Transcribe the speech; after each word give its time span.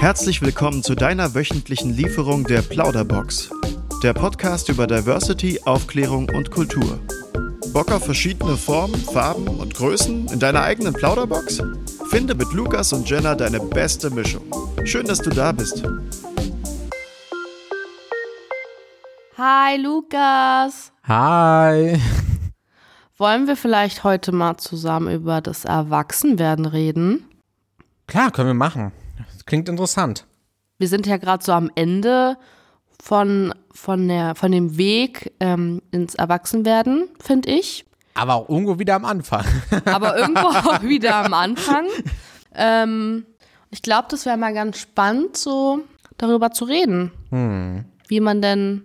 Herzlich 0.00 0.40
willkommen 0.40 0.82
zu 0.82 0.94
deiner 0.94 1.34
wöchentlichen 1.34 1.92
Lieferung 1.92 2.44
der 2.44 2.62
Plauderbox. 2.62 3.50
Der 4.02 4.14
Podcast 4.14 4.70
über 4.70 4.86
Diversity, 4.86 5.60
Aufklärung 5.66 6.26
und 6.30 6.50
Kultur. 6.50 6.98
Bock 7.74 7.92
auf 7.92 8.06
verschiedene 8.06 8.56
Formen, 8.56 8.94
Farben 8.94 9.46
und 9.46 9.74
Größen 9.74 10.28
in 10.28 10.40
deiner 10.40 10.62
eigenen 10.62 10.94
Plauderbox? 10.94 11.62
Finde 12.08 12.34
mit 12.34 12.50
Lukas 12.54 12.94
und 12.94 13.10
Jenna 13.10 13.34
deine 13.34 13.60
beste 13.60 14.08
Mischung. 14.08 14.42
Schön, 14.84 15.04
dass 15.04 15.18
du 15.18 15.28
da 15.28 15.52
bist. 15.52 15.82
Hi 19.36 19.76
Lukas. 19.76 20.92
Hi. 21.06 22.00
Wollen 23.18 23.46
wir 23.46 23.56
vielleicht 23.56 24.02
heute 24.02 24.32
mal 24.32 24.56
zusammen 24.56 25.14
über 25.14 25.42
das 25.42 25.66
Erwachsenwerden 25.66 26.64
reden? 26.64 27.26
Klar, 28.06 28.30
können 28.30 28.48
wir 28.48 28.54
machen. 28.54 28.92
Das 29.32 29.44
klingt 29.44 29.68
interessant. 29.68 30.26
Wir 30.78 30.88
sind 30.88 31.06
ja 31.06 31.16
gerade 31.16 31.44
so 31.44 31.52
am 31.52 31.70
Ende 31.74 32.36
von, 33.02 33.54
von, 33.72 34.08
der, 34.08 34.34
von 34.34 34.52
dem 34.52 34.76
Weg 34.76 35.32
ähm, 35.40 35.82
ins 35.90 36.14
Erwachsenwerden, 36.14 37.08
finde 37.20 37.50
ich. 37.50 37.84
Aber 38.14 38.34
auch 38.34 38.48
irgendwo 38.48 38.78
wieder 38.78 38.94
am 38.96 39.04
Anfang. 39.04 39.44
Aber 39.84 40.18
irgendwo 40.18 40.48
auch 40.48 40.82
wieder 40.82 41.16
am 41.24 41.34
Anfang. 41.34 41.86
Ähm, 42.54 43.24
ich 43.70 43.82
glaube, 43.82 44.08
das 44.10 44.26
wäre 44.26 44.36
mal 44.36 44.52
ganz 44.52 44.78
spannend, 44.78 45.36
so 45.36 45.80
darüber 46.18 46.50
zu 46.50 46.64
reden. 46.64 47.12
Hm. 47.30 47.84
Wie 48.08 48.20
man 48.20 48.42
denn 48.42 48.84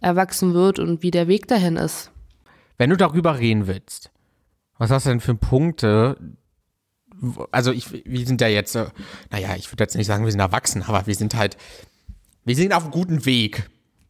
erwachsen 0.00 0.52
wird 0.54 0.78
und 0.78 1.02
wie 1.02 1.10
der 1.10 1.28
Weg 1.28 1.46
dahin 1.46 1.76
ist. 1.76 2.10
Wenn 2.76 2.90
du 2.90 2.96
darüber 2.96 3.38
reden 3.38 3.66
willst, 3.66 4.10
was 4.78 4.90
hast 4.90 5.06
du 5.06 5.10
denn 5.10 5.20
für 5.20 5.36
Punkte? 5.36 6.16
Also 7.50 7.72
ich, 7.72 8.04
wir 8.04 8.26
sind 8.26 8.40
ja 8.40 8.48
jetzt, 8.48 8.74
äh, 8.74 8.86
naja, 9.30 9.54
ich 9.56 9.70
würde 9.72 9.84
jetzt 9.84 9.96
nicht 9.96 10.06
sagen, 10.06 10.24
wir 10.24 10.32
sind 10.32 10.40
erwachsen, 10.40 10.82
aber 10.82 11.06
wir 11.06 11.14
sind 11.14 11.34
halt, 11.34 11.56
wir 12.44 12.56
sind 12.56 12.72
auf 12.72 12.82
einem 12.82 12.92
guten 12.92 13.24
Weg. 13.24 13.68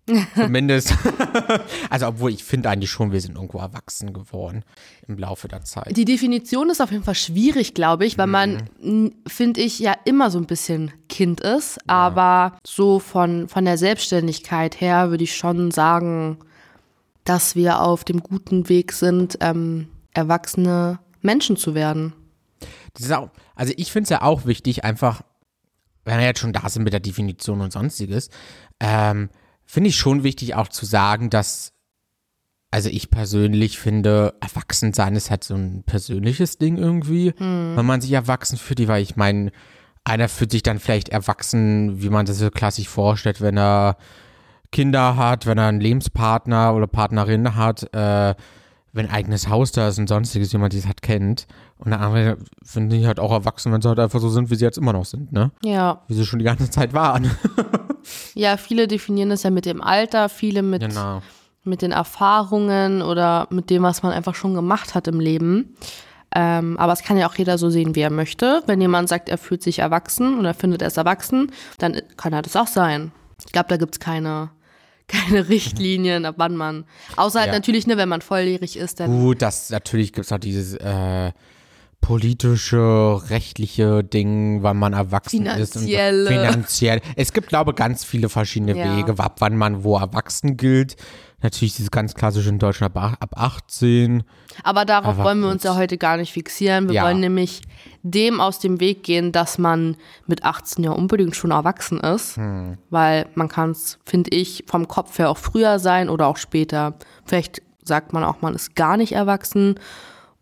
Zumindest. 0.34 0.94
also, 1.90 2.08
obwohl 2.08 2.32
ich 2.32 2.42
finde 2.42 2.68
eigentlich 2.68 2.90
schon, 2.90 3.12
wir 3.12 3.20
sind 3.20 3.36
irgendwo 3.36 3.58
erwachsen 3.58 4.12
geworden 4.12 4.64
im 5.06 5.16
Laufe 5.16 5.46
der 5.46 5.62
Zeit. 5.62 5.96
Die 5.96 6.04
Definition 6.04 6.70
ist 6.70 6.80
auf 6.80 6.90
jeden 6.90 7.04
Fall 7.04 7.14
schwierig, 7.14 7.72
glaube 7.72 8.04
ich, 8.04 8.18
weil 8.18 8.26
man, 8.26 8.68
finde 9.28 9.60
ich, 9.60 9.78
ja 9.78 9.94
immer 10.04 10.30
so 10.30 10.38
ein 10.38 10.46
bisschen 10.46 10.92
Kind 11.08 11.40
ist. 11.40 11.78
Aber 11.86 12.58
so 12.66 12.98
von, 12.98 13.48
von 13.48 13.64
der 13.64 13.78
Selbstständigkeit 13.78 14.80
her 14.80 15.10
würde 15.10 15.22
ich 15.22 15.36
schon 15.36 15.70
sagen, 15.70 16.38
dass 17.24 17.54
wir 17.54 17.80
auf 17.80 18.02
dem 18.02 18.20
guten 18.24 18.68
Weg 18.68 18.92
sind, 18.92 19.38
ähm, 19.40 19.86
erwachsene 20.14 20.98
Menschen 21.20 21.56
zu 21.56 21.76
werden. 21.76 22.12
Auch, 23.10 23.30
also 23.54 23.72
ich 23.76 23.92
finde 23.92 24.04
es 24.04 24.10
ja 24.10 24.22
auch 24.22 24.46
wichtig, 24.46 24.84
einfach, 24.84 25.22
wenn 26.04 26.18
wir 26.18 26.26
jetzt 26.26 26.40
schon 26.40 26.52
da 26.52 26.68
sind 26.68 26.82
mit 26.82 26.92
der 26.92 27.00
Definition 27.00 27.60
und 27.60 27.72
sonstiges, 27.72 28.28
ähm, 28.80 29.30
finde 29.64 29.88
ich 29.90 29.96
schon 29.96 30.22
wichtig 30.22 30.54
auch 30.54 30.68
zu 30.68 30.84
sagen, 30.84 31.30
dass, 31.30 31.72
also 32.70 32.88
ich 32.88 33.10
persönlich 33.10 33.78
finde, 33.78 34.34
Erwachsensein 34.40 35.16
ist 35.16 35.30
halt 35.30 35.44
so 35.44 35.54
ein 35.54 35.82
persönliches 35.84 36.58
Ding 36.58 36.76
irgendwie, 36.76 37.32
wenn 37.76 37.86
man 37.86 38.00
sich 38.00 38.12
erwachsen 38.12 38.58
fühlt, 38.58 38.86
weil 38.88 39.02
ich 39.02 39.16
meine, 39.16 39.52
einer 40.04 40.28
fühlt 40.28 40.50
sich 40.50 40.62
dann 40.62 40.80
vielleicht 40.80 41.10
erwachsen, 41.10 42.02
wie 42.02 42.08
man 42.10 42.26
das 42.26 42.38
so 42.38 42.50
klassisch 42.50 42.88
vorstellt, 42.88 43.40
wenn 43.40 43.56
er 43.56 43.96
Kinder 44.72 45.16
hat, 45.16 45.46
wenn 45.46 45.58
er 45.58 45.68
einen 45.68 45.80
Lebenspartner 45.80 46.74
oder 46.74 46.86
Partnerin 46.86 47.54
hat, 47.54 47.94
äh, 47.94 48.34
wenn 48.92 49.06
ein 49.06 49.12
eigenes 49.12 49.48
Haus 49.48 49.70
da 49.72 49.88
ist 49.88 49.98
und 49.98 50.08
sonstiges, 50.08 50.52
wie 50.52 50.58
man 50.58 50.70
das 50.70 50.86
halt 50.86 51.02
kennt. 51.02 51.46
Und 51.84 51.90
der 51.90 52.00
andere 52.00 52.36
finde 52.62 52.96
ich 52.96 53.06
halt 53.06 53.18
auch 53.18 53.32
erwachsen, 53.32 53.72
wenn 53.72 53.82
sie 53.82 53.88
halt 53.88 53.98
einfach 53.98 54.20
so 54.20 54.28
sind, 54.28 54.50
wie 54.50 54.54
sie 54.54 54.64
jetzt 54.64 54.78
immer 54.78 54.92
noch 54.92 55.04
sind, 55.04 55.32
ne? 55.32 55.50
Ja. 55.64 56.02
Wie 56.06 56.14
sie 56.14 56.24
schon 56.24 56.38
die 56.38 56.44
ganze 56.44 56.70
Zeit 56.70 56.92
waren. 56.92 57.30
Ja, 58.34 58.56
viele 58.56 58.88
definieren 58.88 59.30
das 59.30 59.44
ja 59.44 59.50
mit 59.50 59.64
dem 59.64 59.80
Alter, 59.80 60.28
viele 60.28 60.62
mit, 60.62 60.82
genau. 60.82 61.22
mit 61.62 61.82
den 61.82 61.92
Erfahrungen 61.92 63.00
oder 63.00 63.46
mit 63.50 63.70
dem, 63.70 63.84
was 63.84 64.02
man 64.02 64.10
einfach 64.12 64.34
schon 64.34 64.54
gemacht 64.54 64.96
hat 64.96 65.06
im 65.06 65.20
Leben. 65.20 65.76
Ähm, 66.34 66.76
aber 66.78 66.94
es 66.94 67.02
kann 67.04 67.16
ja 67.16 67.28
auch 67.28 67.34
jeder 67.36 67.58
so 67.58 67.70
sehen, 67.70 67.94
wie 67.94 68.00
er 68.00 68.10
möchte. 68.10 68.62
Wenn 68.66 68.80
jemand 68.80 69.08
sagt, 69.08 69.28
er 69.28 69.38
fühlt 69.38 69.62
sich 69.62 69.78
erwachsen 69.78 70.36
und 70.36 70.44
er 70.44 70.54
findet, 70.54 70.82
er 70.82 70.88
ist 70.88 70.96
erwachsen, 70.96 71.52
dann 71.78 72.00
kann 72.16 72.32
er 72.32 72.42
das 72.42 72.56
auch 72.56 72.66
sein. 72.66 73.12
Ich 73.46 73.52
glaube, 73.52 73.68
da 73.68 73.76
gibt's 73.76 74.00
keine, 74.00 74.50
keine 75.06 75.48
Richtlinien, 75.48 76.24
ab 76.24 76.34
wann 76.38 76.56
man. 76.56 76.84
Außer 77.16 77.38
halt 77.38 77.48
Ja. 77.50 77.54
natürlich, 77.54 77.86
ne, 77.86 77.96
wenn 77.98 78.08
man 78.08 78.22
volljährig 78.22 78.76
ist, 78.76 78.98
dann. 78.98 79.20
Gut, 79.20 79.42
das 79.42 79.70
natürlich 79.70 80.12
gibt 80.12 80.26
es 80.26 80.32
auch 80.32 80.38
dieses 80.38 80.74
äh, 80.74 81.30
politische, 82.02 83.20
rechtliche 83.30 84.04
Ding, 84.04 84.62
wann 84.62 84.76
man 84.76 84.92
erwachsen 84.92 85.46
ist. 85.46 85.72
Finanzielle. 85.72 86.28
Und 86.28 86.34
so. 86.34 86.40
Finanziell. 86.40 87.00
Es 87.16 87.32
gibt, 87.32 87.48
glaube 87.48 87.70
ich, 87.70 87.76
ganz 87.76 88.04
viele 88.04 88.28
verschiedene 88.28 88.76
Ja. 88.76 88.98
Wege, 88.98 89.14
ab 89.18 89.36
wann 89.38 89.56
man 89.56 89.82
wo 89.84 89.96
erwachsen 89.96 90.58
gilt. 90.58 90.96
Natürlich 91.42 91.74
dieses 91.76 91.90
ganz 91.90 92.14
klassische 92.14 92.50
in 92.50 92.58
Deutschland 92.58 92.94
ab, 92.96 93.16
ab 93.18 93.30
18. 93.36 94.24
Aber 94.62 94.84
darauf 94.84 95.14
Aber 95.14 95.24
wollen 95.24 95.40
wir 95.40 95.48
uns 95.48 95.62
ja 95.62 95.74
heute 95.74 95.96
gar 95.96 96.16
nicht 96.16 96.32
fixieren. 96.32 96.88
Wir 96.88 96.96
Ja. 96.96 97.04
wollen 97.04 97.20
nämlich 97.20 97.62
dem 98.02 98.40
aus 98.40 98.58
dem 98.58 98.78
Weg 98.80 99.04
gehen, 99.04 99.32
dass 99.32 99.56
man 99.58 99.96
mit 100.26 100.44
18 100.44 100.84
ja 100.84 100.90
unbedingt 100.90 101.34
schon 101.34 101.50
erwachsen 101.52 101.98
ist. 102.00 102.36
Hm. 102.36 102.78
Weil 102.90 103.26
man 103.34 103.48
kann 103.48 103.70
es, 103.70 103.98
finde 104.04 104.30
ich, 104.36 104.64
vom 104.66 104.86
Kopf 104.86 105.18
her 105.18 105.30
auch 105.30 105.38
früher 105.38 105.78
sein 105.78 106.08
oder 106.10 106.26
auch 106.26 106.36
später. 106.36 106.94
Vielleicht 107.24 107.62
sagt 107.84 108.12
man 108.12 108.22
auch, 108.22 108.40
man 108.42 108.54
ist 108.54 108.74
gar 108.76 108.96
nicht 108.96 109.12
erwachsen. 109.12 109.76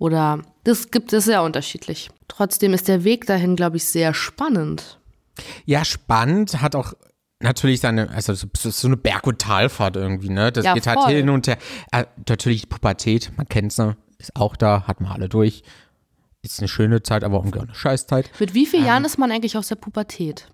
Oder 0.01 0.41
das 0.65 0.91
gibt 0.91 1.13
es 1.13 1.27
sehr 1.27 1.43
unterschiedlich. 1.43 2.11
Trotzdem 2.27 2.73
ist 2.73 2.89
der 2.89 3.05
Weg 3.05 3.27
dahin, 3.27 3.55
glaube 3.55 3.77
ich, 3.77 3.85
sehr 3.85 4.15
spannend. 4.15 4.99
Ja, 5.67 5.85
spannend, 5.85 6.61
hat 6.63 6.75
auch 6.75 6.95
natürlich 7.39 7.81
seine, 7.81 8.09
also 8.11 8.33
so, 8.35 8.87
eine 8.89 8.97
Berg- 8.97 9.27
und 9.27 9.41
Talfahrt 9.41 9.97
irgendwie, 9.97 10.31
ne? 10.31 10.51
Das 10.53 10.65
Ja, 10.65 10.73
geht 10.73 10.87
halt 10.87 10.99
voll. 11.01 11.13
hin 11.13 11.29
und 11.29 11.47
her. 11.47 11.59
Äh, 11.93 12.07
natürlich 12.27 12.69
Pubertät, 12.71 13.31
man 13.37 13.47
kennt's, 13.47 13.77
ne? 13.77 13.97
Ist 14.19 14.35
auch 14.37 14.57
da, 14.57 14.87
hat 14.87 15.03
man 15.03 15.13
alle 15.13 15.29
durch. 15.29 15.63
Ist 16.43 16.61
eine 16.61 16.69
schöne 16.69 17.03
Zeit, 17.03 17.23
aber 17.23 17.37
irgendwie 17.37 17.59
auch 17.59 17.65
eine 17.65 17.75
Scheißzeit. 17.75 18.31
Mit 18.41 18.55
wie 18.55 18.65
Ähm. 18.65 18.71
vielen 18.71 18.87
Jahren 18.87 19.05
ist 19.05 19.19
man 19.19 19.31
eigentlich 19.31 19.59
aus 19.59 19.69
der 19.69 19.77
Pubertät? 19.77 20.51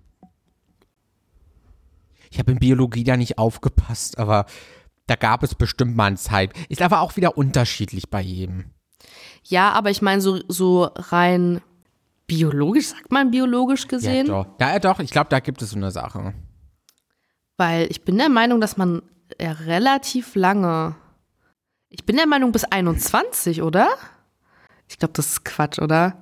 Ich 2.29 2.39
habe 2.39 2.51
in 2.51 2.59
Biologie 2.59 3.05
da 3.05 3.15
nicht 3.15 3.37
aufgepasst, 3.37 4.17
aber 4.17 4.45
da 5.07 5.15
gab 5.15 5.43
es 5.43 5.55
bestimmt 5.55 5.95
mal 5.95 6.07
eine 6.07 6.17
Zeit. 6.17 6.51
Ist 6.67 6.81
aber 6.81 6.99
auch 6.99 7.15
wieder 7.15 7.37
unterschiedlich 7.37 8.09
bei 8.09 8.19
jedem. 8.21 8.65
Ja, 9.49 9.71
aber 9.71 9.89
ich 9.91 10.01
meine, 10.01 10.21
so, 10.21 10.39
so 10.49 10.89
rein 10.95 11.61
biologisch, 12.27 12.87
sagt 12.87 13.11
man 13.11 13.31
biologisch 13.31 13.83
Ja, 13.83 13.87
gesehen? 13.87 14.27
doch. 14.27 14.45
Ja, 14.59 14.73
ja, 14.73 14.79
doch, 14.79 14.99
ich 14.99 15.11
glaube, 15.11 15.29
da 15.29 15.39
gibt 15.39 15.61
es 15.61 15.69
so 15.69 15.77
eine 15.77 15.91
Sache. 15.91 16.33
Weil 17.55 17.87
ich 17.89 18.03
bin 18.03 18.17
der 18.17 18.27
Meinung, 18.29 18.59
dass 18.59 18.75
man 18.75 19.01
ja 19.39 19.51
relativ 19.53 20.35
lange. 20.35 20.95
Ich 21.89 22.05
bin 22.05 22.17
der 22.17 22.27
Meinung 22.27 22.51
bis 22.51 22.65
21, 22.65 23.61
oder? 23.61 23.87
Ich 24.89 24.99
glaube, 24.99 25.13
das 25.13 25.27
ist 25.27 25.45
Quatsch, 25.45 25.79
oder? 25.79 26.17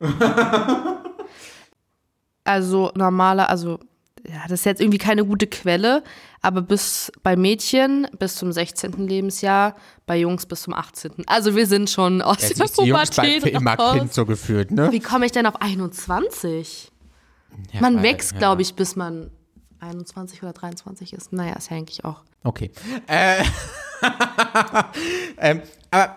also 2.44 2.92
normaler, 2.94 3.48
also 3.48 3.80
ja, 4.32 4.42
das 4.48 4.60
ist 4.60 4.64
jetzt 4.66 4.80
irgendwie 4.80 4.98
keine 4.98 5.24
gute 5.24 5.46
Quelle, 5.46 6.02
aber 6.40 6.62
bis 6.62 7.10
bei 7.22 7.36
Mädchen 7.36 8.06
bis 8.18 8.36
zum 8.36 8.52
16. 8.52 8.92
Lebensjahr, 9.08 9.74
bei 10.06 10.16
Jungs 10.18 10.46
bis 10.46 10.62
zum 10.62 10.74
18. 10.74 11.12
Also 11.26 11.56
wir 11.56 11.66
sind 11.66 11.90
schon 11.90 12.22
aus 12.22 12.36
Ja, 12.42 12.48
der 12.48 12.56
Jungs 12.58 12.72
bleibt 12.74 13.14
Pubertät 13.16 13.42
für 13.42 13.48
immer 13.48 13.74
raus. 13.74 13.96
Kind 13.98 14.14
so 14.14 14.24
gefühlt, 14.26 14.70
ne? 14.70 14.92
Wie 14.92 15.00
komme 15.00 15.26
ich 15.26 15.32
denn 15.32 15.46
auf 15.46 15.60
21? 15.60 16.90
Ja, 17.72 17.80
Man 17.80 17.96
weil- 17.96 18.02
wächst, 18.04 18.32
ja. 18.32 18.38
glaube 18.38 18.62
ich, 18.62 18.74
bis 18.74 18.94
man 18.96 19.30
21 19.80 20.42
oder 20.42 20.52
23 20.52 21.12
ist. 21.12 21.32
Naja, 21.32 21.54
ist 21.54 21.70
ja 21.70 21.76
eigentlich 21.76 22.04
auch. 22.04 22.22
Okay. 22.44 22.70
Äh, 23.06 23.42
ähm, 25.38 25.62
aber 25.90 26.16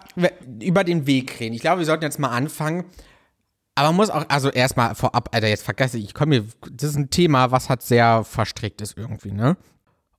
über 0.61 0.83
den 0.83 1.07
Weg 1.07 1.39
reden. 1.39 1.53
Ich 1.55 1.61
glaube, 1.61 1.79
wir 1.79 1.85
sollten 1.85 2.03
jetzt 2.03 2.19
mal 2.19 2.29
anfangen. 2.29 2.85
Aber 3.75 3.87
man 3.89 3.95
muss 3.95 4.09
auch, 4.09 4.25
also 4.29 4.49
erstmal 4.49 4.93
vorab, 4.95 5.29
Alter, 5.33 5.47
jetzt 5.47 5.63
vergesse 5.63 5.97
ich, 5.97 6.05
ich 6.05 6.13
komme 6.13 6.39
mir, 6.41 6.45
das 6.71 6.91
ist 6.91 6.95
ein 6.95 7.09
Thema, 7.09 7.51
was 7.51 7.69
halt 7.69 7.81
sehr 7.81 8.23
verstrickt 8.23 8.81
ist 8.81 8.97
irgendwie, 8.97 9.31
ne? 9.31 9.57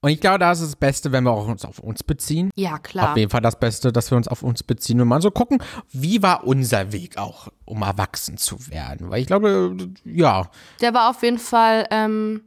Und 0.00 0.10
ich 0.10 0.20
glaube, 0.20 0.38
da 0.38 0.52
ist 0.52 0.60
es 0.60 0.66
das 0.72 0.76
Beste, 0.76 1.12
wenn 1.12 1.24
wir 1.24 1.30
auch 1.30 1.48
uns 1.48 1.64
auf 1.64 1.78
uns 1.78 2.02
beziehen. 2.02 2.50
Ja, 2.56 2.78
klar. 2.78 3.12
Auf 3.12 3.16
jeden 3.16 3.30
Fall 3.30 3.40
das 3.40 3.58
Beste, 3.58 3.90
dass 3.90 4.10
wir 4.10 4.16
uns 4.18 4.28
auf 4.28 4.42
uns 4.42 4.62
beziehen 4.62 5.00
und 5.00 5.08
mal 5.08 5.22
so 5.22 5.30
gucken, 5.30 5.62
wie 5.92 6.22
war 6.22 6.44
unser 6.44 6.92
Weg 6.92 7.16
auch, 7.16 7.48
um 7.64 7.80
erwachsen 7.80 8.36
zu 8.36 8.68
werden. 8.68 9.08
Weil 9.08 9.22
ich 9.22 9.26
glaube, 9.26 9.76
ja, 10.04 10.50
Der 10.82 10.92
war 10.92 11.08
auf 11.08 11.22
jeden 11.22 11.38
Fall 11.38 11.86
ähm, 11.90 12.42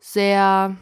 sehr, 0.00 0.74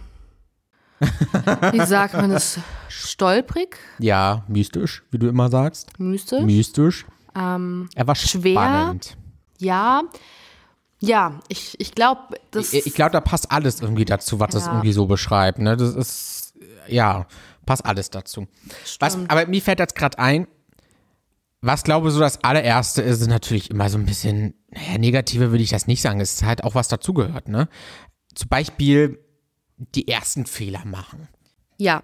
wie 1.00 1.85
sagt 1.85 2.14
man 2.14 2.31
das, 2.31 2.58
stolprig, 2.88 3.76
ja, 3.99 4.44
mystisch, 4.49 5.02
wie 5.11 5.19
du 5.19 5.29
immer 5.29 5.50
sagst. 5.50 5.99
mystisch. 6.00 6.41
Mystisch. 6.43 7.05
Ähm, 7.37 7.91
Er 7.94 8.06
war 8.06 8.14
Schwer. 8.14 8.52
spannend. 8.52 9.17
Ja, 9.61 10.03
ja, 11.03 11.41
ich, 11.49 11.81
ich 11.81 11.95
glaube, 11.95 12.37
das 12.51 12.73
Ich, 12.75 12.87
ich 12.87 12.95
glaube, 12.95 13.12
da 13.12 13.21
passt 13.21 13.51
alles 13.51 13.81
irgendwie 13.81 14.05
dazu, 14.05 14.39
was 14.39 14.51
das 14.51 14.67
Ja. 14.67 14.73
irgendwie 14.73 14.93
so 14.93 15.07
beschreibt. 15.07 15.59
Ne? 15.59 15.77
Das 15.77 15.95
ist, 15.95 16.55
ja, 16.89 17.27
passt 17.65 17.87
alles 17.87 18.11
dazu. 18.11 18.47
Was, 18.99 19.17
aber 19.29 19.47
mir 19.47 19.62
fällt 19.62 19.79
jetzt 19.79 19.95
gerade 19.95 20.19
ein, 20.19 20.47
was 21.62 21.85
glaube 21.85 22.09
ich 22.09 22.15
so 22.15 22.21
das 22.21 22.43
allererste 22.45 23.03
ist, 23.03 23.21
ist 23.21 23.29
natürlich 23.29 23.71
immer 23.71 23.89
so 23.89 23.99
ein 23.99 24.07
bisschen, 24.07 24.55
naja, 24.71 24.99
negative 24.99 25.51
würde 25.51 25.62
ich 25.65 25.71
das 25.71 25.87
nicht 25.87 26.03
sagen. 26.03 26.21
Es 26.21 26.35
ist 26.35 26.43
halt 26.43 26.65
auch 26.65 26.75
was 26.75 26.89
dazugehört, 26.89 27.49
ne? 27.49 27.69
Zum 28.35 28.49
Beispiel 28.49 29.19
die 29.77 30.09
ersten 30.09 30.47
Fehler 30.47 30.85
machen. 30.85 31.29
Ja. 31.79 32.03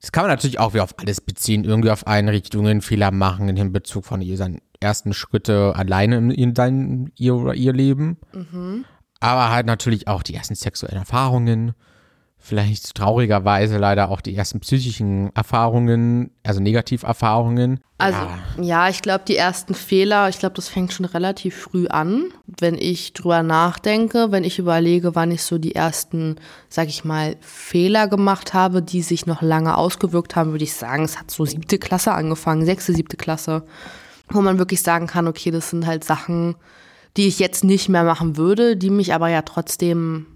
Das 0.00 0.12
kann 0.12 0.24
man 0.24 0.30
natürlich 0.30 0.58
auch 0.58 0.74
wieder 0.74 0.84
auf 0.84 0.98
alles 0.98 1.20
beziehen, 1.20 1.64
irgendwie 1.64 1.90
auf 1.90 2.06
Einrichtungen, 2.06 2.82
Fehler 2.82 3.10
machen 3.10 3.48
in 3.48 3.72
Bezug 3.72 4.04
von 4.04 4.22
seinen 4.36 4.60
ersten 4.84 5.12
Schritte 5.12 5.74
alleine 5.74 6.18
in, 6.18 6.30
in 6.30 6.54
dein, 6.54 7.10
ihr 7.16 7.34
oder 7.34 7.54
ihr 7.54 7.72
Leben. 7.72 8.18
Aber 9.20 9.50
halt 9.50 9.66
natürlich 9.66 10.06
auch 10.06 10.22
die 10.22 10.34
ersten 10.34 10.54
sexuellen 10.54 10.98
Erfahrungen, 10.98 11.72
vielleicht 12.44 12.94
traurigerweise 12.94 13.78
leider 13.78 14.10
auch 14.10 14.20
die 14.20 14.36
ersten 14.36 14.60
psychischen 14.60 15.34
Erfahrungen, 15.34 16.30
also 16.42 16.60
Negativerfahrungen. 16.60 17.80
Also, 17.96 18.18
Ja. 18.18 18.62
ja, 18.62 18.88
ich 18.90 19.00
glaube, 19.00 19.24
die 19.26 19.36
ersten 19.36 19.72
Fehler, 19.72 20.28
ich 20.28 20.38
glaube, 20.38 20.54
das 20.56 20.68
fängt 20.68 20.92
schon 20.92 21.06
relativ 21.06 21.56
früh 21.56 21.86
an. 21.86 22.24
Wenn 22.46 22.74
ich 22.74 23.14
drüber 23.14 23.42
nachdenke, 23.42 24.30
wenn 24.30 24.44
ich 24.44 24.58
überlege, 24.58 25.14
wann 25.14 25.30
ich 25.30 25.42
so 25.42 25.56
die 25.56 25.74
ersten, 25.74 26.36
sag 26.68 26.88
ich 26.88 27.02
mal, 27.02 27.36
Fehler 27.40 28.08
gemacht 28.08 28.52
habe, 28.52 28.82
die 28.82 29.00
sich 29.00 29.24
noch 29.24 29.40
lange 29.40 29.78
ausgewirkt 29.78 30.36
haben, 30.36 30.50
würde 30.50 30.64
ich 30.64 30.74
sagen, 30.74 31.04
es 31.04 31.18
hat 31.18 31.30
so 31.30 31.46
siebte 31.46 31.78
Klasse 31.78 32.12
angefangen, 32.12 32.66
sechste, 32.66 32.92
siebte 32.92 33.16
Klasse. 33.16 33.62
Wo 34.28 34.40
man 34.40 34.58
wirklich 34.58 34.82
sagen 34.82 35.06
kann, 35.06 35.28
okay, 35.28 35.50
das 35.50 35.70
sind 35.70 35.86
halt 35.86 36.04
Sachen, 36.04 36.56
die 37.16 37.28
ich 37.28 37.38
jetzt 37.38 37.64
nicht 37.64 37.88
mehr 37.88 38.04
machen 38.04 38.36
würde, 38.36 38.76
die 38.76 38.90
mich 38.90 39.14
aber 39.14 39.28
ja 39.28 39.42
trotzdem, 39.42 40.26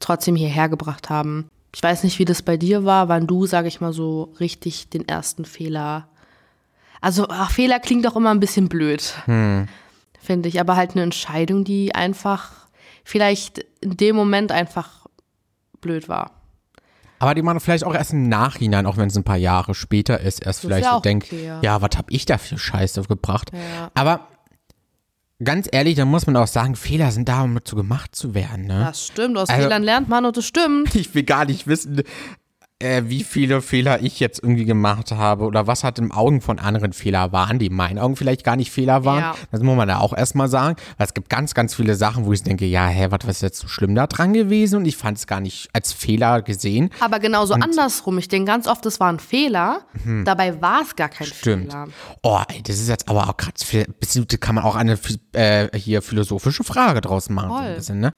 trotzdem 0.00 0.36
hierher 0.36 0.68
gebracht 0.68 1.10
haben. 1.10 1.48
Ich 1.74 1.82
weiß 1.82 2.04
nicht, 2.04 2.18
wie 2.18 2.24
das 2.24 2.42
bei 2.42 2.56
dir 2.56 2.84
war, 2.84 3.08
wann 3.08 3.26
du, 3.26 3.46
sag 3.46 3.66
ich 3.66 3.80
mal, 3.80 3.92
so 3.92 4.32
richtig 4.40 4.88
den 4.88 5.06
ersten 5.06 5.44
Fehler 5.44 6.08
also 7.00 7.26
ach, 7.28 7.50
Fehler 7.50 7.78
klingt 7.80 8.04
doch 8.04 8.16
immer 8.16 8.30
ein 8.30 8.40
bisschen 8.40 8.68
blöd, 8.68 9.14
finde 10.20 10.48
ich. 10.48 10.60
Aber 10.60 10.76
halt 10.76 10.92
eine 10.92 11.02
Entscheidung, 11.02 11.64
die 11.64 11.94
einfach 11.94 12.68
vielleicht 13.04 13.64
in 13.80 13.96
dem 13.96 14.16
Moment 14.16 14.52
einfach 14.52 15.06
blöd 15.80 16.08
war. 16.08 16.37
Aber 17.18 17.34
die 17.34 17.42
man 17.42 17.58
vielleicht 17.60 17.84
auch 17.84 17.94
erst 17.94 18.12
im 18.12 18.28
Nachhinein, 18.28 18.86
auch 18.86 18.96
wenn 18.96 19.08
es 19.08 19.16
ein 19.16 19.24
paar 19.24 19.36
Jahre 19.36 19.74
später 19.74 20.20
ist, 20.20 20.44
erst 20.44 20.60
vielleicht 20.60 20.84
ja 20.84 20.94
so 20.94 21.00
denkt, 21.00 21.26
okay, 21.32 21.46
ja. 21.46 21.60
ja, 21.62 21.82
was 21.82 21.90
hab 21.96 22.10
ich 22.10 22.26
da 22.26 22.38
für 22.38 22.58
Scheiße 22.58 23.02
gebracht? 23.02 23.50
Ja. 23.52 23.90
Aber 23.94 24.28
ganz 25.42 25.68
ehrlich, 25.70 25.94
da 25.96 26.04
muss 26.04 26.26
man 26.26 26.36
auch 26.36 26.46
sagen, 26.46 26.74
Fehler 26.76 27.10
sind 27.12 27.28
da, 27.28 27.42
um 27.42 27.54
dazu 27.54 27.76
gemacht 27.76 28.14
zu 28.14 28.34
werden. 28.34 28.66
Ne? 28.66 28.84
Das 28.86 29.06
stimmt, 29.06 29.36
aus 29.36 29.48
Also- 29.48 29.62
Fehlern 29.62 29.82
lernt 29.82 30.08
man 30.08 30.24
und 30.24 30.36
das 30.36 30.46
stimmt. 30.46 30.94
Ich 30.94 31.14
will 31.14 31.22
gar 31.22 31.44
nicht 31.44 31.66
wissen, 31.66 32.02
äh, 32.80 33.02
wie 33.06 33.24
viele 33.24 33.60
Fehler 33.60 34.02
ich 34.02 34.20
jetzt 34.20 34.42
irgendwie 34.42 34.64
gemacht 34.64 35.10
habe 35.10 35.44
oder 35.44 35.66
was 35.66 35.82
hat 35.82 35.98
im 35.98 36.12
Augen 36.12 36.40
von 36.40 36.58
anderen 36.58 36.92
Fehler 36.92 37.32
waren, 37.32 37.58
die 37.58 37.66
in 37.66 37.74
meinen 37.74 37.98
Augen 37.98 38.14
vielleicht 38.14 38.44
gar 38.44 38.54
nicht 38.54 38.70
Fehler 38.70 39.04
waren. 39.04 39.20
Ja. 39.20 39.34
Das 39.50 39.62
muss 39.62 39.76
man 39.76 39.88
da 39.88 39.98
auch 39.98 40.16
erstmal 40.16 40.48
sagen. 40.48 40.76
Weil 40.96 41.06
es 41.06 41.14
gibt 41.14 41.28
ganz, 41.28 41.54
ganz 41.54 41.74
viele 41.74 41.96
Sachen, 41.96 42.24
wo 42.24 42.32
ich 42.32 42.42
denke, 42.42 42.66
ja, 42.66 42.86
hä, 42.86 43.08
was 43.10 43.24
ist 43.28 43.42
jetzt 43.42 43.58
so 43.58 43.68
schlimm 43.68 43.94
da 43.94 44.06
dran 44.06 44.32
gewesen? 44.32 44.76
Und 44.76 44.84
ich 44.84 44.96
fand 44.96 45.18
es 45.18 45.26
gar 45.26 45.40
nicht 45.40 45.68
als 45.72 45.92
Fehler 45.92 46.42
gesehen. 46.42 46.90
Aber 47.00 47.18
genauso 47.18 47.54
andersrum. 47.54 48.18
Ich 48.18 48.28
denke 48.28 48.50
ganz 48.50 48.68
oft, 48.68 48.86
das 48.86 49.00
war 49.00 49.12
ein 49.12 49.18
Fehler. 49.18 49.82
Dabei 50.24 50.60
war 50.60 50.82
es 50.82 50.94
gar 50.94 51.08
kein. 51.08 51.26
Stimmt. 51.26 51.72
Fehler. 51.72 51.88
Oh, 52.22 52.40
ey, 52.48 52.62
das 52.62 52.78
ist 52.78 52.88
jetzt 52.88 53.08
aber 53.08 53.28
auch 53.28 53.36
gerade, 53.36 53.56
kann 54.38 54.54
man 54.54 54.64
auch 54.64 54.76
eine 54.76 54.98
äh, 55.32 55.76
hier 55.76 56.00
philosophische 56.02 56.64
Frage 56.64 57.00
draus 57.00 57.28
machen. 57.28 57.50
So 57.50 57.56
ein 57.56 57.74
bisschen, 57.74 58.00
ne? 58.00 58.12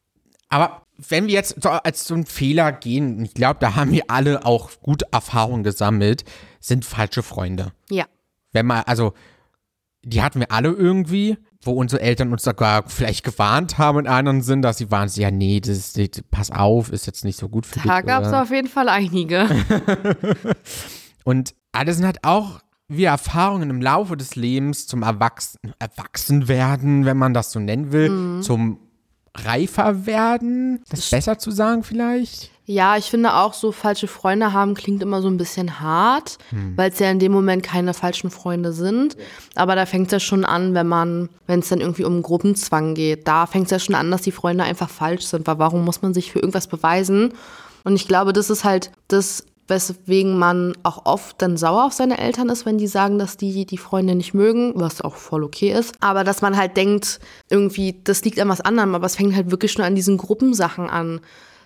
Aber 0.49 0.83
wenn 1.09 1.27
wir 1.27 1.33
jetzt 1.35 1.63
so 1.63 1.69
als 1.71 2.05
so 2.07 2.15
einen 2.15 2.27
Fehler 2.27 2.73
gehen, 2.73 3.23
ich 3.25 3.35
glaube, 3.35 3.59
da 3.61 3.75
haben 3.77 3.93
wir 3.93 4.05
alle 4.09 4.45
auch 4.45 4.71
gute 4.83 5.07
Erfahrungen 5.13 5.63
gesammelt, 5.63 6.25
sind 6.61 6.85
falsche 6.85 7.23
Freunde. 7.23 7.73
Ja. 7.91 8.05
Wenn 8.53 8.67
man, 8.67 8.83
also, 8.87 9.13
die 10.03 10.23
hatten 10.23 10.41
wir 10.41 10.51
alle 10.51 10.71
irgendwie, 10.71 11.39
wo 11.63 11.73
unsere 11.73 12.01
Eltern 12.03 12.33
uns 12.33 12.43
sogar 12.43 12.89
vielleicht 12.89 13.25
gewarnt 13.25 13.79
haben 13.79 13.99
in 14.01 14.07
einem 14.07 14.41
Sinn, 14.41 14.63
dass 14.63 14.79
sie 14.79 14.91
waren, 14.91 15.09
ja, 15.15 15.31
nee, 15.31 15.61
das 15.61 15.97
ist, 15.97 15.99
das, 15.99 16.25
pass 16.31 16.51
auf, 16.51 16.91
ist 16.91 17.07
jetzt 17.07 17.25
nicht 17.25 17.39
so 17.39 17.49
gut 17.49 17.67
für 17.67 17.75
dich. 17.81 17.85
Da 17.91 18.01
gab 18.01 18.25
es 18.25 18.33
auf 18.33 18.51
jeden 18.51 18.69
Fall 18.69 18.89
einige. 18.89 19.47
Und 21.25 21.55
alles 21.73 21.97
sind 21.97 22.07
halt 22.07 22.25
auch 22.25 22.61
wie 22.89 23.05
Erfahrungen 23.05 23.71
im 23.71 23.81
Laufe 23.81 24.17
des 24.17 24.35
Lebens 24.37 24.87
zum 24.87 25.03
Erwachsen 25.03 25.59
Erwachsenwerden, 25.79 27.05
wenn 27.05 27.17
man 27.17 27.35
das 27.35 27.53
so 27.53 27.61
nennen 27.61 27.93
will, 27.93 28.11
Mhm. 28.11 28.43
zum 28.43 28.79
reifer 29.37 30.07
werden. 30.07 30.83
Das 30.91 31.01
ist 31.01 31.11
besser 31.11 31.39
zu 31.39 31.51
sagen 31.51 31.83
vielleicht. 31.83 32.51
Ja, 32.65 32.97
ich 32.97 33.07
finde 33.07 33.35
auch 33.35 33.53
so 33.53 33.73
falsche 33.73 34.07
Freunde 34.07 34.53
haben 34.53 34.75
klingt 34.75 35.03
immer 35.03 35.23
so 35.23 35.29
ein 35.29 35.39
bisschen 35.39 35.81
hart, 35.81 36.39
weil 36.77 36.93
es 36.93 37.01
ja 37.01 37.11
in 37.11 37.19
dem 37.19 37.33
Moment 37.33 37.65
keine 37.65 37.95
falschen 37.95 38.31
Freunde 38.31 38.73
sind. 38.73 39.17
Aber 39.57 39.75
da 39.75 39.87
fängt 39.87 40.07
es 40.07 40.13
ja 40.13 40.21
schon 40.21 40.45
an, 40.45 40.73
wenn 40.73 40.87
man, 40.87 41.31
wenn 41.49 41.59
es 41.59 41.69
dann 41.69 41.81
irgendwie 41.81 42.05
um 42.05 42.23
Gruppenzwang 42.23 42.95
geht, 42.95 43.27
da 43.27 43.47
fängt 43.47 43.65
es 43.65 43.71
ja 43.73 43.81
schon 43.81 43.97
an, 43.97 44.13
dass 44.13 44.23
die 44.23 44.31
Freunde 44.31 44.63
einfach 44.63 44.89
falsch 44.89 45.25
sind. 45.25 45.49
Weil 45.49 45.59
warum 45.59 45.85
muss 45.85 46.03
man 46.03 46.15
sich 46.15 46.31
für 46.31 46.39
irgendwas 46.39 46.69
beweisen? 46.69 47.33
Und 47.83 47.97
ich 47.97 48.07
glaube, 48.07 48.33
das 48.33 48.51
ist 48.51 48.63
halt 48.63 48.93
das, 49.09 49.45
weswegen 49.71 50.39
man 50.39 50.75
auch 50.83 51.07
oft 51.07 51.41
dann 51.41 51.57
sauer 51.57 51.87
auf 51.87 51.93
seine 51.93 52.19
Eltern 52.19 52.49
ist, 52.49 52.67
wenn 52.67 52.77
die 52.77 52.87
sagen, 52.87 53.19
dass 53.19 53.37
die 53.37 53.65
die 53.65 53.79
Freunde 53.79 54.15
nicht 54.15 54.35
mögen, 54.35 54.73
was 54.75 55.01
auch 55.01 55.15
voll 55.15 55.45
okay 55.45 55.73
ist. 55.73 55.95
Aber 56.01 56.25
dass 56.25 56.43
man 56.43 56.57
halt 56.57 56.77
denkt, 56.77 57.21
irgendwie, 57.49 58.01
das 58.05 58.23
liegt 58.25 58.39
an 58.41 58.49
was 58.49 58.61
anderem, 58.61 58.95
aber 58.95 59.07
es 59.07 59.17
fängt 59.17 59.35
halt 59.35 59.51
wirklich 59.51 59.73
schon 59.73 59.85
an 59.85 59.95
diesen 59.95 60.19
Gruppensachen 60.19 60.91
an. 60.91 61.21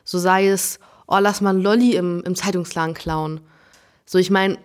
So 0.05 0.19
sei 0.19 0.49
es, 0.49 0.79
oh, 1.06 1.19
lass 1.19 1.41
mal 1.41 1.51
einen 1.51 1.62
Lolli 1.62 1.97
im, 1.97 2.23
im 2.25 2.37
Zeitungsladen 2.37 2.95
klauen. 2.95 3.41
So, 4.06 4.19
ich 4.19 4.31
meine, 4.31 4.59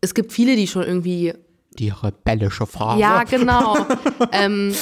es 0.00 0.14
gibt 0.14 0.32
viele, 0.32 0.56
die 0.56 0.66
schon 0.66 0.82
irgendwie 0.82 1.34
Die 1.78 1.90
rebellische 1.90 2.66
Phase. 2.66 3.00
ja, 3.00 3.22
genau. 3.24 3.76
ähm, 4.32 4.74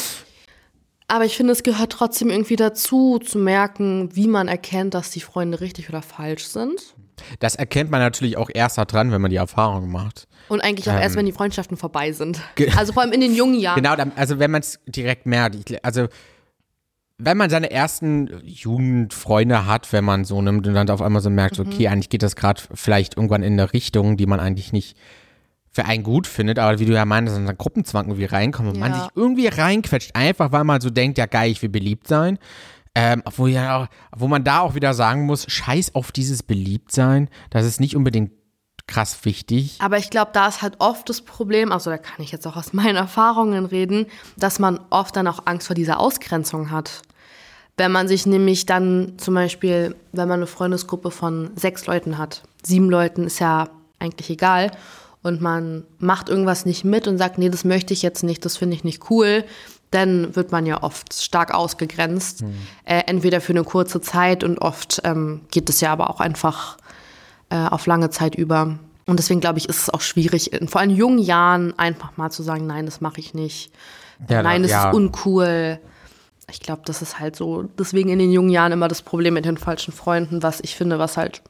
aber 1.08 1.25
ich 1.25 1.37
finde, 1.37 1.52
es 1.52 1.62
gehört 1.62 1.93
trotzdem 1.93 2.28
irgendwie 2.28 2.56
dazu, 2.56 3.19
zu 3.19 3.38
merken, 3.38 4.14
wie 4.14 4.28
man 4.28 4.46
erkennt, 4.46 4.93
dass 4.93 5.10
die 5.10 5.20
Freunde 5.20 5.60
richtig 5.60 5.88
oder 5.88 6.02
falsch 6.02 6.44
sind. 6.44 6.94
Das 7.40 7.55
erkennt 7.55 7.90
man 7.90 8.00
natürlich 8.00 8.37
auch 8.37 8.50
erst 8.52 8.78
daran, 8.78 9.10
wenn 9.10 9.20
man 9.20 9.31
die 9.31 9.37
Erfahrung 9.37 9.90
macht. 9.90 10.28
Und 10.49 10.60
eigentlich 10.60 10.88
auch 10.88 11.00
erst, 11.00 11.16
wenn 11.16 11.26
die 11.26 11.32
Freundschaften 11.32 11.76
vorbei 11.76 12.12
sind. 12.12 12.40
Ähm. 12.56 12.69
Also 12.76 12.93
vor 12.93 13.02
allem 13.02 13.12
in 13.12 13.20
den 13.20 13.34
jungen 13.34 13.58
Jahren. 13.58 13.82
Genau, 13.82 13.94
also 14.14 14.38
wenn 14.38 14.50
man 14.50 14.60
es 14.60 14.78
direkt 14.87 15.26
merkt, 15.26 15.84
also 15.84 16.06
wenn 17.16 17.37
man 17.37 17.50
seine 17.50 17.70
ersten 17.70 18.40
Jugendfreunde 18.44 19.66
hat, 19.66 19.93
wenn 19.93 20.04
man 20.04 20.25
so 20.25 20.40
nimmt 20.40 20.66
und 20.66 20.75
dann 20.75 20.88
auf 20.90 21.02
einmal 21.02 21.20
so 21.20 21.31
merkt, 21.31 21.56
so, 21.56 21.62
okay, 21.62 21.88
eigentlich 21.88 22.11
geht 22.11 22.22
das 22.22 22.37
gerade 22.37 22.62
vielleicht 22.72 23.16
irgendwann 23.16 23.43
in 23.43 23.54
eine 23.54 23.72
Richtung, 23.72 24.16
die 24.16 24.26
man 24.26 24.38
eigentlich 24.38 24.72
nicht 24.72 24.96
für 25.70 25.84
einen 25.84 26.02
gut 26.02 26.26
findet, 26.26 26.58
aber 26.58 26.78
wie 26.78 26.86
du 26.86 26.92
ja 26.94 27.04
meinst, 27.04 27.36
in 27.36 27.46
einen 27.46 27.58
Gruppenzwang 27.58 28.06
irgendwie 28.06 28.24
reinkommt 28.24 28.70
und 28.70 28.78
man 28.78 28.92
Ja. 28.92 29.00
sich 29.00 29.08
irgendwie 29.14 29.46
reinquetscht, 29.48 30.14
einfach 30.14 30.50
weil 30.52 30.64
man 30.64 30.80
so 30.80 30.90
denkt, 30.90 31.18
ja 31.18 31.26
geil, 31.26 31.50
ich 31.50 31.62
will 31.62 31.68
beliebt 31.68 32.08
sein. 32.08 32.38
Ähm, 32.94 33.22
obwohl 33.26 33.50
ja 33.50 33.76
auch, 33.82 33.87
wo 34.16 34.26
man 34.28 34.42
da 34.44 34.60
auch 34.60 34.75
wieder 34.75 34.92
sagen 34.94 35.25
muss, 35.26 35.44
scheiß 35.48 35.94
auf 35.94 36.10
dieses 36.10 36.42
Beliebtsein, 36.42 37.28
das 37.50 37.64
ist 37.64 37.80
nicht 37.80 37.94
unbedingt 37.94 38.32
krass 38.88 39.25
wichtig. 39.25 39.76
Aber 39.80 39.98
ich 39.98 40.08
glaube, 40.10 40.30
da 40.32 40.48
ist 40.48 40.62
halt 40.62 40.76
oft 40.78 41.08
das 41.08 41.20
Problem, 41.20 41.70
also 41.70 41.90
da 41.90 41.98
kann 41.98 42.25
ich 42.25 42.32
jetzt 42.32 42.46
auch 42.46 42.56
aus 42.56 42.72
meinen 42.72 42.96
Erfahrungen 42.96 43.66
reden, 43.66 44.06
dass 44.37 44.58
man 44.58 44.80
oft 44.90 45.14
dann 45.14 45.28
auch 45.28 45.40
Angst 45.44 45.66
vor 45.66 45.75
dieser 45.76 46.00
Ausgrenzung 46.00 46.70
hat. 46.70 47.02
Wenn 47.76 47.92
man 47.92 48.08
sich 48.08 48.26
nämlich 48.26 48.66
dann 48.66 49.12
zum 49.18 49.34
Beispiel, 49.34 49.94
wenn 50.12 50.26
man 50.26 50.38
eine 50.40 50.46
Freundesgruppe 50.48 51.10
von 51.12 51.50
sechs 51.54 51.87
Leuten 51.87 52.18
hat, 52.18 52.42
sieben 52.64 52.90
Leuten 52.90 53.25
ist 53.25 53.38
ja 53.38 53.68
eigentlich 54.00 54.30
egal, 54.30 54.72
und 55.22 55.40
man 55.40 55.84
macht 55.98 56.28
irgendwas 56.28 56.64
nicht 56.64 56.84
mit 56.84 57.06
und 57.06 57.18
sagt, 57.18 57.38
nee, 57.38 57.48
das 57.48 57.64
möchte 57.64 57.92
ich 57.92 58.02
jetzt 58.02 58.22
nicht, 58.22 58.44
das 58.44 58.56
finde 58.56 58.76
ich 58.76 58.84
nicht 58.84 59.10
cool, 59.10 59.44
dann 59.90 60.37
wird 60.37 60.52
man 60.52 60.66
ja 60.66 60.82
oft 60.82 61.14
stark 61.14 61.54
ausgegrenzt. 61.54 62.44
Äh, 62.84 63.04
entweder 63.06 63.40
für 63.40 63.52
eine 63.52 63.64
kurze 63.64 64.00
Zeit 64.00 64.44
und 64.44 64.58
oft 64.58 65.00
ähm, 65.04 65.42
geht 65.50 65.68
es 65.70 65.80
ja 65.80 65.92
aber 65.92 66.10
auch 66.10 66.20
einfach 66.20 66.76
äh, 67.50 67.56
auf 67.56 67.87
lange 67.87 68.10
Zeit 68.10 68.34
über. 68.34 68.78
Und 69.06 69.18
deswegen 69.18 69.40
glaube 69.40 69.58
ich, 69.58 69.68
ist 69.68 69.82
es 69.82 69.90
auch 69.90 70.02
schwierig, 70.02 70.52
in 70.52 70.68
vor 70.68 70.82
allem 70.82 70.90
jungen 70.90 71.18
Jahren 71.18 71.78
einfach 71.78 72.16
mal 72.18 72.30
zu 72.30 72.42
sagen, 72.42 72.66
nein, 72.66 72.84
das 72.84 73.00
mache 73.00 73.20
ich 73.20 73.32
nicht. 73.32 73.72
Ja, 74.28 74.42
nein, 74.42 74.62
das 74.62 74.70
ja. 74.70 74.90
ist 74.90 74.94
uncool. 74.94 75.78
Ich 76.50 76.60
glaube, 76.60 76.82
das 76.84 77.00
ist 77.00 77.18
halt 77.18 77.37
so, 77.37 77.62
deswegen 77.78 78.10
in 78.10 78.18
den 78.18 78.32
jungen 78.32 78.50
Jahren 78.50 78.72
immer 78.72 78.88
das 78.88 79.02
Problem 79.02 79.34
mit 79.34 79.44
den 79.46 79.56
falschen 79.56 79.92
Freunden, 79.92 80.42
was 80.42 80.60
ich 80.60 80.76
finde, 80.76 80.98
was 80.98 81.16
halt, 81.16 81.42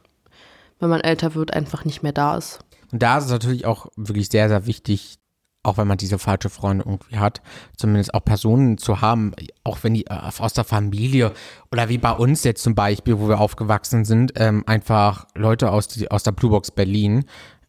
wenn 0.78 0.90
man 0.90 1.00
älter 1.00 1.34
wird, 1.34 1.52
einfach 1.52 1.84
nicht 1.84 2.02
mehr 2.02 2.12
da 2.12 2.36
ist. 2.36 2.60
Und 2.92 3.02
da 3.02 3.18
ist 3.18 3.24
es 3.24 3.30
natürlich 3.30 3.66
auch 3.66 3.86
wirklich 3.96 4.28
sehr, 4.28 4.48
sehr 4.48 4.66
wichtig, 4.66 5.18
auch 5.62 5.76
wenn 5.76 5.88
man 5.88 5.98
diese 5.98 6.18
falsche 6.18 6.48
Freunde 6.48 6.84
irgendwie 6.86 7.18
hat, 7.18 7.42
zumindest 7.76 8.14
auch 8.14 8.24
Personen 8.24 8.78
zu 8.78 9.00
haben, 9.00 9.32
auch 9.64 9.78
wenn 9.82 9.94
die 9.94 10.06
äh, 10.06 10.14
aus 10.38 10.52
der 10.52 10.64
Familie 10.64 11.32
oder 11.70 11.88
wie 11.88 11.98
bei 11.98 12.12
uns 12.12 12.44
jetzt 12.44 12.62
zum 12.62 12.74
Beispiel, 12.74 13.18
wo 13.18 13.28
wir 13.28 13.40
aufgewachsen 13.40 14.04
sind, 14.04 14.32
ähm, 14.36 14.64
einfach 14.66 15.26
Leute 15.34 15.70
aus, 15.70 15.88
die, 15.88 16.10
aus 16.10 16.22
der 16.22 16.32
Bluebox 16.32 16.70
Berlin, 16.70 17.24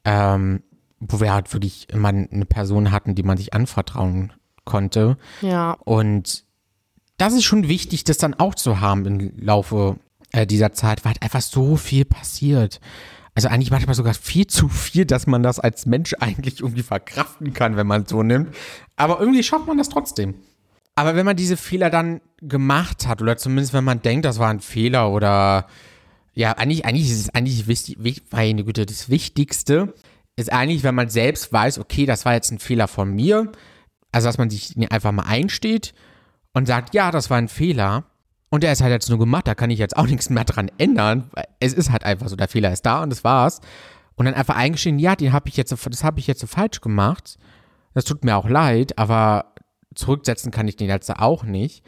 ähm, 0.06 0.64
wo 1.00 1.20
wir 1.20 1.34
halt 1.34 1.52
wirklich 1.54 1.90
immer 1.90 2.10
eine 2.10 2.46
Person 2.46 2.92
hatten, 2.92 3.16
die 3.16 3.24
man 3.24 3.38
sich 3.38 3.54
anvertrauen 3.54 4.34
konnte. 4.66 5.18
Ja. 5.42 5.74
Und 5.84 6.46
das 7.18 7.34
ist 7.34 7.44
schon 7.44 7.68
wichtig, 7.68 8.04
das 8.06 8.18
dann 8.18 8.34
auch 8.34 8.56
zu 8.56 8.80
haben 8.80 9.06
im 9.06 9.38
Laufe 9.38 9.98
äh, 10.32 10.46
dieser 10.46 10.74
Zeit, 10.74 11.04
weil 11.04 11.12
halt 11.14 11.24
einfach 11.24 11.42
so 11.42 11.76
viel 11.76 12.06
passiert. 12.06 12.80
Also 13.40 13.48
eigentlich 13.48 13.72
manchmal 13.72 13.96
sogar 13.96 14.14
viel 14.14 14.48
zu 14.48 14.68
viel, 14.68 15.06
dass 15.06 15.26
man 15.26 15.42
das 15.44 15.62
als 15.62 15.86
Mensch 15.86 16.14
eigentlich 16.20 16.60
irgendwie 16.60 16.84
verkraften 16.84 17.54
kann, 17.54 17.78
wenn 17.78 17.88
man 17.88 18.02
es 18.02 18.10
so 18.10 18.22
nimmt. 18.22 18.54
Aber 18.98 19.22
irgendwie 19.22 19.44
schafft 19.44 19.66
man 19.66 19.78
das 19.78 19.88
trotzdem. 19.88 20.34
Aber 20.94 21.16
wenn 21.16 21.26
man 21.26 21.38
diese 21.38 21.56
Fehler 21.56 21.90
dann 21.90 22.20
gemacht 22.42 23.08
hat, 23.08 23.22
oder 23.22 23.38
zumindest 23.38 23.74
wenn 23.74 23.86
man 23.86 24.02
denkt, 24.02 24.26
das 24.26 24.40
war 24.40 24.50
ein 24.50 24.60
Fehler 24.60 25.10
oder 25.10 25.68
ja, 26.34 26.52
eigentlich, 26.58 26.84
eigentlich 26.84 27.10
ist 27.10 27.18
es 27.22 27.30
eigentlich 27.30 27.68
wichtig, 27.68 28.24
meine 28.30 28.66
Güte, 28.66 28.86
das 28.86 29.08
Wichtigste 29.08 29.94
ist 30.36 30.52
eigentlich, 30.52 30.84
wenn 30.84 30.96
man 30.96 31.08
selbst 31.08 31.54
weiß, 31.54 31.80
okay, 31.80 32.06
das 32.06 32.26
war 32.26 32.34
jetzt 32.34 32.52
ein 32.52 32.60
Fehler 32.60 32.90
von 32.90 33.10
mir. 33.10 33.54
Also, 34.12 34.28
dass 34.28 34.38
man 34.38 34.50
sich 34.50 34.76
einfach 34.92 35.14
mal 35.14 35.24
einsteht 35.24 35.94
und 36.52 36.66
sagt, 36.66 36.94
ja, 36.94 37.10
das 37.12 37.30
war 37.30 37.38
ein 37.38 37.48
Fehler. 37.48 38.04
Und 38.50 38.64
der 38.64 38.72
ist 38.72 38.82
halt 38.82 38.92
jetzt 38.92 39.10
nur 39.10 39.20
gemacht, 39.20 39.48
da 39.48 39.56
kann 39.56 39.70
ich 39.70 39.80
jetzt 39.80 39.96
auch 39.98 40.08
nichts 40.08 40.30
mehr 40.30 40.46
dran 40.46 40.72
ändern. 40.78 41.30
Es 41.60 41.74
ist 41.74 41.92
halt 41.92 42.04
einfach 42.04 42.28
so, 42.28 42.36
der 42.36 42.48
Fehler 42.48 42.72
ist 42.72 42.86
da 42.86 43.04
und 43.04 43.10
das 43.10 43.24
war's. 43.24 43.62
Und 44.16 44.26
dann 44.26 44.34
einfach 44.34 44.56
eingestehen, 44.56 45.00
ja, 45.00 45.16
den 45.16 45.32
habe 45.32 45.48
ich 45.50 45.56
jetzt, 45.56 45.72
das 45.72 46.04
habe 46.04 46.20
ich 46.20 46.28
jetzt 46.28 46.42
so 46.42 46.48
falsch 46.48 46.82
gemacht. 46.82 47.38
Das 47.94 48.06
tut 48.06 48.26
mir 48.26 48.36
auch 48.36 48.50
leid, 48.50 48.98
aber 48.98 49.54
zurücksetzen 49.96 50.52
kann 50.52 50.68
ich 50.68 50.76
den 50.76 50.90
jetzt 50.90 51.10
auch 51.10 51.44
nicht. 51.44 51.86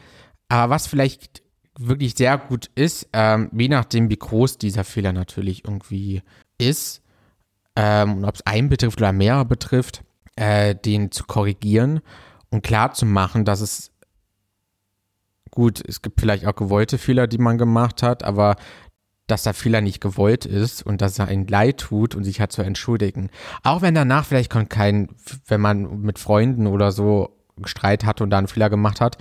Aber 0.47 0.71
was 0.71 0.87
vielleicht 0.87 1.43
wirklich 1.77 2.15
sehr 2.15 2.37
gut 2.37 2.69
ist, 2.75 3.09
ähm, 3.13 3.49
je 3.53 3.67
nachdem, 3.67 4.09
wie 4.09 4.17
groß 4.17 4.57
dieser 4.57 4.83
Fehler 4.83 5.13
natürlich 5.13 5.65
irgendwie 5.65 6.21
ist, 6.57 7.01
ähm, 7.75 8.17
und 8.17 8.25
ob 8.25 8.35
es 8.35 8.45
einen 8.45 8.69
betrifft 8.69 8.99
oder 8.99 9.11
mehrere 9.11 9.45
betrifft, 9.45 10.03
äh, 10.35 10.75
den 10.75 11.11
zu 11.11 11.23
korrigieren 11.25 12.01
und 12.49 12.63
klar 12.63 12.93
zu 12.93 13.05
machen, 13.05 13.45
dass 13.45 13.61
es 13.61 13.90
gut, 15.51 15.83
es 15.85 16.01
gibt 16.01 16.19
vielleicht 16.19 16.45
auch 16.45 16.55
gewollte 16.55 16.97
Fehler, 16.97 17.27
die 17.27 17.37
man 17.37 17.57
gemacht 17.57 18.01
hat, 18.01 18.23
aber 18.23 18.55
dass 19.27 19.43
der 19.43 19.53
Fehler 19.53 19.81
nicht 19.81 20.01
gewollt 20.01 20.45
ist 20.45 20.85
und 20.85 21.01
dass 21.01 21.19
er 21.19 21.27
einen 21.27 21.47
leid 21.47 21.77
tut 21.77 22.15
und 22.15 22.23
sich 22.23 22.41
hat 22.41 22.51
zu 22.51 22.61
entschuldigen. 22.61 23.29
Auch 23.63 23.81
wenn 23.81 23.95
danach 23.95 24.25
vielleicht 24.25 24.51
kein, 24.69 25.09
wenn 25.47 25.61
man 25.61 26.01
mit 26.01 26.19
Freunden 26.19 26.67
oder 26.67 26.91
so 26.91 27.37
Streit 27.63 28.05
hatte 28.05 28.23
und 28.23 28.29
da 28.29 28.39
einen 28.39 28.47
Fehler 28.47 28.69
gemacht 28.69 28.99
hat, 28.99 29.17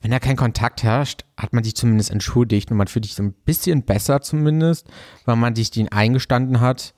wenn 0.00 0.10
da 0.10 0.18
kein 0.18 0.36
Kontakt 0.36 0.82
herrscht, 0.82 1.24
hat 1.36 1.52
man 1.52 1.64
sich 1.64 1.76
zumindest 1.76 2.10
entschuldigt 2.10 2.70
und 2.70 2.76
man 2.76 2.88
fühlt 2.88 3.04
sich 3.06 3.14
so 3.14 3.22
ein 3.22 3.32
bisschen 3.32 3.84
besser 3.84 4.20
zumindest, 4.20 4.86
weil 5.24 5.36
man 5.36 5.54
sich 5.54 5.70
den 5.70 5.90
eingestanden 5.90 6.60
hat. 6.60 6.92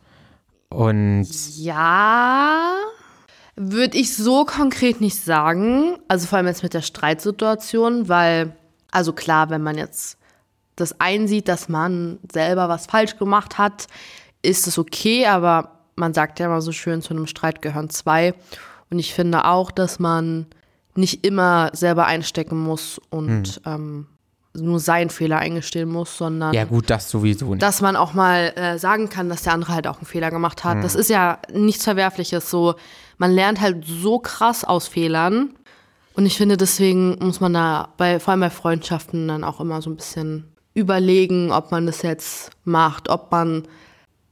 Und 0.71 1.27
ja, 1.57 2.75
würde 3.55 3.97
ich 3.97 4.17
so 4.17 4.45
konkret 4.45 5.01
nicht 5.01 5.23
sagen. 5.23 5.99
Also 6.09 6.27
vor 6.27 6.39
allem 6.39 6.47
jetzt 6.47 6.63
mit 6.63 6.75
der 6.75 6.83
Streitsituation, 6.83 8.09
weil 8.09 8.57
also 8.97 9.13
klar, 9.13 9.51
wenn 9.51 9.63
man 9.63 9.77
jetzt 9.77 10.17
das 10.75 11.01
einsieht, 11.01 11.49
dass 11.49 11.69
man 11.69 12.19
selber 12.33 12.71
was 12.71 12.87
falsch 12.87 13.19
gemacht 13.19 13.59
hat, 13.59 13.89
ist 14.41 14.67
es 14.67 14.79
okay, 14.79 15.27
aber 15.27 15.83
man 15.97 16.15
sagt 16.15 16.41
ja 16.41 16.47
immer 16.47 16.63
so 16.63 16.73
schön, 16.73 17.03
zu 17.03 17.13
einem 17.13 17.27
Streit 17.27 17.61
gehören 17.61 17.91
zwei. 17.91 18.35
Und 18.89 18.99
ich 18.99 19.13
finde 19.13 19.45
auch, 19.45 19.71
dass 19.71 19.99
man 19.99 20.47
nicht 20.95 21.27
immer 21.27 21.71
selber 21.75 22.07
einstecken 22.07 22.59
muss 22.59 22.99
und 23.11 23.61
hm. 23.65 23.73
ähm, 23.75 24.07
nur 24.55 24.81
seinen 24.81 25.11
Fehler 25.11 25.41
eingestehen 25.41 25.91
muss, 25.91 26.17
sondern 26.17 26.55
ja 26.55 26.65
gut, 26.65 26.89
das 26.89 27.11
sowieso 27.11 27.51
nicht. 27.51 27.63
dass 27.63 27.83
man 27.83 27.97
auch 27.97 28.15
mal 28.15 28.55
äh, 28.57 28.79
sagen 28.79 29.11
kann, 29.11 29.29
dass 29.29 29.43
der 29.43 29.53
andere 29.53 29.75
halt 29.75 29.87
auch 29.87 29.99
einen 29.99 30.07
Fehler 30.07 30.31
gemacht 30.31 30.65
hat. 30.65 30.77
Hm. 30.77 30.83
Das 30.83 30.95
ist 30.95 31.11
ja 31.11 31.39
nichts 31.53 31.85
Verwerfliches. 31.85 32.49
So, 32.49 32.77
man 33.19 33.31
lernt 33.31 33.61
halt 33.61 33.85
so 33.87 34.19
krass 34.19 34.65
aus 34.65 34.89
Fehlern 34.89 35.51
und 36.17 36.25
ich 36.25 36.39
finde, 36.39 36.57
deswegen 36.57 37.19
muss 37.21 37.41
man 37.41 37.53
da 37.53 37.91
bei, 37.99 38.19
vor 38.19 38.33
allem 38.33 38.41
bei 38.41 38.51
Freundschaften 38.51 39.29
dann 39.29 39.45
auch 39.45 39.61
immer 39.61 39.83
so 39.83 39.91
ein 39.91 39.97
bisschen 39.97 40.45
überlegen, 40.73 41.53
ob 41.53 41.71
man 41.71 41.85
das 41.85 42.01
jetzt 42.03 42.51
macht, 42.65 43.11
ob 43.11 43.31
man 43.31 43.69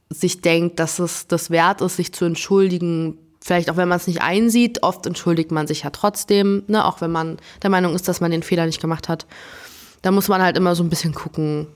sich 0.09 0.41
denkt, 0.41 0.79
dass 0.79 0.97
es 0.97 1.27
das 1.27 1.51
wert 1.51 1.81
ist, 1.81 1.97
sich 1.97 2.11
zu 2.11 2.25
entschuldigen. 2.25 3.19
Vielleicht 3.39 3.69
auch 3.69 3.77
wenn 3.77 3.87
man 3.87 3.97
es 3.97 4.07
nicht 4.07 4.23
einsieht, 4.23 4.81
oft 4.81 5.05
entschuldigt 5.05 5.51
man 5.51 5.67
sich 5.67 5.83
ja 5.83 5.91
trotzdem, 5.91 6.63
ne? 6.67 6.85
auch 6.85 7.01
wenn 7.01 7.11
man 7.11 7.37
der 7.61 7.69
Meinung 7.69 7.93
ist, 7.93 8.07
dass 8.07 8.19
man 8.19 8.31
den 8.31 8.43
Fehler 8.43 8.65
nicht 8.65 8.81
gemacht 8.81 9.07
hat. 9.07 9.27
Da 10.01 10.09
muss 10.09 10.27
man 10.27 10.41
halt 10.41 10.57
immer 10.57 10.73
so 10.73 10.83
ein 10.83 10.89
bisschen 10.89 11.13
gucken, 11.13 11.67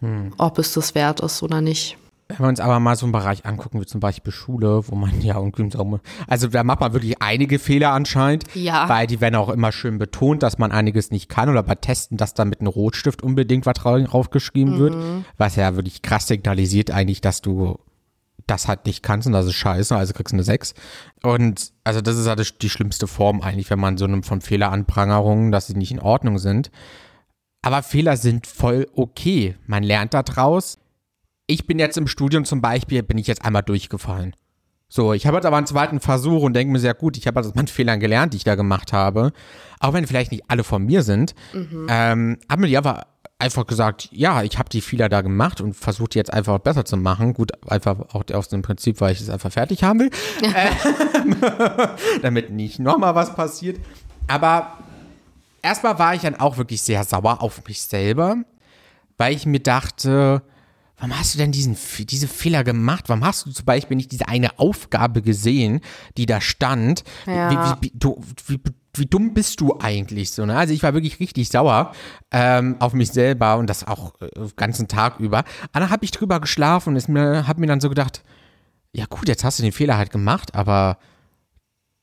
hm. 0.00 0.34
ob 0.36 0.58
es 0.58 0.74
das 0.74 0.94
wert 0.94 1.20
ist 1.20 1.42
oder 1.42 1.62
nicht. 1.62 1.96
Wenn 2.28 2.38
wir 2.40 2.48
uns 2.48 2.58
aber 2.58 2.80
mal 2.80 2.96
so 2.96 3.06
einen 3.06 3.12
Bereich 3.12 3.46
angucken, 3.46 3.80
wie 3.80 3.86
zum 3.86 4.00
Beispiel 4.00 4.32
Schule, 4.32 4.82
wo 4.88 4.96
man 4.96 5.20
ja 5.20 5.36
so, 5.70 6.00
also 6.26 6.48
da 6.48 6.64
macht 6.64 6.80
man 6.80 6.92
wirklich 6.92 7.22
einige 7.22 7.58
Fehler 7.58 7.92
anscheinend, 7.92 8.44
ja. 8.54 8.88
weil 8.88 9.06
die 9.06 9.20
werden 9.20 9.36
auch 9.36 9.48
immer 9.48 9.70
schön 9.70 9.98
betont, 9.98 10.42
dass 10.42 10.58
man 10.58 10.72
einiges 10.72 11.10
nicht 11.10 11.28
kann 11.28 11.48
oder 11.48 11.62
bei 11.62 11.76
Testen, 11.76 12.16
dass 12.16 12.34
da 12.34 12.44
mit 12.44 12.60
einem 12.60 12.68
Rotstift 12.68 13.22
unbedingt 13.22 13.64
was 13.64 13.74
draufgeschrieben 13.74 14.74
mhm. 14.74 14.78
wird, 14.78 14.96
was 15.36 15.56
ja 15.56 15.76
wirklich 15.76 16.02
krass 16.02 16.26
signalisiert 16.26 16.90
eigentlich, 16.90 17.20
dass 17.20 17.42
du 17.42 17.78
das 18.46 18.68
halt 18.68 18.86
nicht 18.86 19.02
kannst 19.02 19.26
und 19.26 19.32
das 19.32 19.46
ist 19.46 19.54
scheiße, 19.54 19.96
also 19.96 20.12
kriegst 20.12 20.32
du 20.32 20.36
eine 20.36 20.44
6. 20.44 20.74
Und 21.22 21.72
also 21.84 22.00
das 22.00 22.16
ist 22.16 22.26
halt 22.26 22.62
die 22.62 22.70
schlimmste 22.70 23.06
Form 23.06 23.40
eigentlich, 23.40 23.70
wenn 23.70 23.80
man 23.80 23.98
so 23.98 24.04
einem 24.04 24.22
von 24.22 24.40
Fehleranprangerungen, 24.40 25.52
dass 25.52 25.66
sie 25.66 25.74
nicht 25.74 25.92
in 25.92 26.00
Ordnung 26.00 26.38
sind. 26.38 26.70
Aber 27.62 27.82
Fehler 27.82 28.16
sind 28.16 28.46
voll 28.46 28.86
okay. 28.94 29.56
Man 29.66 29.82
lernt 29.82 30.14
daraus 30.14 30.78
ich 31.46 31.66
bin 31.66 31.78
jetzt 31.78 31.96
im 31.96 32.06
Studium 32.06 32.44
zum 32.44 32.60
Beispiel, 32.60 33.02
bin 33.02 33.18
ich 33.18 33.26
jetzt 33.26 33.44
einmal 33.44 33.62
durchgefallen. 33.62 34.34
So, 34.88 35.12
ich 35.12 35.26
habe 35.26 35.36
jetzt 35.36 35.46
aber 35.46 35.56
einen 35.56 35.66
zweiten 35.66 35.98
Versuch 36.00 36.42
und 36.42 36.54
denke 36.54 36.72
mir 36.72 36.78
sehr 36.78 36.94
gut, 36.94 37.16
ich 37.16 37.26
habe 37.26 37.38
also 37.38 37.52
meinen 37.54 37.66
Fehlern 37.66 38.00
gelernt, 38.00 38.32
die 38.32 38.38
ich 38.38 38.44
da 38.44 38.54
gemacht 38.54 38.92
habe. 38.92 39.32
Auch 39.80 39.92
wenn 39.92 40.06
vielleicht 40.06 40.32
nicht 40.32 40.44
alle 40.48 40.64
von 40.64 40.84
mir 40.84 41.02
sind, 41.02 41.34
mhm. 41.52 41.86
ähm, 41.88 42.38
haben 42.48 42.60
mir 42.60 42.68
die 42.68 42.78
aber 42.78 43.06
einfach 43.38 43.66
gesagt, 43.66 44.08
ja, 44.12 44.42
ich 44.42 44.58
habe 44.58 44.68
die 44.68 44.80
Fehler 44.80 45.08
da 45.08 45.20
gemacht 45.20 45.60
und 45.60 45.74
versucht 45.74 46.14
die 46.14 46.18
jetzt 46.18 46.32
einfach 46.32 46.58
besser 46.58 46.84
zu 46.84 46.96
machen. 46.96 47.34
Gut, 47.34 47.52
einfach 47.70 47.98
auch 48.14 48.24
aus 48.32 48.48
dem 48.48 48.62
Prinzip, 48.62 49.00
weil 49.00 49.12
ich 49.12 49.20
es 49.20 49.28
einfach 49.28 49.52
fertig 49.52 49.82
haben 49.82 50.00
will. 50.00 50.10
ähm, 50.42 51.36
damit 52.22 52.50
nicht 52.50 52.78
nochmal 52.78 53.14
was 53.14 53.34
passiert. 53.34 53.78
Aber 54.28 54.78
erstmal 55.62 55.98
war 55.98 56.14
ich 56.14 56.22
dann 56.22 56.36
auch 56.36 56.56
wirklich 56.56 56.80
sehr 56.80 57.04
sauer 57.04 57.42
auf 57.42 57.62
mich 57.66 57.82
selber, 57.82 58.36
weil 59.18 59.34
ich 59.34 59.44
mir 59.46 59.60
dachte, 59.60 60.42
warum 60.96 61.18
hast 61.18 61.34
du 61.34 61.38
denn 61.38 61.52
diesen, 61.52 61.76
diese 61.98 62.28
Fehler 62.28 62.64
gemacht? 62.64 63.08
Warum 63.08 63.24
hast 63.24 63.46
du 63.46 63.50
zum 63.50 63.64
Beispiel 63.64 63.96
nicht 63.96 64.12
diese 64.12 64.28
eine 64.28 64.58
Aufgabe 64.58 65.22
gesehen, 65.22 65.80
die 66.16 66.26
da 66.26 66.40
stand? 66.40 67.04
Ja. 67.26 67.50
Wie, 67.80 67.86
wie, 67.86 67.92
du, 67.94 68.22
wie, 68.46 68.60
wie 68.94 69.06
dumm 69.06 69.34
bist 69.34 69.60
du 69.60 69.78
eigentlich 69.78 70.30
so? 70.30 70.46
Ne? 70.46 70.56
Also 70.56 70.72
ich 70.72 70.82
war 70.82 70.94
wirklich 70.94 71.20
richtig 71.20 71.48
sauer 71.48 71.92
ähm, 72.30 72.76
auf 72.78 72.94
mich 72.94 73.10
selber 73.10 73.56
und 73.58 73.68
das 73.68 73.86
auch 73.86 74.20
äh, 74.20 74.28
den 74.34 74.52
ganzen 74.56 74.88
Tag 74.88 75.20
über. 75.20 75.38
Aber 75.72 75.80
dann 75.80 75.90
habe 75.90 76.04
ich 76.04 76.10
drüber 76.10 76.40
geschlafen 76.40 76.96
und 76.96 77.08
mir, 77.08 77.46
habe 77.46 77.60
mir 77.60 77.66
dann 77.66 77.80
so 77.80 77.88
gedacht, 77.88 78.22
ja 78.92 79.04
gut, 79.06 79.28
jetzt 79.28 79.44
hast 79.44 79.58
du 79.58 79.62
den 79.62 79.72
Fehler 79.72 79.98
halt 79.98 80.10
gemacht, 80.10 80.54
aber 80.54 80.98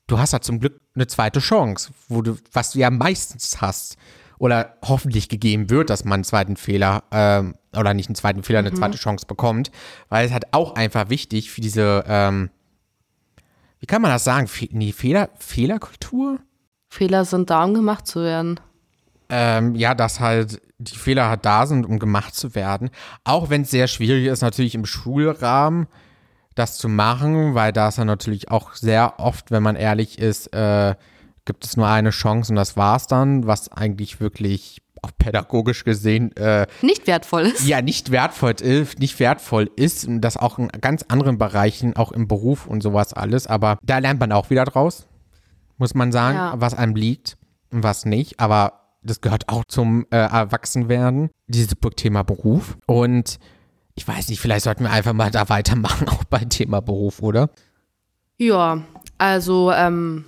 du 0.06 0.20
hast 0.20 0.34
halt 0.34 0.44
zum 0.44 0.60
Glück 0.60 0.80
eine 0.94 1.08
zweite 1.08 1.40
Chance, 1.40 1.92
wo 2.08 2.22
du, 2.22 2.38
was 2.52 2.72
du 2.72 2.80
ja 2.80 2.92
meistens 2.92 3.62
hast 3.62 3.98
oder 4.44 4.76
hoffentlich 4.84 5.30
gegeben 5.30 5.70
wird, 5.70 5.90
dass 5.90 6.04
man 6.04 6.16
einen 6.16 6.24
zweiten 6.26 6.58
Fehler 6.58 7.04
ähm, 7.12 7.56
oder 7.74 7.94
nicht 7.94 8.10
einen 8.10 8.16
zweiten 8.16 8.44
Fehler, 8.44 8.60
eine 8.60 8.72
mhm. 8.72 8.76
zweite 8.76 8.98
Chance 8.98 9.26
bekommt, 9.26 9.72
weil 10.10 10.26
es 10.26 10.34
halt 10.34 10.54
auch 10.54 10.76
einfach 10.76 11.10
wichtig 11.10 11.50
für 11.50 11.62
diese, 11.62 12.04
ähm, 12.10 12.50
wie 13.80 13.86
kann 13.86 14.02
man 14.02 14.12
das 14.12 14.26
sagen? 14.26 14.48
Fe 14.48 14.68
nee, 14.72 14.92
Fehler, 14.92 15.30
Fehlerkultur? 15.40 16.40
Fehler 16.90 17.24
sind 17.24 17.52
da, 17.52 17.64
um 17.64 17.74
gemacht 17.74 18.06
zu 18.06 18.22
werden. 18.22 18.60
Ähm, 19.30 19.76
ja, 19.76 19.96
dass 19.96 20.20
halt 20.20 20.62
die 20.78 20.98
Fehler 20.98 21.30
halt 21.30 21.46
da 21.46 21.66
sind, 21.66 21.86
um 21.86 21.98
gemacht 21.98 22.36
zu 22.36 22.54
werden. 22.54 22.90
Auch 23.24 23.50
wenn 23.50 23.62
es 23.62 23.72
sehr 23.72 23.88
schwierig 23.88 24.26
ist, 24.26 24.42
natürlich 24.42 24.76
im 24.76 24.86
Schulrahmen 24.86 25.88
das 26.54 26.78
zu 26.78 26.90
machen, 26.90 27.56
weil 27.56 27.72
da 27.72 27.88
ist 27.88 27.98
ja 27.98 28.04
natürlich 28.04 28.52
auch 28.52 28.74
sehr 28.74 29.22
oft, 29.22 29.52
wenn 29.52 29.64
man 29.64 29.78
ehrlich 29.78 30.20
ist, 30.20 30.54
äh, 30.54 30.96
gibt 31.46 31.66
es 31.66 31.78
nur 31.78 31.88
eine 31.88 32.12
Chance 32.12 32.52
und 32.52 32.56
das 32.56 32.78
war's 32.78 33.08
dann, 33.08 33.46
was 33.48 33.72
eigentlich 33.72 34.20
wirklich 34.20 34.82
auch 35.02 35.12
pädagogisch 35.18 35.84
gesehen 35.84 36.36
äh, 36.38 36.66
nicht 36.82 37.08
wertvoll 37.08 37.44
ist. 37.44 37.68
Ja, 37.68 37.82
nicht 37.82 38.12
wertvoll 38.12 38.54
ist, 38.62 39.00
nicht 39.00 39.20
wertvoll 39.20 39.70
ist 39.76 40.06
und 40.08 40.22
das 40.22 40.38
auch 40.38 40.58
in 40.58 40.70
ganz 40.70 41.04
anderen 41.04 41.38
Bereichen, 41.38 41.96
auch 41.96 42.12
im 42.12 42.28
Beruf 42.28 42.68
und 42.68 42.82
sowas 42.82 43.14
alles. 43.14 43.48
Aber 43.48 43.78
da 43.84 43.98
lernt 43.98 44.20
man 44.20 44.32
auch 44.32 44.50
wieder 44.50 44.64
draus, 44.64 45.08
muss 45.78 45.94
man 45.94 46.12
sagen, 46.12 46.38
ja. 46.38 46.54
was 46.58 46.74
einem 46.74 46.96
liegt 46.96 47.38
und 47.72 47.84
was 47.84 48.06
nicht. 48.06 48.40
Aber 48.40 48.84
das 49.02 49.20
gehört 49.20 49.50
auch 49.50 49.66
zum 49.68 50.06
äh, 50.10 50.18
Erwachsenwerden, 50.18 51.30
dieses 51.48 51.76
Thema 51.98 52.24
Beruf. 52.24 52.78
Und 52.88 53.40
ich 53.96 54.08
weiß 54.08 54.30
nicht, 54.30 54.40
vielleicht 54.40 54.64
sollten 54.64 54.86
wir 54.86 54.92
einfach 54.92 55.14
mal 55.14 55.32
da 55.32 55.50
weitermachen, 55.50 56.08
auch 56.10 56.24
beim 56.24 56.50
Thema 56.50 56.82
Beruf, 56.82 57.22
oder? 57.22 57.50
Ja, 58.38 58.84
also 59.18 59.72
ähm, 59.72 60.26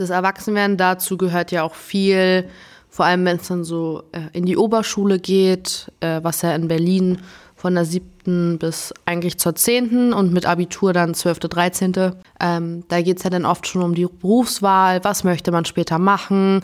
das 0.00 0.10
Erwachsenwerden 0.10 0.76
dazu 0.76 1.18
gehört 1.18 1.52
ja 1.52 1.62
auch 1.62 1.74
viel 1.74 2.48
vor 2.88 3.04
allem, 3.04 3.24
wenn 3.24 3.36
es 3.36 3.46
dann 3.46 3.62
so 3.62 4.02
äh, 4.10 4.22
in 4.32 4.46
die 4.46 4.56
Oberschule 4.56 5.20
geht, 5.20 5.92
äh, 6.00 6.20
was 6.22 6.42
ja 6.42 6.54
in 6.54 6.66
Berlin 6.66 7.18
von 7.54 7.74
der 7.74 7.84
siebten 7.84 8.58
bis 8.58 8.92
eigentlich 9.04 9.38
zur 9.38 9.54
zehnten 9.54 10.12
und 10.12 10.32
mit 10.32 10.44
Abitur 10.44 10.92
dann 10.92 11.14
zwölfte, 11.14 11.48
dreizehnte. 11.48 12.18
Ähm, 12.40 12.84
da 12.88 13.00
geht 13.00 13.18
es 13.18 13.22
ja 13.22 13.30
dann 13.30 13.46
oft 13.46 13.66
schon 13.66 13.82
um 13.82 13.94
die 13.94 14.06
Berufswahl, 14.06 15.04
was 15.04 15.22
möchte 15.22 15.52
man 15.52 15.66
später 15.66 15.98
machen. 15.98 16.62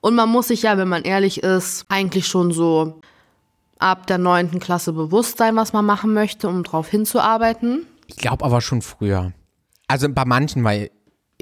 Und 0.00 0.14
man 0.14 0.28
muss 0.28 0.48
sich 0.48 0.62
ja, 0.62 0.76
wenn 0.76 0.88
man 0.88 1.04
ehrlich 1.04 1.42
ist, 1.42 1.86
eigentlich 1.88 2.26
schon 2.26 2.52
so 2.52 3.00
ab 3.78 4.06
der 4.08 4.18
neunten 4.18 4.60
Klasse 4.60 4.92
bewusst 4.92 5.38
sein, 5.38 5.56
was 5.56 5.72
man 5.72 5.86
machen 5.86 6.12
möchte, 6.12 6.48
um 6.48 6.64
darauf 6.64 6.88
hinzuarbeiten. 6.88 7.86
Ich 8.08 8.16
glaube 8.16 8.44
aber 8.44 8.60
schon 8.60 8.82
früher. 8.82 9.32
Also 9.88 10.08
bei 10.10 10.24
manchen, 10.24 10.64
weil 10.64 10.90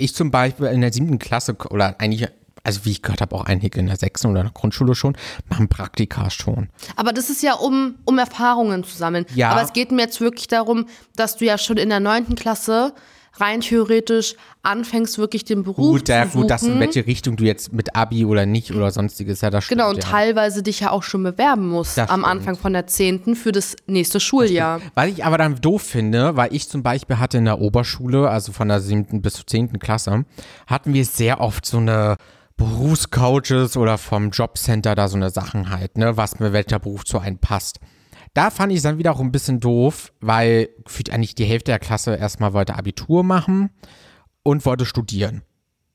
ich 0.01 0.15
zum 0.15 0.31
Beispiel 0.31 0.67
in 0.67 0.81
der 0.81 0.93
siebten 0.93 1.19
Klasse 1.19 1.57
oder 1.71 1.97
eigentlich, 2.01 2.29
also 2.63 2.85
wie 2.85 2.91
ich 2.91 3.03
gehört 3.03 3.21
habe, 3.21 3.35
auch 3.37 3.45
einige 3.45 3.79
in 3.79 3.87
der 3.87 3.97
sechsten 3.97 4.29
oder 4.29 4.41
in 4.41 4.47
der 4.47 4.53
Grundschule 4.53 4.95
schon, 4.95 5.17
machen 5.49 5.69
Praktika 5.69 6.31
schon. 6.31 6.69
Aber 6.97 7.13
das 7.13 7.31
ist 7.31 7.43
ja, 7.43 7.55
um, 7.55 7.97
um 8.05 8.19
Erfahrungen 8.19 8.85
zu 8.85 8.97
sammeln. 8.97 9.27
Ja. 9.35 9.51
Aber 9.51 9.63
es 9.63 9.73
geht 9.73 9.93
mir 9.93 10.03
jetzt 10.03 10.21
wirklich 10.21 10.49
darum, 10.49 10.87
dass 11.17 11.37
du 11.37 11.45
ja 11.45 11.59
schon 11.59 11.77
in 11.77 11.89
der 11.89 12.01
neunten 12.01 12.35
Klasse 12.35 12.93
rein 13.35 13.61
theoretisch 13.61 14.35
anfängst, 14.63 15.19
wirklich 15.19 15.45
den 15.45 15.63
Beruf 15.63 16.01
Gut, 16.01 16.09
ja, 16.09 16.25
zu 16.25 16.29
suchen. 16.31 16.41
gut, 16.43 16.51
das 16.51 16.63
in 16.63 16.81
welche 16.81 17.07
Richtung 17.07 17.37
du 17.37 17.45
jetzt 17.45 17.73
mit 17.73 17.95
Abi 17.97 18.25
oder 18.25 18.47
nicht 18.47 18.75
oder 18.75 18.91
sonstiges, 18.91 19.41
ja, 19.41 19.51
das 19.51 19.65
stimmt. 19.65 19.79
Genau, 19.79 19.91
und 19.91 19.97
ja. 20.03 20.11
teilweise 20.11 20.63
dich 20.63 20.81
ja 20.81 20.91
auch 20.91 21.03
schon 21.03 21.23
bewerben 21.23 21.69
musst 21.69 21.97
Das 21.97 22.11
am 22.11 22.21
stimmt. 22.21 22.31
Anfang 22.31 22.57
von 22.57 22.73
der 22.73 22.87
zehnten 22.87 23.37
für 23.37 23.53
das 23.53 23.77
nächste 23.87 24.21
Schuljahr. 24.21 24.81
Was 24.95 25.09
ich 25.09 25.25
aber 25.25 25.39
dann 25.39 25.57
doof 25.61 25.83
finde, 25.83 26.37
weil 26.37 26.55
ich 26.55 26.69
zum 26.69 26.83
Beispiel 26.83 27.19
hatte 27.19 27.39
in 27.39 27.45
der 27.45 27.61
Oberschule, 27.61 28.29
also 28.29 28.53
von 28.53 28.69
der 28.69 28.81
siebten 28.81 29.23
bis 29.23 29.35
zur 29.35 29.47
zehnten 29.47 29.79
Klasse, 29.79 30.25
hatten 30.67 30.93
wir 30.93 31.05
sehr 31.05 31.41
oft 31.41 31.65
so 31.65 31.79
eine 31.79 32.17
Berufscoaches 32.57 33.77
oder 33.77 33.97
vom 33.99 34.31
Jobcenter 34.31 34.95
da 34.95 35.09
so 35.09 35.17
eine 35.17 35.31
Sachen 35.31 35.71
halt, 35.71 35.97
ne, 35.97 36.17
was 36.17 36.41
mir 36.41 36.53
welcher 36.53 36.79
Beruf 36.79 37.05
zu 37.05 37.19
einem 37.19 37.39
passt. 37.39 37.79
Da 38.35 38.51
fand 38.51 38.73
ich 38.73 38.79
es 38.79 38.83
dann 38.85 38.99
wieder 38.99 39.13
auch 39.13 39.21
ein 39.21 39.33
bisschen 39.33 39.61
doof, 39.61 40.13
weil 40.21 40.69
gefühlt 40.85 41.11
eigentlich 41.11 41.35
die 41.35 41.45
Hälfte 41.45 41.73
der 41.73 41.79
Klasse 41.79 42.15
erstmal 42.15 42.53
wollte 42.53 42.77
Abitur 42.77 43.25
machen 43.25 43.71
und 44.43 44.65
wollte 44.65 44.87
studieren. 44.87 45.43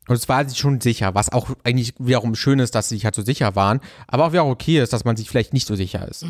Und 0.08 0.16
es 0.16 0.30
war 0.30 0.48
sich 0.48 0.58
schon 0.60 0.82
sicher, 0.82 1.16
was 1.16 1.32
auch 1.32 1.50
eigentlich 1.64 1.94
wiederum 1.98 2.36
schön 2.36 2.60
ist, 2.60 2.76
dass 2.76 2.90
sie 2.90 2.96
sich 2.96 3.06
halt 3.06 3.16
so 3.16 3.24
sicher 3.24 3.56
waren, 3.56 3.80
aber 4.08 4.26
auch 4.26 4.32
wieder 4.34 4.46
okay 4.46 4.80
ist, 4.82 4.94
dass 4.94 5.04
man 5.04 5.16
sich 5.18 5.30
vielleicht 5.30 5.54
nicht 5.54 5.66
so 5.66 5.76
sicher 5.76 6.08
ist. 6.08 6.24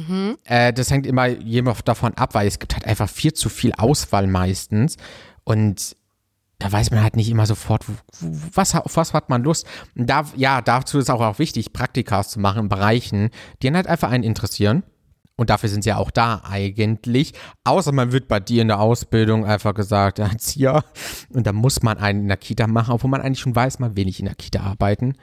Äh, 0.45 0.71
das 0.71 0.91
hängt 0.91 1.05
immer 1.05 1.27
jemand 1.27 1.85
davon 1.87 2.13
ab, 2.13 2.35
weil 2.35 2.47
es 2.47 2.59
gibt 2.59 2.73
halt 2.73 2.85
einfach 2.85 3.09
viel 3.09 3.33
zu 3.33 3.49
viel 3.49 3.73
Auswahl 3.73 4.27
meistens 4.27 4.95
und 5.43 5.97
da 6.57 6.71
weiß 6.71 6.91
man 6.91 7.03
halt 7.03 7.17
nicht 7.17 7.29
immer 7.29 7.45
sofort, 7.45 7.83
was, 8.21 8.75
auf 8.75 8.95
was 8.95 9.13
hat 9.13 9.29
man 9.29 9.43
Lust. 9.43 9.67
Und 9.93 10.09
da, 10.09 10.23
ja, 10.37 10.61
dazu 10.61 10.97
ist 10.97 11.11
auch, 11.11 11.19
auch 11.19 11.37
wichtig, 11.37 11.73
Praktikas 11.73 12.29
zu 12.29 12.39
machen 12.39 12.63
in 12.63 12.69
Bereichen, 12.69 13.29
die 13.61 13.67
einen 13.67 13.75
halt 13.75 13.87
einfach 13.87 14.09
einen 14.09 14.23
interessieren. 14.23 14.83
Und 15.37 15.49
dafür 15.49 15.69
sind 15.69 15.83
sie 15.83 15.89
ja 15.89 15.97
auch 15.97 16.11
da 16.11 16.41
eigentlich. 16.45 17.33
Außer 17.65 17.91
man 17.91 18.11
wird 18.11 18.27
bei 18.27 18.39
dir 18.39 18.61
in 18.61 18.69
der 18.69 18.79
Ausbildung 18.79 19.45
einfach 19.45 19.73
gesagt, 19.73 20.19
ja, 20.19 20.27
Erzieher. 20.27 20.83
Und 21.29 21.45
da 21.45 21.53
muss 21.53 21.83
man 21.83 21.97
einen 21.97 22.21
in 22.21 22.27
der 22.27 22.37
Kita 22.37 22.67
machen, 22.67 22.93
obwohl 22.93 23.09
man 23.09 23.21
eigentlich 23.21 23.39
schon 23.39 23.55
weiß, 23.55 23.79
man 23.79 23.97
will 23.97 24.05
nicht 24.05 24.19
in 24.19 24.25
der 24.25 24.35
Kita 24.35 24.61
arbeiten. 24.61 25.15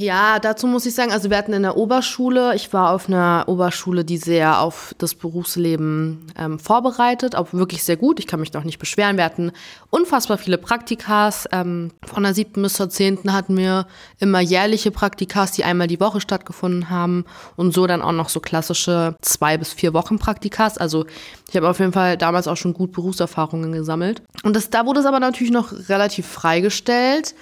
Ja, 0.00 0.38
dazu 0.38 0.66
muss 0.66 0.86
ich 0.86 0.94
sagen, 0.94 1.12
also 1.12 1.28
wir 1.28 1.36
hatten 1.36 1.52
in 1.52 1.62
der 1.62 1.76
Oberschule, 1.76 2.54
ich 2.54 2.72
war 2.72 2.92
auf 2.92 3.06
einer 3.06 3.44
Oberschule, 3.48 4.02
die 4.02 4.16
sehr 4.16 4.62
auf 4.62 4.94
das 4.96 5.14
Berufsleben 5.14 6.26
ähm, 6.38 6.58
vorbereitet, 6.58 7.36
auch 7.36 7.52
wirklich 7.52 7.84
sehr 7.84 7.98
gut. 7.98 8.18
Ich 8.18 8.26
kann 8.26 8.40
mich 8.40 8.54
noch 8.54 8.64
nicht 8.64 8.78
beschweren. 8.78 9.18
Wir 9.18 9.24
hatten 9.24 9.52
unfassbar 9.90 10.38
viele 10.38 10.56
Praktikas. 10.56 11.46
Ähm, 11.52 11.90
von 12.02 12.22
der 12.22 12.32
siebten 12.32 12.62
bis 12.62 12.72
zur 12.72 12.88
zehnten 12.88 13.34
hatten 13.34 13.58
wir 13.58 13.86
immer 14.18 14.40
jährliche 14.40 14.90
Praktikas, 14.90 15.52
die 15.52 15.64
einmal 15.64 15.86
die 15.86 16.00
Woche 16.00 16.22
stattgefunden 16.22 16.88
haben 16.88 17.26
und 17.56 17.74
so 17.74 17.86
dann 17.86 18.00
auch 18.00 18.12
noch 18.12 18.30
so 18.30 18.40
klassische 18.40 19.16
zwei 19.20 19.58
bis 19.58 19.74
vier 19.74 19.92
Wochen 19.92 20.18
Praktikas. 20.18 20.78
Also 20.78 21.04
ich 21.50 21.56
habe 21.56 21.68
auf 21.68 21.78
jeden 21.78 21.92
Fall 21.92 22.16
damals 22.16 22.48
auch 22.48 22.56
schon 22.56 22.72
gut 22.72 22.92
Berufserfahrungen 22.92 23.72
gesammelt. 23.72 24.22
Und 24.44 24.56
das, 24.56 24.70
da 24.70 24.86
wurde 24.86 25.00
es 25.00 25.06
aber 25.06 25.20
natürlich 25.20 25.52
noch 25.52 25.74
relativ 25.90 26.26
freigestellt. 26.26 27.34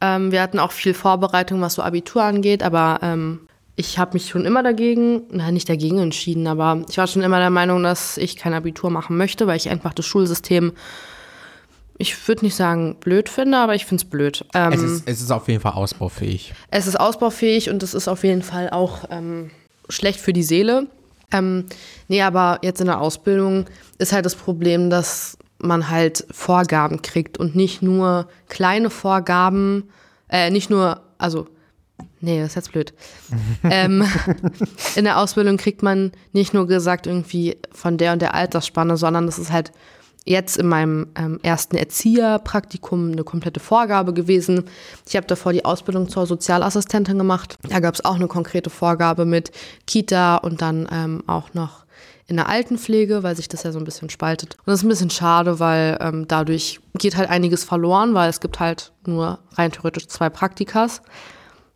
Ähm, 0.00 0.30
wir 0.32 0.42
hatten 0.42 0.58
auch 0.58 0.72
viel 0.72 0.94
Vorbereitung, 0.94 1.60
was 1.60 1.74
so 1.74 1.82
Abitur 1.82 2.22
angeht, 2.22 2.62
aber 2.62 2.98
ähm, 3.02 3.40
ich 3.76 3.98
habe 3.98 4.12
mich 4.14 4.28
schon 4.28 4.44
immer 4.44 4.62
dagegen, 4.62 5.22
nein, 5.30 5.54
nicht 5.54 5.68
dagegen 5.68 5.98
entschieden, 5.98 6.46
aber 6.46 6.82
ich 6.88 6.98
war 6.98 7.06
schon 7.06 7.22
immer 7.22 7.38
der 7.38 7.50
Meinung, 7.50 7.82
dass 7.82 8.16
ich 8.16 8.36
kein 8.36 8.54
Abitur 8.54 8.90
machen 8.90 9.16
möchte, 9.16 9.46
weil 9.46 9.56
ich 9.56 9.68
einfach 9.70 9.92
das 9.94 10.06
Schulsystem, 10.06 10.72
ich 11.98 12.28
würde 12.28 12.44
nicht 12.44 12.54
sagen 12.54 12.96
blöd 13.00 13.28
finde, 13.28 13.58
aber 13.58 13.74
ich 13.74 13.86
finde 13.86 14.02
es 14.02 14.10
blöd. 14.10 14.44
Ähm, 14.54 14.72
Es, 14.72 14.82
ist, 14.82 15.02
es 15.08 15.20
ist 15.22 15.30
auf 15.30 15.48
jeden 15.48 15.60
Fall 15.60 15.72
ausbaufähig. 15.72 16.52
es 16.70 16.86
ist 16.86 16.98
ausbaufähig 17.00 17.70
und 17.70 17.82
es 17.82 17.94
ist 17.94 18.08
auf 18.08 18.22
jeden 18.24 18.42
Fall 18.42 18.70
auch 18.70 19.04
ähm, 19.10 19.50
schlecht 19.88 20.20
für 20.20 20.32
die 20.34 20.42
Seele. 20.42 20.86
Ähm, 21.32 21.64
nee, 22.08 22.22
aber 22.22 22.58
jetzt 22.62 22.80
in 22.80 22.86
der 22.86 23.00
Ausbildung 23.00 23.66
ist 23.98 24.12
halt 24.12 24.26
das 24.26 24.34
Problem, 24.34 24.90
dass 24.90 25.36
man 25.58 25.90
halt 25.90 26.26
Vorgaben 26.30 27.02
kriegt 27.02 27.38
und 27.38 27.56
nicht 27.56 27.82
nur 27.82 28.28
kleine 28.48 28.90
Vorgaben, 28.90 29.90
äh, 30.28 30.50
nicht 30.50 30.70
nur, 30.70 31.00
also, 31.18 31.46
nee, 32.20 32.40
das 32.40 32.50
ist 32.50 32.54
jetzt 32.56 32.72
blöd. 32.72 32.92
ähm, 33.64 34.04
in 34.96 35.04
der 35.04 35.18
Ausbildung 35.18 35.56
kriegt 35.56 35.82
man 35.82 36.12
nicht 36.32 36.54
nur 36.54 36.66
gesagt 36.66 37.06
irgendwie 37.06 37.56
von 37.72 37.96
der 37.96 38.12
und 38.12 38.22
der 38.22 38.34
Altersspanne, 38.34 38.96
sondern 38.96 39.26
das 39.26 39.38
ist 39.38 39.52
halt 39.52 39.72
jetzt 40.26 40.58
in 40.58 40.66
meinem 40.66 41.06
ähm, 41.16 41.38
ersten 41.42 41.76
Erzieherpraktikum 41.76 43.12
eine 43.12 43.22
komplette 43.22 43.60
Vorgabe 43.60 44.12
gewesen. 44.12 44.64
Ich 45.08 45.16
habe 45.16 45.26
davor 45.26 45.52
die 45.52 45.64
Ausbildung 45.64 46.08
zur 46.08 46.26
Sozialassistentin 46.26 47.16
gemacht. 47.16 47.56
Da 47.68 47.78
gab 47.78 47.94
es 47.94 48.04
auch 48.04 48.16
eine 48.16 48.26
konkrete 48.26 48.68
Vorgabe 48.68 49.24
mit 49.24 49.52
Kita 49.86 50.36
und 50.36 50.60
dann 50.60 50.88
ähm, 50.90 51.22
auch 51.28 51.54
noch 51.54 51.85
in 52.28 52.36
der 52.36 52.48
Altenpflege, 52.48 53.22
weil 53.22 53.36
sich 53.36 53.48
das 53.48 53.62
ja 53.62 53.72
so 53.72 53.78
ein 53.78 53.84
bisschen 53.84 54.10
spaltet. 54.10 54.56
Und 54.58 54.66
das 54.66 54.80
ist 54.80 54.84
ein 54.84 54.88
bisschen 54.88 55.10
schade, 55.10 55.60
weil 55.60 55.96
ähm, 56.00 56.26
dadurch 56.26 56.80
geht 56.98 57.16
halt 57.16 57.30
einiges 57.30 57.62
verloren, 57.64 58.14
weil 58.14 58.28
es 58.28 58.40
gibt 58.40 58.58
halt 58.58 58.92
nur 59.06 59.38
rein 59.52 59.70
theoretisch 59.70 60.08
zwei 60.08 60.28
Praktikas. 60.28 61.02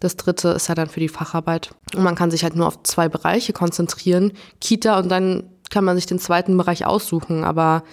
Das 0.00 0.16
dritte 0.16 0.48
ist 0.48 0.68
ja 0.68 0.74
dann 0.74 0.88
für 0.88 1.00
die 1.00 1.08
Facharbeit. 1.08 1.70
Und 1.94 2.02
man 2.02 2.16
kann 2.16 2.30
sich 2.30 2.42
halt 2.42 2.56
nur 2.56 2.66
auf 2.66 2.82
zwei 2.82 3.08
Bereiche 3.08 3.52
konzentrieren, 3.52 4.32
Kita 4.60 4.98
und 4.98 5.08
dann 5.08 5.44
kann 5.70 5.84
man 5.84 5.94
sich 5.94 6.06
den 6.06 6.18
zweiten 6.18 6.56
Bereich 6.56 6.84
aussuchen. 6.84 7.44
Aber 7.44 7.84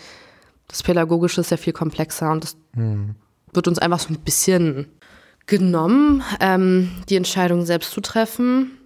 das 0.68 0.82
Pädagogische 0.82 1.42
ist 1.42 1.52
ja 1.52 1.58
viel 1.58 1.74
komplexer 1.74 2.32
und 2.32 2.44
das 2.44 2.58
wird 2.74 3.68
uns 3.68 3.80
einfach 3.80 4.00
so 4.00 4.10
ein 4.10 4.20
bisschen 4.20 4.88
genommen, 5.46 6.24
ähm, 6.40 6.92
die 7.10 7.16
Entscheidung 7.16 7.66
selbst 7.66 7.92
zu 7.92 8.02
treffen. 8.02 8.78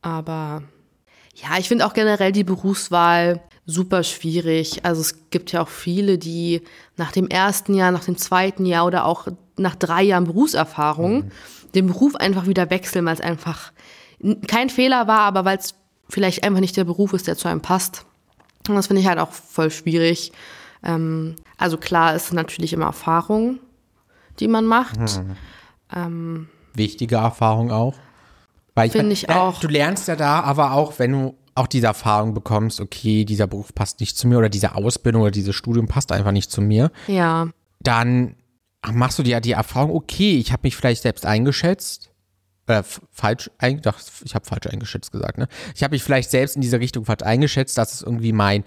Aber 0.00 0.62
ja, 1.42 1.58
ich 1.58 1.68
finde 1.68 1.86
auch 1.86 1.94
generell 1.94 2.32
die 2.32 2.44
Berufswahl 2.44 3.40
super 3.66 4.02
schwierig. 4.02 4.84
Also 4.84 5.02
es 5.02 5.30
gibt 5.30 5.52
ja 5.52 5.62
auch 5.62 5.68
viele, 5.68 6.18
die 6.18 6.62
nach 6.96 7.12
dem 7.12 7.28
ersten 7.28 7.74
Jahr, 7.74 7.92
nach 7.92 8.04
dem 8.04 8.16
zweiten 8.16 8.66
Jahr 8.66 8.86
oder 8.86 9.04
auch 9.04 9.28
nach 9.56 9.74
drei 9.74 10.02
Jahren 10.02 10.24
Berufserfahrung 10.24 11.30
den 11.74 11.86
Beruf 11.86 12.16
einfach 12.16 12.46
wieder 12.46 12.70
wechseln, 12.70 13.04
weil 13.04 13.14
es 13.14 13.20
einfach 13.20 13.72
kein 14.46 14.70
Fehler 14.70 15.06
war, 15.06 15.20
aber 15.20 15.44
weil 15.44 15.58
es 15.58 15.74
vielleicht 16.08 16.44
einfach 16.44 16.60
nicht 16.60 16.76
der 16.76 16.84
Beruf 16.84 17.12
ist, 17.12 17.26
der 17.26 17.36
zu 17.36 17.48
einem 17.48 17.60
passt. 17.60 18.06
Und 18.68 18.74
das 18.74 18.86
finde 18.86 19.02
ich 19.02 19.08
halt 19.08 19.18
auch 19.18 19.32
voll 19.32 19.70
schwierig. 19.70 20.32
Ähm, 20.82 21.36
also 21.56 21.76
klar 21.76 22.14
ist 22.14 22.32
natürlich 22.32 22.72
immer 22.72 22.86
Erfahrung, 22.86 23.58
die 24.40 24.48
man 24.48 24.66
macht. 24.66 24.98
Wichtige 26.74 27.16
Erfahrung 27.16 27.70
auch. 27.70 27.94
Weil 28.78 28.90
Finde 28.90 29.12
ich 29.12 29.28
äh, 29.28 29.32
auch. 29.32 29.58
Du 29.58 29.66
lernst 29.66 30.06
ja 30.06 30.14
da, 30.14 30.40
aber 30.40 30.72
auch, 30.72 30.98
wenn 30.98 31.12
du 31.12 31.34
auch 31.56 31.66
diese 31.66 31.88
Erfahrung 31.88 32.34
bekommst, 32.34 32.80
okay, 32.80 33.24
dieser 33.24 33.48
Beruf 33.48 33.74
passt 33.74 33.98
nicht 33.98 34.16
zu 34.16 34.28
mir 34.28 34.38
oder 34.38 34.48
diese 34.48 34.76
Ausbildung 34.76 35.22
oder 35.22 35.32
dieses 35.32 35.56
Studium 35.56 35.88
passt 35.88 36.12
einfach 36.12 36.30
nicht 36.30 36.52
zu 36.52 36.60
mir, 36.60 36.92
Ja, 37.08 37.48
dann 37.80 38.36
machst 38.92 39.18
du 39.18 39.24
dir 39.24 39.40
die 39.40 39.52
Erfahrung, 39.52 39.90
okay, 39.90 40.38
ich 40.38 40.52
habe 40.52 40.60
mich 40.62 40.76
vielleicht 40.76 41.02
selbst 41.02 41.26
eingeschätzt. 41.26 42.10
Äh, 42.66 42.84
falsch, 43.10 43.50
ein, 43.58 43.80
doch, 43.82 43.98
ich 44.24 44.34
habe 44.36 44.44
falsch 44.44 44.66
eingeschätzt 44.68 45.10
gesagt, 45.10 45.38
ne? 45.38 45.48
Ich 45.74 45.82
habe 45.82 45.94
mich 45.94 46.04
vielleicht 46.04 46.30
selbst 46.30 46.54
in 46.54 46.62
diese 46.62 46.78
Richtung 46.78 47.04
falsch 47.04 47.22
eingeschätzt, 47.22 47.76
dass 47.78 47.94
es 47.94 48.02
irgendwie 48.02 48.32
mein 48.32 48.62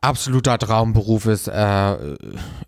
absoluter 0.00 0.58
Traumberuf 0.58 1.26
ist, 1.26 1.48
äh, 1.48 2.16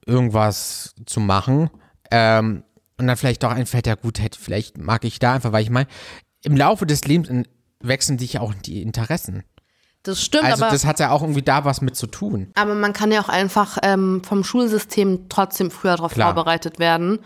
irgendwas 0.07 0.95
zu 1.05 1.21
machen. 1.21 1.71
Ähm, 2.11 2.65
und 2.99 3.07
dann 3.07 3.17
vielleicht 3.17 3.43
doch 3.43 3.53
einfällt, 3.53 3.87
ja 3.87 3.95
gut, 3.95 4.21
hätte, 4.21 4.39
vielleicht 4.41 4.79
mag 4.79 5.05
ich 5.05 5.19
da 5.19 5.35
einfach, 5.35 5.53
weil 5.53 5.63
ich 5.63 5.71
meine, 5.71 5.87
im 6.45 6.57
Laufe 6.57 6.87
des 6.87 7.05
Lebens 7.05 7.47
wechseln 7.81 8.19
sich 8.19 8.35
ja 8.35 8.41
auch 8.41 8.55
die 8.55 8.83
Interessen. 8.83 9.45
das 10.03 10.23
stimmt, 10.23 10.45
Also 10.45 10.65
aber, 10.65 10.73
das 10.73 10.85
hat 10.85 11.01
ja 11.01 11.11
auch 11.11 11.23
irgendwie 11.23 11.43
da 11.43 11.65
was 11.65 11.81
mit 11.81 11.97
zu 11.97 12.07
tun. 12.07 12.51
aber 12.55 12.75
man 12.75 12.93
kann 12.93 13.11
ja 13.13 13.21
auch 13.21 13.29
einfach 13.29 13.79
ähm, 13.83 14.23
vom 14.25 14.45
Schulsystem 14.45 15.29
trotzdem 15.29 15.71
früher 15.71 15.97
darauf 15.97 16.13
vorbereitet 16.13 16.79
werden, 16.79 17.19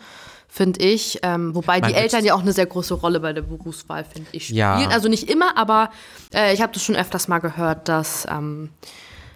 finde 0.49 0.81
ich. 0.81 1.21
Ähm, 1.23 1.55
wobei 1.55 1.81
Man 1.81 1.91
die 1.91 1.97
Eltern 1.97 2.25
ja 2.25 2.35
auch 2.35 2.41
eine 2.41 2.53
sehr 2.53 2.67
große 2.67 2.95
Rolle 2.95 3.21
bei 3.21 3.33
der 3.33 3.43
Berufswahl, 3.43 4.05
finde 4.05 4.29
ich, 4.33 4.45
spielen. 4.47 4.59
Ja. 4.59 4.89
Also 4.89 5.09
nicht 5.09 5.29
immer, 5.31 5.57
aber 5.57 5.91
äh, 6.35 6.53
ich 6.55 6.63
habe 6.63 6.73
das 6.73 6.83
schon 6.83 6.97
öfters 6.97 7.29
mal 7.29 7.39
gehört, 7.39 7.89
dass 7.89 8.27
ähm, 8.31 8.71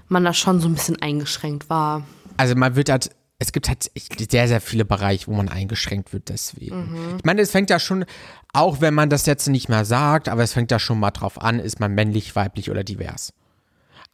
man 0.08 0.24
da 0.24 0.32
schon 0.34 0.60
so 0.60 0.68
ein 0.68 0.74
bisschen 0.74 1.00
eingeschränkt 1.00 1.70
war. 1.70 2.02
Also 2.36 2.54
man 2.56 2.74
wird 2.74 2.88
halt, 2.90 3.10
es 3.44 3.52
gibt 3.52 3.68
halt 3.68 3.90
sehr, 4.30 4.48
sehr 4.48 4.60
viele 4.60 4.84
Bereiche, 4.84 5.26
wo 5.28 5.32
man 5.34 5.48
eingeschränkt 5.48 6.12
wird 6.12 6.28
deswegen. 6.28 7.16
Ich 7.18 7.24
meine, 7.24 7.42
es 7.42 7.50
fängt 7.50 7.70
ja 7.70 7.78
schon, 7.78 8.04
auch 8.52 8.80
wenn 8.80 8.94
man 8.94 9.10
das 9.10 9.26
jetzt 9.26 9.46
nicht 9.48 9.68
mehr 9.68 9.84
sagt, 9.84 10.28
aber 10.28 10.42
es 10.42 10.52
fängt 10.52 10.70
ja 10.70 10.78
schon 10.78 10.98
mal 10.98 11.10
drauf 11.10 11.40
an, 11.40 11.58
ist 11.58 11.80
man 11.80 11.92
männlich, 11.92 12.34
weiblich 12.36 12.70
oder 12.70 12.82
divers. 12.84 13.32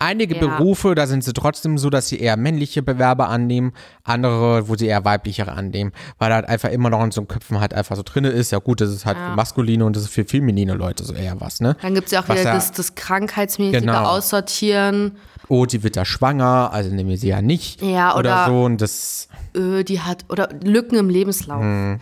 Einige 0.02 0.34
Ja. 0.34 0.40
Berufe, 0.40 0.94
da 0.94 1.06
sind 1.06 1.22
sie 1.24 1.34
trotzdem 1.34 1.76
so, 1.76 1.90
dass 1.90 2.08
sie 2.08 2.18
eher 2.18 2.38
männliche 2.38 2.82
Bewerber 2.82 3.28
annehmen, 3.28 3.72
andere, 4.02 4.66
wo 4.66 4.74
sie 4.74 4.86
eher 4.86 5.04
weiblichere 5.04 5.52
annehmen, 5.52 5.92
weil 6.18 6.32
halt 6.32 6.48
einfach 6.48 6.70
immer 6.70 6.88
noch 6.88 7.04
in 7.04 7.10
so 7.10 7.20
einem 7.20 7.28
Köpfen 7.28 7.60
halt 7.60 7.74
einfach 7.74 7.96
so 7.96 8.02
drinne 8.02 8.30
ist. 8.30 8.50
Ja 8.50 8.60
gut, 8.60 8.80
das 8.80 8.88
ist 8.90 9.04
halt 9.04 9.18
für 9.18 9.36
maskuline 9.36 9.84
und 9.84 9.94
das 9.94 10.04
ist 10.04 10.12
für 10.14 10.24
feminine 10.24 10.72
Leute 10.72 11.04
so 11.04 11.12
eher 11.12 11.38
was, 11.42 11.60
ne? 11.60 11.76
Dann 11.82 11.94
gibt 11.94 12.06
es 12.06 12.12
ja 12.12 12.20
auch 12.22 12.28
Was 12.30 12.38
wieder 12.40 12.48
ja- 12.48 12.54
das, 12.54 12.72
das 12.72 12.94
krankheitsmäßige 12.94 13.80
Genau. 13.80 14.04
Aussortieren. 14.06 15.18
Oh, 15.50 15.66
die 15.66 15.82
wird 15.82 15.96
da 15.96 16.04
schwanger, 16.04 16.70
also 16.72 16.94
nehmen 16.94 17.10
wir 17.10 17.18
sie 17.18 17.28
ja 17.28 17.42
nicht. 17.42 17.82
Ja, 17.82 18.16
oder 18.16 18.20
oder- 18.20 18.46
so 18.46 18.64
und 18.64 18.80
das 18.80 19.28
Öh, 19.56 19.82
die 19.82 20.00
hat, 20.00 20.24
oder 20.28 20.48
Lücken 20.62 20.96
im 20.96 21.10
Lebenslauf. 21.10 21.60
Hm. 21.60 21.98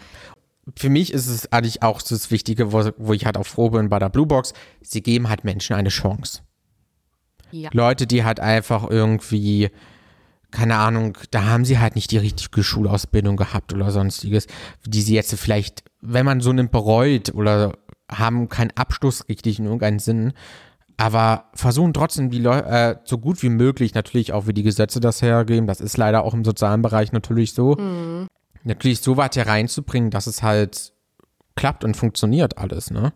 für 0.76 0.90
mich 0.90 1.14
ist 1.14 1.26
es 1.28 1.50
eigentlich 1.50 1.82
auch 1.82 2.00
so 2.00 2.14
das 2.14 2.30
Wichtige, 2.30 2.72
wo, 2.72 2.90
wo 2.98 3.14
ich 3.14 3.24
halt 3.24 3.38
auch 3.38 3.46
froh 3.46 3.70
bin 3.70 3.88
bei 3.88 3.98
der 3.98 4.10
Blue 4.10 4.26
Box, 4.26 4.52
sie 4.82 5.02
geben 5.02 5.30
halt 5.30 5.44
Menschen 5.44 5.74
eine 5.76 5.88
Chance. 5.88 6.42
Ja. 7.50 7.70
Leute, 7.72 8.06
die 8.06 8.22
halt 8.22 8.38
einfach 8.38 8.88
irgendwie, 8.90 9.70
keine 10.50 10.76
Ahnung, 10.76 11.16
da 11.30 11.44
haben 11.46 11.64
sie 11.64 11.78
halt 11.78 11.94
nicht 11.94 12.10
die 12.10 12.18
richtige 12.18 12.62
Schulausbildung 12.62 13.36
gehabt 13.36 13.72
oder 13.72 13.90
sonstiges, 13.90 14.46
die 14.86 15.00
sie 15.00 15.14
jetzt 15.14 15.34
vielleicht, 15.36 15.84
wenn 16.02 16.26
man 16.26 16.42
so 16.42 16.52
nimmt, 16.52 16.70
bereut 16.70 17.32
oder 17.34 17.72
haben 18.10 18.50
keinen 18.50 18.72
Abschluss 18.76 19.26
richtig 19.30 19.58
in 19.58 19.64
irgendeinen 19.64 19.98
Sinn, 20.00 20.34
aber 20.98 21.44
versuchen 21.54 21.94
trotzdem 21.94 22.28
die 22.28 22.40
Leute 22.40 22.66
äh, 22.66 22.96
so 23.04 23.18
gut 23.18 23.42
wie 23.42 23.48
möglich, 23.48 23.94
natürlich 23.94 24.32
auch 24.32 24.48
wie 24.48 24.52
die 24.52 24.64
Gesetze 24.64 24.98
das 24.98 25.22
hergeben, 25.22 25.66
das 25.66 25.80
ist 25.80 25.96
leider 25.96 26.24
auch 26.24 26.34
im 26.34 26.44
sozialen 26.44 26.82
Bereich 26.82 27.12
natürlich 27.12 27.54
so, 27.54 27.76
natürlich 28.64 29.00
so 29.00 29.16
weit 29.16 29.36
hereinzubringen, 29.36 30.10
dass 30.10 30.26
es 30.26 30.42
halt 30.42 30.92
klappt 31.54 31.84
und 31.84 31.96
funktioniert 31.96 32.58
alles, 32.58 32.90
ne? 32.90 33.12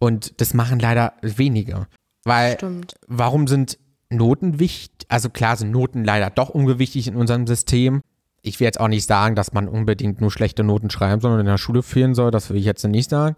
Und 0.00 0.40
das 0.40 0.52
machen 0.52 0.80
leider 0.80 1.14
wenige. 1.22 1.86
Weil 2.24 2.54
Stimmt. 2.54 2.94
warum 3.06 3.46
sind 3.46 3.78
Noten 4.10 4.58
wichtig? 4.58 5.06
Also 5.08 5.30
klar 5.30 5.56
sind 5.56 5.70
Noten 5.70 6.04
leider 6.04 6.28
doch 6.30 6.50
ungewichtig 6.50 7.06
in 7.06 7.16
unserem 7.16 7.46
System. 7.46 8.00
Ich 8.42 8.58
will 8.58 8.66
jetzt 8.66 8.80
auch 8.80 8.88
nicht 8.88 9.06
sagen, 9.06 9.36
dass 9.36 9.52
man 9.52 9.68
unbedingt 9.68 10.20
nur 10.20 10.30
schlechte 10.30 10.64
Noten 10.64 10.90
schreiben, 10.90 11.20
sondern 11.20 11.40
in 11.40 11.46
der 11.46 11.58
Schule 11.58 11.82
fehlen 11.82 12.14
soll. 12.14 12.30
Das 12.30 12.50
will 12.50 12.56
ich 12.56 12.64
jetzt 12.64 12.84
nicht 12.84 13.08
sagen. 13.08 13.36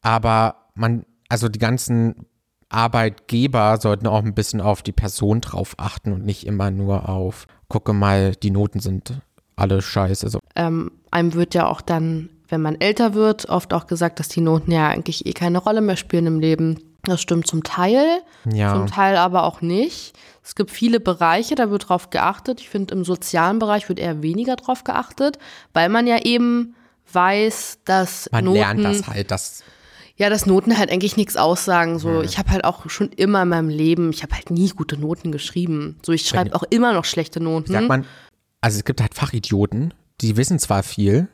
Aber 0.00 0.70
man, 0.74 1.04
also 1.28 1.48
die 1.48 1.58
ganzen 1.58 2.26
Arbeitgeber 2.68 3.78
sollten 3.80 4.06
auch 4.06 4.22
ein 4.22 4.34
bisschen 4.34 4.60
auf 4.60 4.82
die 4.82 4.92
Person 4.92 5.40
drauf 5.40 5.74
achten 5.78 6.12
und 6.12 6.24
nicht 6.24 6.46
immer 6.46 6.70
nur 6.70 7.08
auf, 7.08 7.46
gucke 7.68 7.92
mal, 7.92 8.34
die 8.34 8.50
Noten 8.50 8.80
sind 8.80 9.20
alle 9.56 9.82
scheiße. 9.82 10.28
So. 10.28 10.38
Ähm, 10.54 10.90
einem 11.10 11.34
wird 11.34 11.54
ja 11.54 11.66
auch 11.66 11.80
dann, 11.80 12.28
wenn 12.48 12.60
man 12.62 12.80
älter 12.80 13.14
wird, 13.14 13.48
oft 13.48 13.72
auch 13.72 13.86
gesagt, 13.86 14.20
dass 14.20 14.28
die 14.28 14.40
Noten 14.40 14.70
ja 14.70 14.88
eigentlich 14.88 15.26
eh 15.26 15.32
keine 15.32 15.58
Rolle 15.58 15.80
mehr 15.80 15.96
spielen 15.96 16.26
im 16.26 16.40
Leben. 16.40 16.80
Das 17.04 17.20
stimmt 17.22 17.46
zum 17.46 17.62
Teil, 17.62 18.04
Ja. 18.50 18.74
zum 18.74 18.86
Teil 18.86 19.16
aber 19.16 19.44
auch 19.44 19.60
nicht. 19.62 20.14
Es 20.42 20.54
gibt 20.54 20.70
viele 20.70 21.00
Bereiche, 21.00 21.54
da 21.54 21.70
wird 21.70 21.88
drauf 21.88 22.10
geachtet. 22.10 22.60
Ich 22.60 22.68
finde, 22.68 22.94
im 22.94 23.04
sozialen 23.04 23.58
Bereich 23.58 23.88
wird 23.88 23.98
eher 23.98 24.22
weniger 24.22 24.56
drauf 24.56 24.84
geachtet, 24.84 25.38
weil 25.72 25.88
man 25.88 26.06
ja 26.06 26.18
eben 26.24 26.74
weiß, 27.12 27.78
dass 27.84 28.28
Man 28.32 28.44
Noten, 28.44 28.58
lernt 28.58 28.84
das 28.84 29.06
halt, 29.06 29.30
dass 29.30 29.62
ja, 30.18 30.28
dass 30.28 30.46
Noten 30.46 30.76
halt 30.76 30.90
eigentlich 30.90 31.16
nichts 31.16 31.36
aussagen. 31.36 32.00
So, 32.00 32.22
ich 32.22 32.38
habe 32.38 32.50
halt 32.50 32.64
auch 32.64 32.90
schon 32.90 33.10
immer 33.12 33.42
in 33.42 33.48
meinem 33.48 33.68
Leben, 33.68 34.10
ich 34.10 34.24
habe 34.24 34.34
halt 34.34 34.50
nie 34.50 34.68
gute 34.70 34.98
Noten 34.98 35.30
geschrieben. 35.30 35.96
So, 36.04 36.12
ich 36.12 36.26
schreibe 36.26 36.54
auch 36.54 36.64
immer 36.70 36.92
noch 36.92 37.04
schlechte 37.04 37.40
Noten. 37.40 37.72
sagt 37.72 37.88
man, 37.88 38.04
also 38.60 38.78
es 38.78 38.84
gibt 38.84 39.00
halt 39.00 39.14
Fachidioten, 39.14 39.94
die 40.20 40.36
wissen 40.36 40.58
zwar 40.58 40.82
viel, 40.82 41.28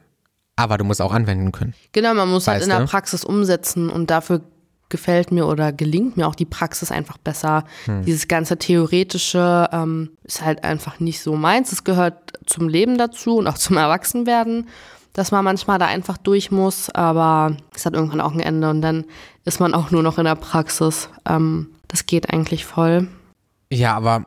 aber 0.56 0.76
du 0.76 0.84
musst 0.84 1.00
auch 1.00 1.12
anwenden 1.12 1.50
können. 1.50 1.72
Genau, 1.92 2.12
man 2.12 2.28
muss 2.28 2.46
halt 2.46 2.60
Weißt 2.60 2.70
in 2.70 2.78
der? 2.78 2.86
Praxis 2.86 3.24
umsetzen 3.24 3.88
und 3.88 4.10
dafür 4.10 4.42
gefällt 4.90 5.32
mir 5.32 5.46
oder 5.46 5.72
gelingt 5.72 6.18
mir 6.18 6.28
auch 6.28 6.34
die 6.34 6.44
Praxis 6.44 6.92
einfach 6.92 7.16
besser. 7.16 7.64
Hm. 7.86 8.04
Dieses 8.04 8.28
ganze 8.28 8.58
Theoretische 8.58 9.68
ähm, 9.72 10.10
ist 10.24 10.44
halt 10.44 10.62
einfach 10.62 11.00
nicht 11.00 11.20
so 11.22 11.34
meins. 11.36 11.72
Es 11.72 11.84
gehört 11.84 12.34
zum 12.46 12.68
Leben 12.68 12.98
dazu 12.98 13.38
und 13.38 13.46
auch 13.46 13.58
zum 13.58 13.78
Erwachsenwerden, 13.78 14.68
dass 15.14 15.30
man 15.30 15.44
manchmal 15.44 15.78
da 15.78 15.86
einfach 15.86 16.18
durch 16.18 16.50
muss, 16.50 16.90
aber 16.90 17.56
es 17.74 17.86
hat 17.86 17.94
irgendwann 17.94 18.20
auch 18.20 18.32
ein 18.32 18.40
Ende 18.40 18.68
und 18.68 18.82
dann 18.82 19.06
ist 19.44 19.60
man 19.60 19.72
auch 19.72 19.90
nur 19.90 20.02
noch 20.02 20.18
in 20.18 20.24
der 20.24 20.34
Praxis. 20.34 21.08
Ähm, 21.26 21.70
das 21.88 22.04
geht 22.04 22.30
eigentlich 22.30 22.66
voll. 22.66 23.08
Ja, 23.72 23.96
aber 23.96 24.26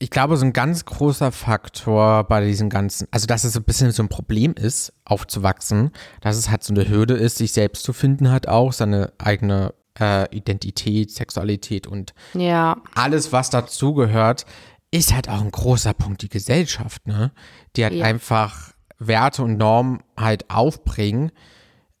ich 0.00 0.10
glaube, 0.10 0.36
so 0.36 0.44
ein 0.44 0.52
ganz 0.52 0.84
großer 0.84 1.32
Faktor 1.32 2.24
bei 2.24 2.44
diesem 2.44 2.68
ganzen, 2.68 3.08
also 3.10 3.26
dass 3.26 3.44
es 3.44 3.54
so 3.54 3.60
ein 3.60 3.64
bisschen 3.64 3.92
so 3.92 4.02
ein 4.02 4.08
Problem 4.08 4.52
ist, 4.54 4.92
aufzuwachsen, 5.04 5.92
dass 6.20 6.36
es 6.36 6.50
halt 6.50 6.62
so 6.64 6.74
eine 6.74 6.88
Hürde 6.88 7.14
ist, 7.14 7.38
sich 7.38 7.52
selbst 7.52 7.84
zu 7.84 7.92
finden, 7.92 8.30
hat 8.30 8.48
auch 8.48 8.72
seine 8.72 9.12
eigene 9.18 9.72
äh, 9.98 10.28
Identität, 10.36 11.12
Sexualität 11.12 11.86
und 11.86 12.12
Ja, 12.34 12.76
alles, 12.96 13.32
was 13.32 13.50
dazugehört, 13.50 14.44
ist 14.90 15.14
halt 15.14 15.28
auch 15.28 15.40
ein 15.40 15.50
großer 15.50 15.94
Punkt 15.94 16.22
die 16.22 16.28
Gesellschaft, 16.28 17.06
ne? 17.06 17.30
Die 17.76 17.84
halt 17.84 17.94
Ja. 17.94 18.04
einfach 18.04 18.73
Werte 18.98 19.42
und 19.42 19.56
Normen 19.58 20.00
halt 20.16 20.48
aufbringen, 20.50 21.32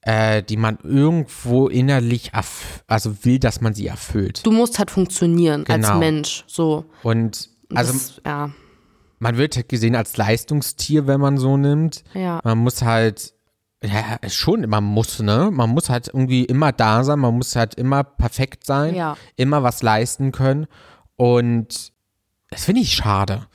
äh, 0.02 0.42
die 0.42 0.56
man 0.56 0.78
irgendwo 0.82 1.68
innerlich, 1.68 2.32
also 2.86 3.24
will, 3.24 3.38
dass 3.38 3.60
man 3.60 3.74
sie 3.74 3.86
erfüllt. 3.86 4.44
du 4.44 4.52
musst 4.52 4.78
halt 4.78 4.90
funktionieren 4.90 5.64
als 5.68 5.86
Genau. 5.86 5.98
Mensch. 5.98 6.44
So. 6.46 6.84
Und 7.02 7.48
also 7.74 7.92
das, 7.92 8.20
ja, 8.24 8.50
man 9.18 9.36
wird 9.38 9.56
halt 9.56 9.68
gesehen 9.68 9.96
als 9.96 10.16
Leistungstier, 10.16 11.06
wenn 11.06 11.20
man 11.20 11.38
so 11.38 11.56
nimmt. 11.56 12.04
ja. 12.14 12.40
Man 12.44 12.58
muss 12.58 12.82
halt, 12.82 13.32
ja, 13.82 14.18
schon, 14.28 14.68
man 14.68 14.84
muss, 14.84 15.20
ne? 15.20 15.50
Man 15.52 15.70
muss 15.70 15.88
halt 15.90 16.08
irgendwie 16.08 16.44
immer 16.44 16.72
da 16.72 17.02
sein, 17.04 17.18
man 17.18 17.34
muss 17.34 17.56
halt 17.56 17.74
immer 17.74 18.04
perfekt 18.04 18.64
sein, 18.66 18.94
Ja. 18.94 19.16
immer 19.36 19.62
was 19.62 19.82
leisten 19.82 20.32
können. 20.32 20.66
Und 21.16 21.92
das 22.50 22.64
finde 22.66 22.82
ich 22.82 22.92
schade. 22.94 23.46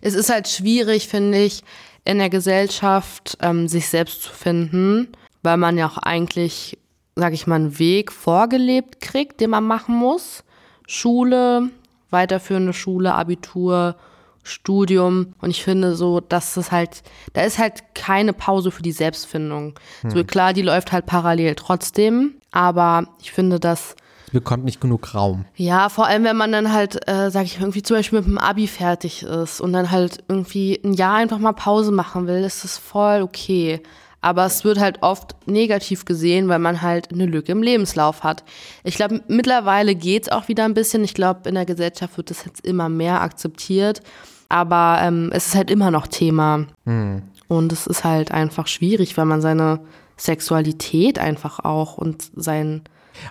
Es 0.00 0.14
ist 0.14 0.30
halt 0.30 0.48
schwierig, 0.48 1.08
finde 1.08 1.38
ich, 1.38 1.62
in 2.06 2.18
der 2.18 2.30
Gesellschaft 2.30 3.36
ähm, 3.42 3.68
sich 3.68 3.88
selbst 3.88 4.22
zu 4.22 4.32
finden, 4.32 5.08
weil 5.42 5.56
man 5.56 5.76
ja 5.76 5.86
auch 5.88 5.98
eigentlich, 5.98 6.78
sag 7.16 7.32
ich 7.32 7.46
mal, 7.46 7.56
einen 7.56 7.78
Weg 7.78 8.12
vorgelebt 8.12 9.00
kriegt, 9.00 9.40
den 9.40 9.50
man 9.50 9.64
machen 9.64 9.96
muss. 9.96 10.44
Schule, 10.86 11.68
weiterführende 12.10 12.72
Schule, 12.72 13.14
Abitur, 13.14 13.96
Studium. 14.44 15.34
Und 15.40 15.50
ich 15.50 15.64
finde 15.64 15.96
so, 15.96 16.20
dass 16.20 16.54
das 16.54 16.70
halt, 16.70 17.02
da 17.32 17.42
ist 17.42 17.58
halt 17.58 17.94
keine 17.94 18.32
Pause 18.32 18.70
für 18.70 18.82
die 18.82 18.92
Selbstfindung. 18.92 19.74
So 20.06 20.22
klar, 20.24 20.52
die 20.52 20.62
läuft 20.62 20.92
halt 20.92 21.06
parallel 21.06 21.56
trotzdem, 21.56 22.36
aber 22.52 23.08
ich 23.20 23.32
finde, 23.32 23.58
dass 23.58 23.90
Es 23.90 23.96
bekommt 24.32 24.64
nicht 24.64 24.80
genug 24.80 25.14
Raum. 25.14 25.44
ja, 25.56 25.88
vor 25.88 26.06
allem, 26.06 26.24
wenn 26.24 26.36
man 26.36 26.52
dann 26.52 26.72
halt, 26.72 27.08
äh, 27.08 27.30
sag 27.30 27.44
ich, 27.44 27.60
irgendwie 27.60 27.82
zum 27.82 27.96
Beispiel 27.96 28.20
mit 28.20 28.28
dem 28.28 28.38
Abi 28.38 28.66
fertig 28.66 29.22
ist 29.22 29.60
und 29.60 29.72
dann 29.72 29.90
halt 29.90 30.24
irgendwie 30.28 30.80
ein 30.84 30.94
Jahr 30.94 31.16
einfach 31.16 31.38
mal 31.38 31.52
Pause 31.52 31.92
machen 31.92 32.26
will, 32.26 32.42
ist 32.44 32.64
das 32.64 32.78
voll 32.78 33.22
okay. 33.22 33.80
Aber 34.20 34.44
es 34.44 34.64
wird 34.64 34.80
halt 34.80 35.02
oft 35.02 35.36
negativ 35.46 36.04
gesehen, 36.04 36.48
weil 36.48 36.58
man 36.58 36.82
halt 36.82 37.12
eine 37.12 37.26
Lücke 37.26 37.52
im 37.52 37.62
Lebenslauf 37.62 38.24
hat. 38.24 38.42
Ich 38.82 38.96
glaube, 38.96 39.20
mittlerweile 39.28 39.94
geht's 39.94 40.28
auch 40.28 40.48
wieder 40.48 40.64
ein 40.64 40.74
bisschen. 40.74 41.04
Ich 41.04 41.14
glaube, 41.14 41.48
in 41.48 41.54
der 41.54 41.64
Gesellschaft 41.64 42.16
wird 42.16 42.30
das 42.30 42.44
jetzt 42.44 42.66
immer 42.66 42.88
mehr 42.88 43.20
akzeptiert. 43.20 44.00
Aber 44.48 44.98
ähm, 45.02 45.30
es 45.32 45.46
ist 45.46 45.54
halt 45.54 45.70
immer 45.70 45.92
noch 45.92 46.08
Thema. 46.08 46.66
Und 47.48 47.72
es 47.72 47.86
ist 47.86 48.02
halt 48.02 48.32
einfach 48.32 48.66
schwierig, 48.66 49.16
weil 49.16 49.26
man 49.26 49.40
seine 49.40 49.80
Sexualität 50.16 51.18
einfach 51.18 51.60
auch 51.60 51.96
und 51.96 52.30
sein 52.34 52.82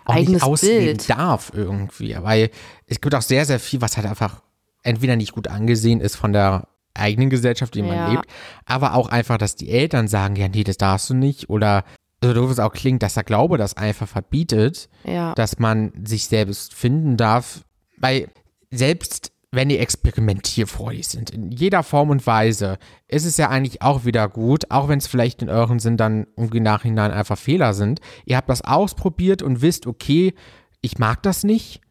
Auch 0.05 0.15
eigenes 0.15 0.33
nicht 0.33 0.43
ausleben 0.43 0.85
Bild. 0.97 1.09
darf 1.09 1.51
irgendwie. 1.53 2.15
Weil 2.21 2.49
es 2.87 3.01
gibt 3.01 3.15
auch 3.15 3.21
sehr, 3.21 3.45
sehr 3.45 3.59
viel, 3.59 3.81
was 3.81 3.97
halt 3.97 4.07
einfach 4.07 4.41
entweder 4.83 5.15
nicht 5.15 5.31
gut 5.33 5.47
angesehen 5.47 5.99
ist 6.01 6.15
von 6.15 6.33
der 6.33 6.67
eigenen 6.93 7.29
Gesellschaft, 7.29 7.75
in 7.75 7.85
der 7.85 7.95
Ja. 7.95 8.01
man 8.03 8.11
lebt, 8.15 8.25
aber 8.65 8.93
auch 8.95 9.09
einfach, 9.09 9.37
dass 9.37 9.55
die 9.55 9.69
Eltern 9.69 10.07
sagen, 10.07 10.35
ja, 10.37 10.47
nee, 10.47 10.63
das 10.63 10.77
darfst 10.77 11.09
du 11.09 11.13
nicht. 11.13 11.49
Oder 11.49 11.83
so 12.23 12.33
doof 12.33 12.49
es 12.51 12.59
auch 12.59 12.71
klingt, 12.71 13.03
dass 13.03 13.15
der 13.15 13.23
Glaube 13.23 13.57
das 13.57 13.75
einfach 13.75 14.07
verbietet. 14.07 14.89
Ja. 15.03 15.33
dass 15.35 15.59
man 15.59 15.91
sich 16.05 16.27
selbst 16.27 16.73
finden 16.73 17.17
darf, 17.17 17.65
weil 17.97 18.29
selbst 18.71 19.31
wenn 19.55 19.69
die 19.69 19.79
experimentierfreudig 19.79 21.07
sind, 21.07 21.29
in 21.29 21.51
jeder 21.51 21.83
Form 21.83 22.09
und 22.09 22.25
Weise, 22.27 22.77
ist 23.07 23.25
es 23.25 23.37
ja 23.37 23.49
eigentlich 23.49 23.81
auch 23.81 24.05
wieder 24.05 24.27
gut, 24.27 24.69
auch 24.69 24.87
wenn 24.87 24.99
es 24.99 25.07
vielleicht 25.07 25.41
in 25.41 25.49
euren 25.49 25.79
Sinn 25.79 25.97
dann 25.97 26.27
irgendwie 26.35 26.59
nachhinein 26.59 27.11
einfach 27.11 27.37
Fehler 27.37 27.73
sind. 27.73 27.99
Ihr 28.25 28.37
habt 28.37 28.49
das 28.49 28.61
ausprobiert 28.61 29.41
und 29.41 29.61
wisst, 29.61 29.87
okay, 29.87 30.33
ich 30.81 30.97
mag 30.99 31.23
das 31.23 31.43
nicht. 31.43 31.81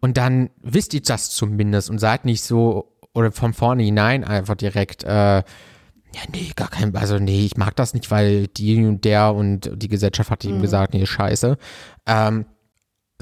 Und 0.00 0.16
dann 0.16 0.50
wisst 0.62 0.94
ihr 0.94 1.02
das 1.02 1.30
zumindest 1.30 1.90
und 1.90 1.98
seid 1.98 2.24
nicht 2.24 2.42
so, 2.42 2.92
oder 3.12 3.30
von 3.30 3.52
vornherein 3.52 4.24
einfach 4.24 4.54
direkt, 4.54 5.04
äh, 5.04 5.42
ja, 6.14 6.22
nee, 6.32 6.52
gar 6.54 6.68
kein, 6.68 6.94
also 6.96 7.18
nee, 7.18 7.44
ich 7.44 7.56
mag 7.56 7.74
das 7.76 7.92
nicht, 7.92 8.10
weil 8.10 8.46
die 8.46 8.84
und 8.84 9.04
der 9.04 9.34
und 9.34 9.70
die 9.74 9.88
Gesellschaft 9.88 10.30
hat 10.30 10.44
ihm 10.44 10.62
gesagt, 10.62 10.94
nee, 10.94 11.04
scheiße. 11.04 11.58
Ähm, 12.06 12.46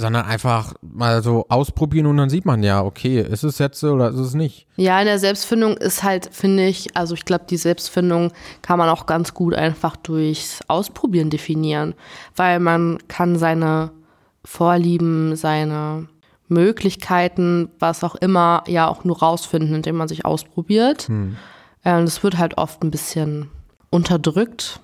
sondern 0.02 0.26
einfach 0.26 0.74
mal 0.82 1.22
so 1.22 1.46
ausprobieren 1.48 2.06
und 2.06 2.18
dann 2.18 2.28
sieht 2.28 2.44
man 2.44 2.62
ja, 2.62 2.84
okay, 2.84 3.22
ist 3.22 3.42
es 3.42 3.58
jetzt 3.58 3.80
so 3.80 3.92
oder 3.92 4.10
ist 4.10 4.18
es 4.18 4.34
nicht? 4.34 4.66
Ja, 4.76 5.00
in 5.00 5.06
der 5.06 5.18
Selbstfindung 5.18 5.78
ist 5.78 6.02
halt, 6.02 6.28
finde 6.30 6.66
ich, 6.66 6.94
also 6.94 7.14
ich 7.14 7.24
glaube, 7.24 7.44
die 7.48 7.56
Selbstfindung 7.56 8.32
kann 8.60 8.78
man 8.78 8.90
auch 8.90 9.06
ganz 9.06 9.32
gut 9.32 9.54
einfach 9.54 9.96
durchs 9.96 10.60
Ausprobieren 10.68 11.30
definieren, 11.30 11.94
weil 12.36 12.60
man 12.60 12.98
kann 13.08 13.38
seine 13.38 13.92
Vorlieben, 14.44 15.36
seine 15.36 16.08
Möglichkeiten, 16.48 17.70
was 17.78 18.04
auch 18.04 18.16
immer, 18.16 18.64
ja 18.66 18.88
auch 18.88 19.04
nur 19.04 19.20
rausfinden, 19.20 19.74
indem 19.74 19.96
man 19.96 20.08
sich 20.08 20.24
ausprobiert. 20.24 21.08
Hm. 21.08 21.36
Äh, 21.84 21.96
und 21.96 22.04
es 22.04 22.22
wird 22.22 22.38
halt 22.38 22.58
oft 22.58 22.82
ein 22.82 22.90
bisschen 22.90 23.50
unterdrückt, 23.90 24.80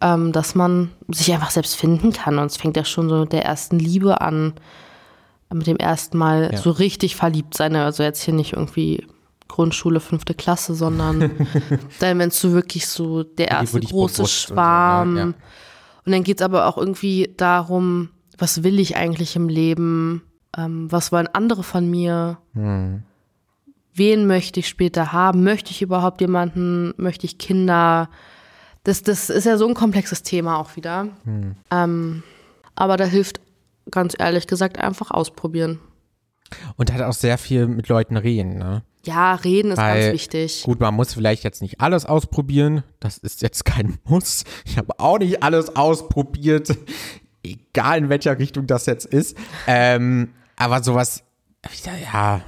ähm, 0.00 0.32
dass 0.32 0.54
man 0.54 0.90
sich 1.08 1.32
einfach 1.32 1.50
selbst 1.50 1.76
finden 1.76 2.12
kann. 2.12 2.38
Und 2.38 2.46
es 2.46 2.56
fängt 2.56 2.76
ja 2.76 2.84
schon 2.84 3.08
so 3.08 3.20
mit 3.20 3.32
der 3.32 3.44
ersten 3.44 3.78
Liebe 3.78 4.20
an, 4.20 4.54
mit 5.52 5.66
dem 5.66 5.76
ersten 5.76 6.18
Mal 6.18 6.50
Ja. 6.52 6.58
so 6.58 6.70
richtig 6.70 7.16
verliebt 7.16 7.56
sein. 7.56 7.76
Also 7.76 8.02
jetzt 8.02 8.22
hier 8.22 8.34
nicht 8.34 8.54
irgendwie 8.54 9.06
Grundschule, 9.46 10.00
fünfte 10.00 10.34
Klasse, 10.34 10.74
sondern 10.74 11.20
dann, 12.00 12.18
wenn 12.18 12.28
es 12.30 12.40
so 12.40 12.52
wirklich 12.52 12.88
so 12.88 13.22
der 13.22 13.48
erste 13.52 13.78
große 13.80 13.92
bewusst 13.92 14.18
und 14.20 14.26
so, 14.26 14.54
Schwarm. 14.54 15.16
ja, 15.16 15.22
ja. 15.26 15.32
Und 16.06 16.12
dann 16.12 16.24
geht 16.24 16.40
es 16.40 16.44
aber 16.44 16.66
auch 16.66 16.76
irgendwie 16.76 17.32
darum, 17.36 18.10
was 18.36 18.62
will 18.64 18.78
ich 18.80 18.96
eigentlich 18.96 19.36
im 19.36 19.48
Leben? 19.48 20.22
Ähm, 20.56 20.90
was 20.90 21.12
wollen 21.12 21.28
andere 21.32 21.62
von 21.62 21.88
mir? 21.88 22.38
Wen 23.94 24.26
möchte 24.26 24.60
ich 24.60 24.68
später 24.68 25.12
haben? 25.12 25.44
Möchte 25.44 25.70
ich 25.70 25.82
überhaupt 25.82 26.20
jemanden? 26.20 26.92
Möchte 26.96 27.26
ich 27.26 27.38
Kinder? 27.38 28.08
Das, 28.84 29.02
das 29.02 29.30
ist 29.30 29.44
ja 29.44 29.56
so 29.56 29.66
ein 29.66 29.74
komplexes 29.74 30.22
Thema 30.22 30.58
auch 30.58 30.76
wieder. 30.76 31.08
Ähm, 31.70 32.22
aber 32.74 32.96
da 32.96 33.04
hilft 33.04 33.40
ganz 33.90 34.14
ehrlich 34.18 34.46
gesagt 34.46 34.78
einfach 34.78 35.10
ausprobieren. 35.10 35.80
Und 36.76 36.92
hat 36.92 37.02
auch 37.02 37.12
sehr 37.12 37.38
viel 37.38 37.66
mit 37.66 37.88
Leuten 37.88 38.16
reden, 38.16 38.58
ne? 38.58 38.82
Ja, 39.06 39.34
reden 39.34 39.72
ist 39.72 39.78
Weil, 39.78 40.02
ganz 40.02 40.14
wichtig. 40.14 40.62
Gut, 40.62 40.80
man 40.80 40.94
muss 40.94 41.12
vielleicht 41.12 41.44
jetzt 41.44 41.60
nicht 41.60 41.80
alles 41.80 42.06
ausprobieren. 42.06 42.84
Das 43.00 43.18
ist 43.18 43.42
jetzt 43.42 43.64
kein 43.64 43.98
Muss. 44.04 44.44
Ich 44.64 44.78
habe 44.78 44.98
auch 44.98 45.18
nicht 45.18 45.42
alles 45.42 45.76
ausprobiert. 45.76 46.76
Egal 47.42 47.98
in 47.98 48.08
welcher 48.08 48.38
Richtung 48.38 48.66
das 48.66 48.86
jetzt 48.86 49.04
ist. 49.04 49.36
Ähm, 49.66 50.30
aber 50.56 50.82
sowas, 50.82 51.22
ja, 52.12 52.40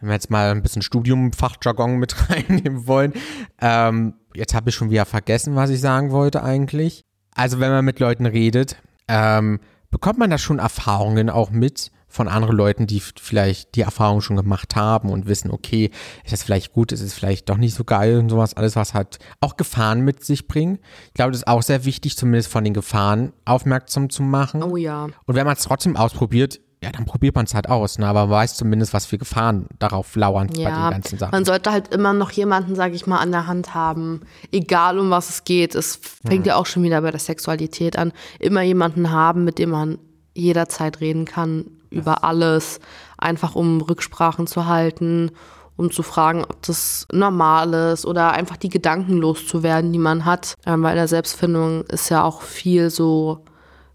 wenn 0.00 0.08
wir 0.08 0.14
jetzt 0.14 0.30
mal 0.30 0.50
ein 0.50 0.62
bisschen 0.62 0.82
Studium, 0.82 1.32
Fachjargon 1.32 1.98
mit 1.98 2.30
reinnehmen 2.30 2.86
wollen. 2.86 3.12
Ähm, 3.60 4.14
jetzt 4.36 4.54
habe 4.54 4.70
ich 4.70 4.74
schon 4.74 4.90
wieder 4.90 5.06
vergessen, 5.06 5.56
was 5.56 5.70
ich 5.70 5.80
sagen 5.80 6.10
wollte 6.10 6.42
eigentlich. 6.42 7.02
Also 7.34 7.60
wenn 7.60 7.70
man 7.70 7.84
mit 7.84 8.00
Leuten 8.00 8.26
redet, 8.26 8.76
ähm, 9.08 9.60
bekommt 9.90 10.18
man 10.18 10.30
da 10.30 10.38
schon 10.38 10.58
Erfahrungen 10.58 11.30
auch 11.30 11.50
mit 11.50 11.90
von 12.08 12.28
anderen 12.28 12.56
Leuten, 12.56 12.86
die 12.86 13.00
vielleicht 13.00 13.74
die 13.74 13.82
Erfahrung 13.82 14.22
schon 14.22 14.36
gemacht 14.36 14.74
haben 14.74 15.10
und 15.10 15.26
wissen, 15.26 15.50
okay, 15.50 15.90
ist 16.24 16.32
das 16.32 16.42
vielleicht 16.42 16.72
gut, 16.72 16.92
ist 16.92 17.02
es 17.02 17.12
vielleicht 17.12 17.50
doch 17.50 17.58
nicht 17.58 17.74
so 17.74 17.84
geil 17.84 18.18
und 18.18 18.30
sowas, 18.30 18.54
alles, 18.54 18.74
was 18.74 18.94
halt 18.94 19.18
auch 19.40 19.56
Gefahren 19.56 20.00
mit 20.00 20.24
sich 20.24 20.48
bringen. 20.48 20.78
Ich 21.08 21.14
glaube, 21.14 21.32
das 21.32 21.40
ist 21.40 21.48
auch 21.48 21.62
sehr 21.62 21.84
wichtig, 21.84 22.16
zumindest 22.16 22.50
von 22.50 22.64
den 22.64 22.72
Gefahren 22.72 23.32
aufmerksam 23.44 24.08
zu 24.08 24.22
machen. 24.22 24.62
Oh 24.62 24.76
ja. 24.76 25.04
Und 25.04 25.34
wenn 25.34 25.44
man 25.44 25.56
es 25.56 25.64
trotzdem 25.64 25.96
ausprobiert, 25.96 26.60
ja, 26.82 26.90
dann 26.92 27.06
probiert 27.06 27.34
man 27.34 27.46
es 27.46 27.54
halt 27.54 27.68
aus, 27.68 27.98
ne? 27.98 28.06
aber 28.06 28.26
man 28.26 28.30
weiß 28.30 28.56
zumindest, 28.56 28.92
was 28.92 29.06
für 29.06 29.16
Gefahren 29.18 29.66
darauf 29.78 30.14
lauern 30.14 30.48
bei 30.48 30.54
den 30.54 30.62
Ja, 30.62 30.90
ganzen 30.90 31.18
Sachen. 31.18 31.30
man 31.32 31.44
sollte 31.44 31.72
halt 31.72 31.88
immer 31.94 32.12
noch 32.12 32.30
jemanden, 32.30 32.74
sage 32.74 32.94
ich 32.94 33.06
mal, 33.06 33.18
an 33.18 33.32
der 33.32 33.46
Hand 33.46 33.74
haben, 33.74 34.20
egal 34.52 34.98
um 34.98 35.10
was 35.10 35.30
es 35.30 35.44
geht. 35.44 35.74
Es 35.74 35.98
fängt 36.26 36.46
ja 36.46 36.56
auch 36.56 36.66
schon 36.66 36.82
wieder 36.82 37.00
bei 37.00 37.10
der 37.10 37.20
Sexualität 37.20 37.98
an. 37.98 38.12
Immer 38.38 38.62
jemanden 38.62 39.10
haben, 39.10 39.44
mit 39.44 39.58
dem 39.58 39.70
man 39.70 39.98
jederzeit 40.34 41.00
reden 41.00 41.24
kann 41.24 41.64
über 41.90 42.24
alles, 42.24 42.78
einfach 43.16 43.54
um 43.54 43.80
Rücksprachen 43.80 44.46
zu 44.46 44.66
halten, 44.66 45.30
um 45.76 45.90
zu 45.90 46.02
fragen, 46.02 46.44
ob 46.44 46.60
das 46.62 47.06
normal 47.10 47.72
ist 47.92 48.04
oder 48.04 48.32
einfach 48.32 48.58
die 48.58 48.68
Gedanken 48.68 49.16
loszuwerden, 49.16 49.92
die 49.92 49.98
man 49.98 50.26
hat. 50.26 50.54
Ähm, 50.66 50.82
weil 50.82 50.90
in 50.92 50.96
der 50.96 51.08
Selbstfindung 51.08 51.84
ist 51.84 52.10
ja 52.10 52.22
auch 52.22 52.42
viel 52.42 52.90
so, 52.90 53.44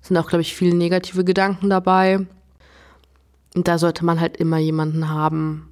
sind 0.01 0.17
auch, 0.17 0.27
glaube 0.27 0.41
ich, 0.41 0.55
viele 0.55 0.75
negative 0.75 1.23
Gedanken 1.23 1.69
dabei. 1.69 2.25
Und 3.55 3.67
da 3.67 3.77
sollte 3.77 4.05
man 4.05 4.19
halt 4.19 4.37
immer 4.37 4.57
jemanden 4.57 5.09
haben, 5.09 5.67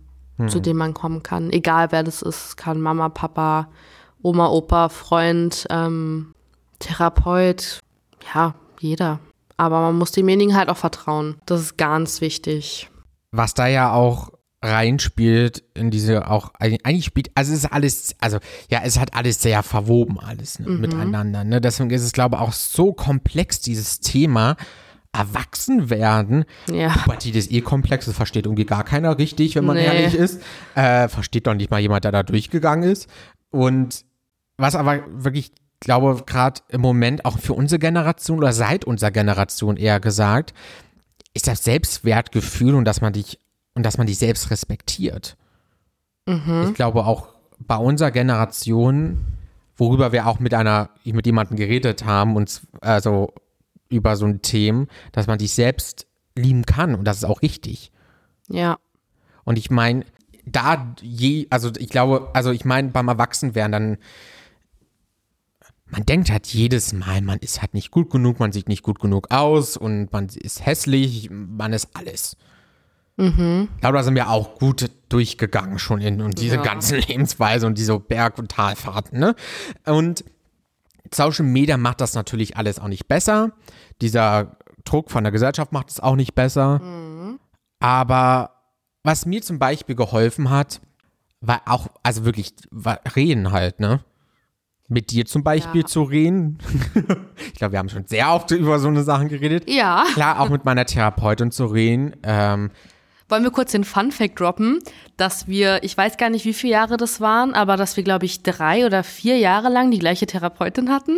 zu 0.48 0.62
dem 0.62 0.78
man 0.78 0.94
kommen 0.94 1.22
kann. 1.22 1.52
Egal 1.52 1.92
wer 1.92 2.02
das 2.02 2.22
ist. 2.22 2.56
Kann 2.56 2.80
Mama, 2.80 3.10
Papa, 3.10 3.68
Oma, 4.22 4.48
Opa, 4.48 4.88
Freund, 4.88 5.66
ähm, 5.70 6.34
Therapeut. 6.80 7.80
Ja, 8.34 8.56
jeder. 8.80 9.20
Aber 9.58 9.82
man 9.82 9.98
muss 9.98 10.14
demjenigen 10.14 10.56
halt 10.56 10.70
auch 10.70 10.78
vertrauen. 10.78 11.36
Das 11.46 11.60
ist 11.60 11.78
ganz 11.78 12.22
wichtig. 12.22 12.90
was 13.32 13.54
da 13.54 13.68
ja 13.68 13.92
auch 13.92 14.30
reinspielt 14.62 15.64
in 15.74 15.90
diese 15.92 16.30
auch 16.30 16.52
eigentlich 16.60 17.06
spielt 17.06 17.32
also 17.36 17.54
es 17.54 17.60
ist 17.60 17.72
alles 17.72 18.16
also 18.20 18.40
ja 18.70 18.82
es 18.84 19.00
hat 19.00 19.14
alles 19.16 19.42
sehr 19.42 19.64
verwoben 19.64 20.20
alles 20.20 20.60
ne, 20.60 20.70
miteinander 20.70 21.46
ne 21.46 21.62
deswegen 21.62 21.90
ist 21.92 22.04
es 22.04 22.12
glaube 22.12 22.36
ich 22.36 22.42
auch 22.42 22.52
so 22.52 22.92
komplex 22.92 23.62
dieses 23.62 24.02
Thema 24.02 24.58
erwachsen 25.12 25.90
werden 25.90 26.46
Ja. 26.70 26.90
Pubertät 26.90 27.36
ist 27.36 27.52
eh 27.52 27.62
komplex 27.62 28.06
das 28.06 28.16
versteht 28.16 28.46
irgendwie 28.46 28.66
gar 28.66 28.84
keiner 28.84 29.18
richtig 29.18 29.56
wenn 29.56 29.66
man 29.66 29.78
Nee. 29.78 29.86
ehrlich 29.86 30.14
ist 30.16 30.42
äh, 30.76 31.08
versteht 31.08 31.48
doch 31.48 31.54
nicht 31.56 31.72
mal 31.72 31.80
jemand 31.80 32.04
der 32.04 32.12
da 32.12 32.24
durchgegangen 32.24 32.90
ist 32.90 33.10
und 33.50 34.06
was 34.58 34.76
aber 34.76 35.00
wirklich 35.12 35.52
glaube 35.80 36.24
gerade 36.26 36.62
im 36.70 36.82
Moment 36.82 37.26
auch 37.26 37.40
für 37.40 37.54
unsere 37.54 37.80
Generation 37.80 38.38
oder 38.38 38.54
seit 38.54 38.86
unserer 38.86 39.12
Generation 39.12 39.78
eher 39.78 40.00
gesagt 40.00 40.54
ist 41.34 41.48
das 41.48 41.64
Selbstwertgefühl 41.64 42.76
und 42.76 42.86
dass 42.86 43.02
man 43.02 43.14
dich 43.14 43.40
und 43.76 43.84
dass 43.86 43.98
man 43.98 44.08
dich 44.08 44.18
selbst 44.18 44.50
respektiert. 44.52 45.38
Ich 46.28 46.74
glaube 46.74 47.06
auch 47.06 47.30
bei 47.60 47.78
unserer 47.78 48.12
Generation, 48.12 49.20
worüber 49.78 50.12
wir 50.12 50.28
auch 50.28 50.40
mit 50.40 50.54
einer 50.54 50.90
mit 51.06 51.26
jemandem 51.26 51.56
geredet 51.56 52.04
haben 52.04 52.36
und 52.36 52.62
also 52.82 53.32
über 53.90 54.16
so 54.16 54.26
ein 54.26 54.42
Thema, 54.42 54.86
dass 55.12 55.28
man 55.28 55.38
dich 55.40 55.54
selbst 55.54 56.08
lieben 56.36 56.66
kann 56.66 56.96
und 56.96 57.06
das 57.06 57.18
ist 57.18 57.24
auch 57.26 57.42
richtig. 57.42 57.92
Ja. 58.48 58.78
Und 59.44 59.58
ich 59.58 59.70
meine, 59.70 60.06
da 60.46 60.96
je, 61.02 61.48
also 61.50 61.72
ich 61.78 61.90
glaube, 61.90 62.30
also 62.34 62.52
ich 62.52 62.66
meine, 62.66 62.90
beim 62.90 63.08
Erwachsenwerden 63.08 63.72
dann, 63.72 63.98
man 65.88 66.06
denkt 66.06 66.30
halt 66.32 66.48
jedes 66.48 66.94
Mal, 66.94 67.22
man 67.22 67.40
ist 67.40 67.62
halt 67.62 67.74
nicht 67.74 67.90
gut 67.92 68.12
genug, 68.12 68.40
man 68.40 68.52
sieht 68.52 68.70
nicht 68.70 68.84
gut 68.84 69.00
genug 69.00 69.32
aus 69.32 69.76
und 69.76 70.12
man 70.14 70.28
ist 70.28 70.66
hässlich, 70.66 71.30
man 71.32 71.74
ist 71.74 71.90
alles. 71.96 72.38
Ich 73.18 73.36
glaube, 73.36 73.98
da 73.98 74.04
sind 74.04 74.16
wir 74.16 74.30
auch 74.30 74.58
gut 74.60 74.90
durchgegangen 75.10 75.78
schon 75.78 76.00
in 76.00 76.22
und 76.22 76.40
diese 76.40 76.56
Ja. 76.56 76.62
ganzen 76.62 77.00
Lebensweise 77.08 77.68
und 77.68 77.78
diese 77.78 78.00
Berg- 78.00 78.38
und 78.38 78.50
Talfahrten, 78.50 79.20
ne? 79.20 79.36
Und 79.86 80.24
Social 81.14 81.46
Media 81.46 81.78
macht 81.78 82.02
das 82.02 82.14
natürlich 82.14 82.58
alles 82.58 82.80
auch 82.80 82.88
nicht 82.88 83.08
besser. 83.08 83.52
Dieser 84.02 84.58
Druck 84.86 85.12
von 85.12 85.24
der 85.24 85.32
Gesellschaft 85.32 85.72
macht 85.72 85.90
es 85.90 86.00
auch 86.00 86.16
nicht 86.16 86.36
besser. 86.36 86.82
Aber 87.80 88.52
was 89.04 89.26
mir 89.26 89.42
zum 89.42 89.60
Beispiel 89.60 89.96
geholfen 89.96 90.50
hat, 90.50 90.82
war 91.42 91.62
auch, 91.66 91.88
also 92.04 92.26
wirklich, 92.26 92.54
war 92.72 93.00
reden 93.16 93.52
halt, 93.52 93.80
ne? 93.80 94.04
Mit 94.92 95.12
dir 95.12 95.26
zum 95.26 95.44
Beispiel 95.44 95.82
Ja. 95.82 95.88
zu 95.88 96.02
reden. 96.04 96.58
ich 97.38 97.54
glaube, 97.54 97.74
wir 97.74 97.80
haben 97.80 97.90
schon 97.90 98.08
sehr 98.08 98.34
oft 98.34 98.50
über 98.52 98.80
so 98.80 98.88
eine 98.88 99.04
Sachen 99.04 99.30
geredet. 99.30 99.70
Ja. 99.70 100.04
Klar, 100.14 100.40
auch 100.40 100.50
mit 100.50 100.66
meiner 100.66 100.86
Therapeutin 100.86 101.52
zu 101.52 101.68
reden. 101.68 102.16
Ähm, 102.24 102.72
Wollen 103.30 103.44
wir 103.44 103.52
kurz 103.52 103.72
den 103.72 103.84
Fun-Fact 103.84 104.40
droppen, 104.40 104.80
dass 105.16 105.48
wir, 105.48 105.84
ich 105.84 105.96
weiß 105.96 106.18
gar 106.18 106.32
nicht, 106.32 106.46
wie 106.46 106.54
viele 106.54 106.74
Jahre 106.74 106.98
das 106.98 107.22
waren, 107.22 107.54
aber 107.54 107.78
dass 107.78 107.96
wir, 107.96 108.04
glaube 108.04 108.26
ich, 108.26 108.42
drei 108.42 108.88
oder 108.88 109.04
vier 109.04 109.38
Jahre 109.38 109.70
lang 109.70 109.92
die 109.92 110.00
gleiche 110.00 110.26
Therapeutin 110.26 110.90
hatten? 110.90 111.18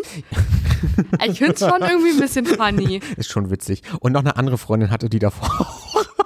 ich 1.26 1.40
finde 1.40 1.54
es 1.54 1.60
schon 1.62 1.82
irgendwie 1.82 2.12
ein 2.12 2.20
bisschen 2.20 2.46
funny. 2.46 3.00
ist 3.16 3.32
schon 3.32 3.50
witzig. 3.50 3.84
Und 4.02 4.12
noch 4.12 4.20
eine 4.20 4.36
andere 4.36 4.58
Freundin 4.58 4.92
hatte 4.92 5.10
die 5.10 5.20
davor. 5.20 5.66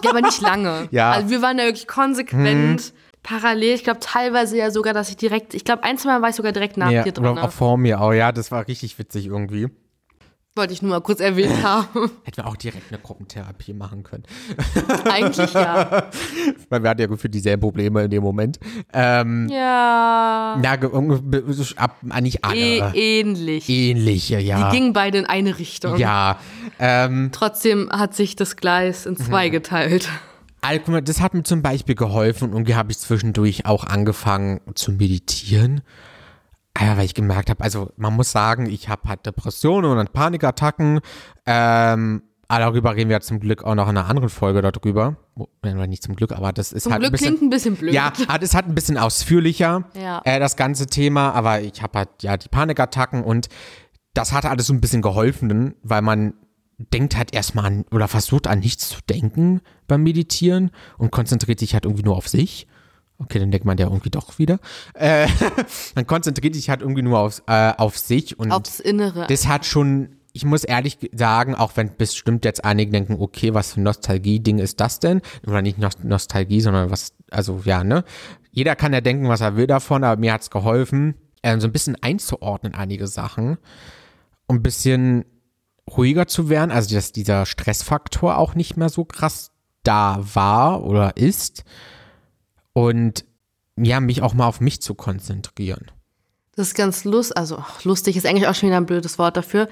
Ja, 0.04 0.10
aber 0.10 0.22
nicht 0.22 0.42
lange. 0.42 0.88
Ja. 0.90 1.12
Also 1.12 1.30
wir 1.30 1.42
waren 1.44 1.60
ja 1.60 1.66
wirklich 1.66 1.88
konsequent, 1.88 2.94
parallel. 3.22 3.76
Ich 3.76 3.84
glaube 3.84 4.00
teilweise 4.00 4.58
ja 4.58 4.72
sogar, 4.72 4.94
dass 4.94 5.10
ich 5.10 5.18
direkt, 5.18 5.54
ich 5.54 5.66
glaube 5.66 5.84
ein, 5.84 5.98
zwei 5.98 6.14
Mal 6.14 6.22
war 6.24 6.30
ich 6.30 6.36
sogar 6.36 6.52
direkt 6.52 6.78
nach 6.78 6.92
ja, 6.92 7.04
dir 7.04 7.12
dran. 7.12 7.38
auch 7.38 7.52
vor 7.52 7.78
mir 7.78 8.02
auch, 8.02 8.14
ja, 8.14 8.32
das 8.32 8.52
war 8.52 8.68
richtig 8.68 8.98
witzig 8.98 9.28
irgendwie. 9.28 9.70
Wollte 10.58 10.72
ich 10.72 10.82
nur 10.82 10.92
mal 10.92 11.02
kurz 11.02 11.20
erwähnt 11.20 11.64
haben. 11.64 11.88
Hätten 12.24 12.38
wir 12.38 12.48
auch 12.48 12.56
direkt 12.56 12.90
eine 12.90 13.02
Gruppentherapie 13.02 13.74
machen 13.74 14.04
können. 14.04 14.24
Eigentlich 15.12 15.54
ja. 15.54 16.06
Weil 16.70 16.82
wir 16.82 16.90
hatten 16.90 17.02
ja 17.02 17.08
gefühlt 17.08 17.34
dieselben 17.34 17.60
Probleme 17.60 18.04
in 18.06 18.10
dem 18.10 18.24
Moment. 18.24 18.58
Ähm, 18.94 19.50
Ja. 19.52 20.58
irgendwie- 20.82 21.74
ab, 21.78 21.98
nicht 22.22 22.46
alle. 22.46 22.56
Eh, 22.94 23.20
ähnlich. 23.20 23.68
Ähnliche, 23.68 24.40
ja. 24.40 24.70
Die 24.70 24.78
gingen 24.78 24.94
beide 24.94 25.18
in 25.18 25.26
eine 25.26 25.60
Richtung. 25.60 25.98
ja. 25.98 26.40
Ähm, 26.80 27.30
Trotzdem 27.34 27.90
hat 27.92 28.16
sich 28.16 28.38
das 28.38 28.56
Gleis 28.56 29.06
in 29.06 29.18
zwei 29.18 29.50
geteilt. 29.50 30.08
also, 30.62 30.80
guck 30.80 30.88
mal, 30.94 31.02
das 31.02 31.20
hat 31.22 31.34
mir 31.34 31.44
zum 31.44 31.62
Beispiel 31.64 31.96
geholfen 31.96 32.46
und 32.50 32.54
irgendwie 32.54 32.76
habe 32.76 32.92
ich 32.92 32.98
zwischendurch 33.00 33.66
auch 33.66 33.84
angefangen 33.84 34.62
zu 34.74 34.94
meditieren. 34.94 35.82
Ja, 36.80 36.98
weil 36.98 37.06
ich 37.06 37.14
gemerkt 37.14 37.50
habe, 37.50 37.64
also 37.64 37.92
man 37.98 38.14
muss 38.14 38.32
sagen, 38.32 38.66
ich 38.66 38.90
habe 38.90 39.08
halt 39.08 39.26
Depressionen 39.26 39.98
und 39.98 40.12
Panikattacken. 40.14 41.00
Ähm, 41.46 42.22
aber 42.48 42.60
darüber 42.60 42.96
reden 42.96 43.10
wir 43.10 43.22
zum 43.22 43.40
Glück 43.40 43.64
auch 43.64 43.74
noch 43.76 43.90
in 43.90 43.98
einer 43.98 44.08
anderen 44.08 44.30
Folge 44.30 44.62
darüber. 44.62 45.16
Oder 45.64 45.88
nicht 45.88 46.04
zum 46.04 46.16
Glück, 46.16 46.32
aber 46.32 46.54
das 46.54 46.74
ist 46.74 46.84
Zum 46.84 46.92
halt 46.92 47.02
Glück 47.02 47.10
ein 47.10 47.14
bisschen. 47.14 47.28
klingt 47.38 47.42
ein 47.44 47.50
bisschen 47.50 47.76
blöd. 47.76 47.94
Ja, 47.94 48.14
ah, 48.28 48.38
das 48.38 48.54
hat 48.54 48.68
ein 48.68 48.76
bisschen 48.76 48.98
ausführlicher, 48.98 49.86
Ja. 50.00 50.22
äh, 50.26 50.40
das 50.40 50.56
ganze 50.56 50.86
Thema, 50.88 51.32
aber 51.32 51.62
ich 51.62 51.82
habe 51.82 51.98
halt 52.00 52.10
ja 52.22 52.38
die 52.38 52.50
Panikattacken 52.50 53.24
und 53.24 53.48
das 54.14 54.32
hat 54.32 54.46
alles 54.46 54.68
so 54.68 54.74
ein 54.74 54.82
bisschen 54.82 55.02
geholfen, 55.02 55.74
weil 55.82 56.02
man 56.02 56.34
denkt 56.78 57.18
halt 57.18 57.34
erstmal 57.34 57.66
an 57.66 57.86
oder 57.92 58.08
versucht 58.08 58.48
an 58.48 58.60
nichts 58.60 58.90
zu 58.90 59.00
denken 59.10 59.62
beim 59.88 60.04
Meditieren 60.04 60.72
und 60.98 61.12
konzentriert 61.12 61.60
sich 61.60 61.74
halt 61.74 61.86
irgendwie 61.86 62.04
nur 62.04 62.16
auf 62.16 62.28
sich. 62.28 62.68
Okay, 63.18 63.40
dann 63.40 63.52
denkt 63.52 63.66
man 63.66 63.78
ja 63.78 63.88
irgendwie 63.88 64.10
doch 64.10 64.40
wieder. 64.40 64.60
Äh, 64.94 65.28
man 65.96 66.06
konzentriert 66.06 66.54
sich 66.56 66.70
halt 66.70 66.82
irgendwie 66.82 67.02
nur 67.02 67.20
aufs, 67.20 67.44
äh, 67.48 67.74
auf 67.78 67.98
sich 67.98 68.38
und 68.38 68.52
Aufs 68.52 68.80
Innere. 68.80 69.26
das 69.28 69.48
hat 69.48 69.66
schon, 69.66 70.18
ich 70.34 70.44
muss 70.44 70.64
ehrlich 70.66 70.98
sagen, 71.14 71.56
auch 71.56 71.72
wenn 71.76 71.96
bestimmt 71.96 72.44
jetzt 72.44 72.66
einige 72.66 72.92
denken, 72.92 73.18
okay, 73.20 73.54
was 73.54 73.74
für 73.74 73.82
ein 73.82 73.84
Nostalgie-Ding 73.84 74.60
ist 74.60 74.80
das 74.82 75.00
denn? 75.00 75.22
Oder 75.48 75.62
nicht 75.62 75.78
Nost 75.78 76.04
Nostalgie, 76.04 76.60
sondern 76.60 76.92
was, 76.92 77.14
also 77.32 77.62
ja, 77.64 77.84
ne? 77.84 78.04
Jeder 78.52 78.76
kann 78.76 78.94
ja 78.94 79.02
denken, 79.02 79.30
was 79.30 79.42
er 79.42 79.56
will 79.56 79.68
davon, 79.68 80.04
aber 80.04 80.20
mir 80.20 80.34
hat's 80.34 80.50
geholfen, 80.50 81.16
äh, 81.42 81.58
so 81.60 81.68
ein 81.68 81.74
bisschen 81.74 81.98
einzuordnen, 82.02 82.74
einige 82.74 83.08
Sachen. 83.08 83.58
Und 84.48 84.58
ein 84.58 84.64
bisschen 84.64 85.26
ruhiger 85.90 86.28
zu 86.28 86.50
werden, 86.50 86.72
also 86.72 86.94
dass 86.94 87.12
dieser 87.12 87.46
Stressfaktor 87.46 88.38
auch 88.38 88.56
nicht 88.56 88.76
mehr 88.76 88.90
so 88.90 89.06
krass 89.06 89.52
da 89.84 90.20
war 90.34 90.84
oder 90.84 91.16
ist. 91.16 91.64
Und 92.76 93.24
ja, 93.78 94.02
mich 94.02 94.22
auch 94.22 94.34
mal 94.34 94.48
auf 94.48 94.60
mich 94.60 94.82
zu 94.82 94.96
konzentrieren. 94.96 95.92
Das 96.56 96.68
ist 96.68 96.76
ganz 96.76 97.04
lustig, 97.04 97.38
also 97.38 97.58
ach, 97.58 97.84
lustig 97.84 98.16
ist 98.16 98.26
eigentlich 98.26 98.48
auch 98.48 98.56
schon 98.56 98.68
wieder 98.68 98.78
ein 98.78 98.86
blödes 98.86 99.18
Wort 99.18 99.36
dafür, 99.36 99.68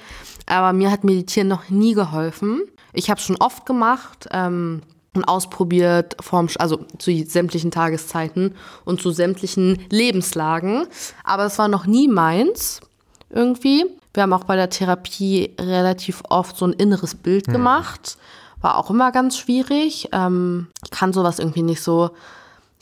aber 0.46 0.74
mir 0.74 0.89
hat 0.89 1.04
Meditieren 1.04 1.48
noch 1.48 1.70
nie 1.70 1.94
geholfen. 1.94 2.62
Ich 2.92 3.10
habe 3.10 3.20
es 3.20 3.26
schon 3.26 3.38
oft 3.38 3.66
gemacht 3.66 4.28
ähm, 4.32 4.82
und 5.13 5.24
ausprobiert, 5.26 6.18
vorm, 6.22 6.50
also 6.60 6.86
zu 6.98 7.12
sämtlichen 7.26 7.72
Tageszeiten 7.72 8.56
und 8.84 9.02
zu 9.02 9.12
sämtlichen 9.12 9.80
Lebenslagen, 9.89 10.88
aber 11.24 11.46
es 11.46 11.58
war 11.58 11.70
noch 11.70 11.86
nie 11.86 12.08
meins 12.08 12.82
irgendwie. 13.30 13.86
Wir 14.13 14.24
haben 14.24 14.34
auch 14.34 14.44
bei 14.44 14.56
der 14.56 14.70
Therapie 14.70 15.56
relativ 15.60 16.22
oft 16.30 16.58
so 16.58 16.68
ein 16.68 16.74
inneres 16.74 17.16
Bild 17.16 17.48
gemacht, 17.48 18.18
war 18.62 18.78
auch 18.78 18.89
immer 18.89 19.12
ganz 19.12 19.38
schwierig. 19.38 20.10
Ähm, 20.12 20.68
ich 20.84 20.92
kann 20.92 21.13
sowas 21.13 21.39
irgendwie 21.39 21.63
nicht 21.63 21.82
so 21.82 22.12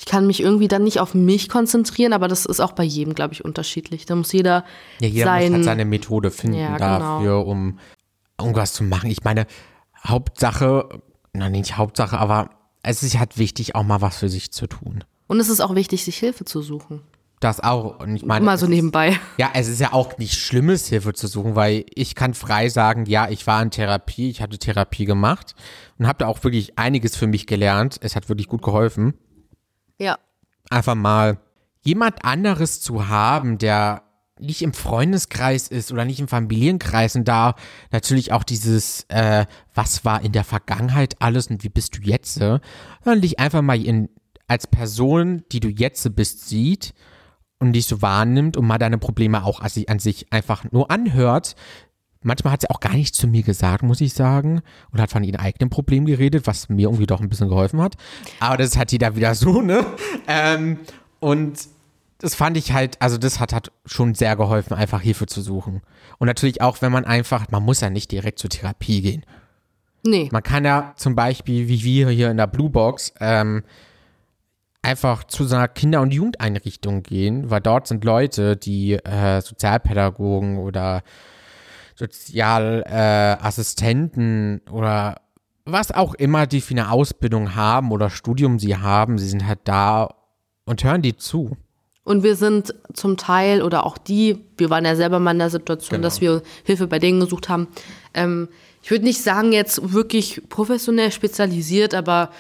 ich 0.03 0.05
kann 0.07 0.25
mich 0.25 0.41
irgendwie 0.41 0.67
dann 0.67 0.83
nicht 0.83 0.99
auf 0.99 1.13
mich 1.13 1.47
konzentrieren, 1.47 2.11
aber 2.11 2.27
das 2.27 2.47
ist 2.47 2.59
auch 2.59 2.71
bei 2.71 2.83
jedem, 2.83 3.13
glaube 3.13 3.35
ich, 3.35 3.45
unterschiedlich. 3.45 4.07
Da 4.07 4.15
muss 4.15 4.31
jeder, 4.31 4.65
Ja, 4.99 5.07
jeder 5.07 5.25
sein. 5.25 5.43
muss 5.49 5.53
halt 5.57 5.63
seine 5.65 5.85
Methode 5.85 6.31
finden 6.31 6.57
Ja, 6.57 6.75
genau. 6.75 6.99
dafür, 6.99 7.45
um 7.45 7.77
irgendwas 8.39 8.73
zu 8.73 8.83
machen. 8.83 9.11
Ich 9.11 9.23
meine, 9.23 9.45
Hauptsache, 10.05 10.89
na 11.33 11.49
nicht 11.49 11.77
Hauptsache, 11.77 12.17
aber 12.17 12.49
es 12.83 13.03
ist 13.03 13.19
halt 13.19 13.37
wichtig, 13.37 13.75
auch 13.75 13.83
mal 13.83 14.01
was 14.01 14.17
für 14.17 14.29
sich 14.29 14.51
zu 14.51 14.65
tun. 14.67 15.03
Und 15.27 15.39
es 15.39 15.49
ist 15.49 15.59
auch 15.61 15.75
wichtig, 15.75 16.03
sich 16.03 16.17
Hilfe 16.17 16.45
zu 16.45 16.61
suchen. 16.63 17.01
Das 17.39 17.59
auch. 17.59 17.99
Und 17.99 18.15
ich 18.15 18.25
meine, 18.25 18.43
Mal 18.45 18.57
so 18.57 18.65
es 18.65 18.69
ist- 18.71 18.75
nebenbei. 18.75 19.19
Ja, 19.37 19.51
es 19.53 19.67
ist 19.67 19.79
ja 19.79 19.93
auch 19.93 20.17
nicht 20.17 20.33
Schlimmes, 20.33 20.87
Hilfe 20.87 21.13
zu 21.13 21.27
suchen, 21.27 21.55
weil 21.55 21.85
ich 21.93 22.13
kann 22.15 22.33
frei 22.33 22.69
sagen, 22.69 23.05
ja, 23.05 23.29
ich 23.29 23.45
war 23.47 23.61
in 23.61 23.69
Therapie, 23.71 24.29
ich 24.31 24.41
hatte 24.41 24.57
Therapie 24.57 25.05
gemacht 25.05 25.55
und 25.99 26.07
habe 26.07 26.17
da 26.19 26.27
auch 26.27 26.43
wirklich 26.43 26.77
einiges 26.79 27.15
für 27.15 27.27
mich 27.27 27.45
gelernt. 27.47 27.97
Es 28.01 28.15
hat 28.15 28.29
wirklich 28.29 28.47
gut 28.47 28.61
geholfen. 28.63 29.13
Ja. 30.01 30.17
Einfach 30.71 30.95
mal 30.95 31.37
jemand 31.81 32.25
anderes 32.25 32.81
zu 32.81 33.07
haben, 33.07 33.59
der 33.59 34.01
nicht 34.39 34.63
im 34.63 34.73
Freundeskreis 34.73 35.67
ist 35.67 35.91
oder 35.91 36.05
nicht 36.05 36.19
im 36.19 36.27
Familienkreis 36.27 37.15
und 37.15 37.27
da 37.27 37.53
natürlich 37.91 38.31
auch 38.31 38.43
dieses, 38.43 39.05
äh, 39.09 39.45
was 39.75 40.03
war 40.03 40.23
in 40.23 40.31
der 40.31 40.43
Vergangenheit 40.43 41.17
alles 41.19 41.47
und 41.47 41.63
wie 41.63 41.69
bist 41.69 41.97
du 41.97 42.01
jetzt, 42.01 42.37
äh, 42.37 42.59
sondern 43.03 43.21
dich 43.21 43.39
einfach 43.39 43.61
mal 43.61 43.79
in, 43.79 44.09
als 44.47 44.65
Person, 44.65 45.43
die 45.51 45.59
du 45.59 45.69
jetzt 45.69 46.15
bist, 46.15 46.49
sieht 46.49 46.95
und 47.59 47.73
dich 47.73 47.85
so 47.85 48.01
wahrnimmt 48.01 48.57
und 48.57 48.65
mal 48.65 48.79
deine 48.79 48.97
Probleme 48.97 49.43
auch 49.43 49.61
an 49.61 49.99
sich 49.99 50.33
einfach 50.33 50.63
nur 50.71 50.89
anhört. 50.89 51.55
Manchmal 52.23 52.53
hat 52.53 52.61
sie 52.61 52.69
auch 52.69 52.79
gar 52.79 52.93
nichts 52.93 53.17
zu 53.17 53.27
mir 53.27 53.41
gesagt, 53.43 53.83
muss 53.83 54.01
ich 54.01 54.13
sagen. 54.13 54.61
Und 54.91 55.01
hat 55.01 55.09
von 55.09 55.23
ihren 55.23 55.39
eigenen 55.39 55.69
Problemen 55.69 56.05
geredet, 56.05 56.45
was 56.47 56.69
mir 56.69 56.83
irgendwie 56.83 57.07
doch 57.07 57.19
ein 57.21 57.29
bisschen 57.29 57.49
geholfen 57.49 57.81
hat. 57.81 57.95
Aber 58.39 58.57
das 58.57 58.77
hat 58.77 58.91
jeder 58.91 59.15
wieder 59.15 59.33
so, 59.35 59.61
ne? 59.61 59.85
Ähm, 60.27 60.79
und 61.19 61.67
das 62.19 62.35
fand 62.35 62.55
ich 62.55 62.71
halt, 62.71 63.01
also 63.01 63.17
das 63.17 63.39
hat, 63.39 63.53
hat 63.53 63.71
schon 63.85 64.13
sehr 64.13 64.35
geholfen, 64.35 64.75
einfach 64.75 65.01
Hilfe 65.01 65.25
zu 65.25 65.41
suchen. 65.41 65.81
Und 66.19 66.27
natürlich 66.27 66.61
auch, 66.61 66.81
wenn 66.81 66.91
man 66.91 67.05
einfach, 67.05 67.49
man 67.49 67.63
muss 67.63 67.81
ja 67.81 67.89
nicht 67.89 68.11
direkt 68.11 68.37
zur 68.37 68.51
Therapie 68.51 69.01
gehen. 69.01 69.25
Nee. 70.03 70.29
Man 70.31 70.43
kann 70.43 70.63
ja 70.63 70.93
zum 70.97 71.15
Beispiel, 71.15 71.67
wie 71.67 71.83
wir 71.83 72.09
hier 72.09 72.29
in 72.29 72.37
der 72.37 72.47
Blue 72.47 72.69
Box, 72.69 73.13
ähm, 73.19 73.63
einfach 74.83 75.23
zu 75.23 75.45
so 75.45 75.55
einer 75.55 75.67
Kinder- 75.67 76.01
und 76.01 76.13
Jugendeinrichtung 76.13 77.03
gehen, 77.03 77.49
weil 77.49 77.61
dort 77.61 77.87
sind 77.87 78.03
Leute, 78.03 78.57
die 78.57 78.93
äh, 78.93 79.41
Sozialpädagogen 79.41 80.57
oder 80.57 81.03
Sozialassistenten 82.01 84.61
äh, 84.65 84.69
oder 84.69 85.21
was 85.65 85.91
auch 85.91 86.13
immer 86.15 86.47
die 86.47 86.61
für 86.61 86.73
eine 86.73 86.91
Ausbildung 86.91 87.55
haben 87.55 87.91
oder 87.91 88.09
Studium 88.09 88.59
sie 88.59 88.75
haben, 88.75 89.19
sie 89.19 89.29
sind 89.29 89.45
halt 89.45 89.59
da 89.65 90.09
und 90.65 90.83
hören 90.83 91.01
die 91.01 91.15
zu. 91.15 91.55
Und 92.03 92.23
wir 92.23 92.35
sind 92.35 92.73
zum 92.93 93.15
Teil 93.15 93.61
oder 93.61 93.85
auch 93.85 93.99
die, 93.99 94.43
wir 94.57 94.71
waren 94.71 94.85
ja 94.85 94.95
selber 94.95 95.19
mal 95.19 95.31
in 95.31 95.39
der 95.39 95.51
Situation, 95.51 95.97
Genau. 95.97 96.07
dass 96.07 96.19
wir 96.19 96.41
Hilfe 96.63 96.87
bei 96.87 96.97
denen 96.97 97.19
gesucht 97.19 97.47
haben. 97.47 97.67
Ähm, 98.15 98.49
ich 98.81 98.89
würde 98.89 99.05
nicht 99.05 99.21
sagen, 99.21 99.51
jetzt 99.51 99.93
wirklich 99.93 100.41
professionell 100.49 101.11
spezialisiert, 101.11 101.93
aber 101.93 102.31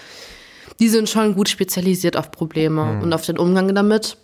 die 0.79 0.89
sind 0.89 1.09
schon 1.09 1.35
gut 1.35 1.47
spezialisiert 1.47 2.17
auf 2.17 2.31
Probleme 2.31 2.99
und 3.03 3.13
auf 3.13 3.23
den 3.23 3.37
Umgang 3.37 3.75
damit. 3.75 4.17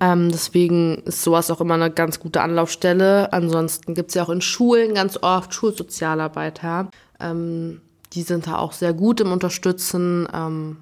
Ähm, 0.00 0.30
deswegen 0.30 0.98
ist 1.04 1.22
sowas 1.22 1.50
auch 1.50 1.60
immer 1.60 1.74
eine 1.74 1.90
ganz 1.90 2.20
gute 2.20 2.40
Anlaufstelle. 2.40 3.32
Ansonsten 3.32 3.94
gibt 3.94 4.10
es 4.10 4.14
ja 4.14 4.24
auch 4.24 4.30
in 4.30 4.40
Schulen 4.40 4.94
ganz 4.94 5.18
oft 5.22 5.54
Schulsozialarbeiter. 5.54 6.90
Ähm, 7.20 7.80
die 8.12 8.22
sind 8.22 8.46
da 8.46 8.58
auch 8.58 8.72
sehr 8.72 8.92
gut 8.92 9.20
im 9.20 9.32
Unterstützen. 9.32 10.28
Ähm, 10.32 10.78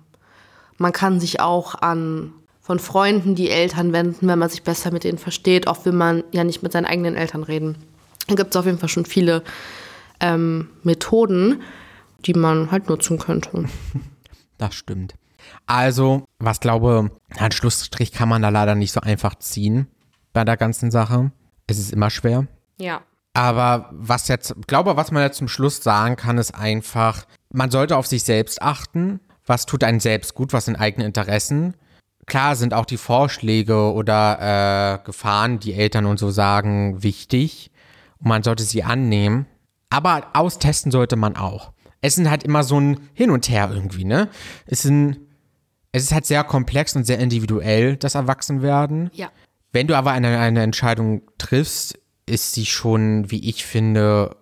man 0.79 0.93
kann 0.93 1.21
sich 1.21 1.41
auch 1.41 1.75
an 1.75 2.33
von 2.61 2.79
Freunden 2.79 3.35
die 3.35 3.51
Eltern 3.51 3.93
wenden, 3.93 4.29
wenn 4.29 4.39
man 4.39 4.49
sich 4.49 4.63
besser 4.63 4.93
mit 4.93 5.05
denen 5.05 5.19
versteht, 5.19 5.67
auch 5.67 5.85
will 5.85 5.93
man 5.93 6.23
ja 6.33 6.45
nicht 6.45 6.63
mit 6.63 6.73
seinen 6.73 6.87
eigenen 6.87 7.17
Eltern 7.17 7.43
reden. 7.43 7.77
Da 8.29 8.37
gibt 8.37 8.55
es 8.55 8.57
auf 8.57 8.67
jeden 8.67 8.79
Fall 8.79 8.89
schon 8.89 9.05
viele 9.05 9.43
ähm, 10.21 10.69
Methoden, 10.85 11.61
die 12.25 12.35
man 12.35 12.71
halt 12.71 12.89
nutzen 12.89 13.19
könnte. 13.19 13.65
Das 14.59 14.77
stimmt. 14.77 15.15
Also, 15.67 16.25
was 16.39 16.61
glaube, 16.61 17.11
einen 17.37 17.53
Schlussstrich 17.53 18.13
kann 18.13 18.29
man 18.29 18.43
da 18.43 18.49
leider 18.49 18.75
nicht 18.75 18.93
so 18.93 19.01
einfach 19.01 19.37
ziehen 19.37 19.87
bei 20.33 20.45
der 20.45 20.57
ganzen 20.57 20.91
Sache. 20.91 21.33
Es 21.67 21.79
ist 21.79 21.93
immer 21.93 22.11
schwer. 22.11 22.47
Ja. 22.79 23.03
Aber 23.35 23.89
was 23.93 24.29
jetzt, 24.29 24.55
glaube, 24.67 24.97
was 24.97 25.11
man 25.11 25.23
jetzt 25.23 25.39
zum 25.39 25.49
Schluss 25.49 25.83
sagen 25.83 26.17
kann, 26.17 26.39
ist 26.39 26.55
einfach, 26.55 27.25
man 27.53 27.71
sollte 27.71 27.97
auf 27.97 28.07
sich 28.07 28.25
selbst 28.25 28.61
achten. 28.61 29.21
Was 29.47 29.67
tut 29.67 29.85
einen 29.85 30.01
selbst 30.01 30.35
gut, 30.35 30.53
was 30.53 30.67
sind 30.67 30.77
eigene 30.77 31.07
Interessen? 31.07 31.75
Klar 32.27 32.55
sind 32.55 32.75
auch 32.75 32.85
die 32.85 32.99
Vorschläge 32.99 33.93
oder 33.93 35.01
äh, 35.01 35.05
Gefahren, 35.05 35.59
die 35.59 35.75
Eltern 35.75 36.07
und 36.07 36.19
so 36.19 36.31
sagen, 36.31 37.03
wichtig. 37.03 37.73
Und 38.19 38.29
man 38.29 38.43
sollte 38.43 38.63
sie 38.63 38.85
annehmen. 38.85 39.47
Aber 39.91 40.29
austesten 40.35 40.93
sollte 40.93 41.17
man 41.17 41.37
auch. 41.37 41.73
Es 42.01 42.15
sind 42.15 42.31
halt 42.31 42.45
immer 42.45 42.63
so 42.65 42.79
ein 42.81 43.09
Hin 43.15 43.31
und 43.31 43.49
Her 43.49 43.71
irgendwie, 43.73 44.05
ne? 44.05 44.29
Es 44.67 44.83
sind, 44.83 45.19
es 45.93 46.03
ist 46.05 46.13
halt 46.13 46.27
sehr 46.27 46.43
komplex 46.45 46.97
und 46.97 47.05
sehr 47.05 47.19
individuell, 47.19 47.97
das 47.97 48.15
Erwachsenwerden. 48.15 49.11
Ja. 49.13 49.31
Wenn 49.73 49.87
du 49.87 49.97
aber 49.97 50.13
eine, 50.13 50.39
eine 50.39 50.63
Entscheidung 50.63 51.23
triffst, 51.39 51.99
ist 52.27 52.55
sie 52.55 52.67
schon, 52.67 53.31
wie 53.31 53.49
ich 53.49 53.65
finde, 53.65 54.37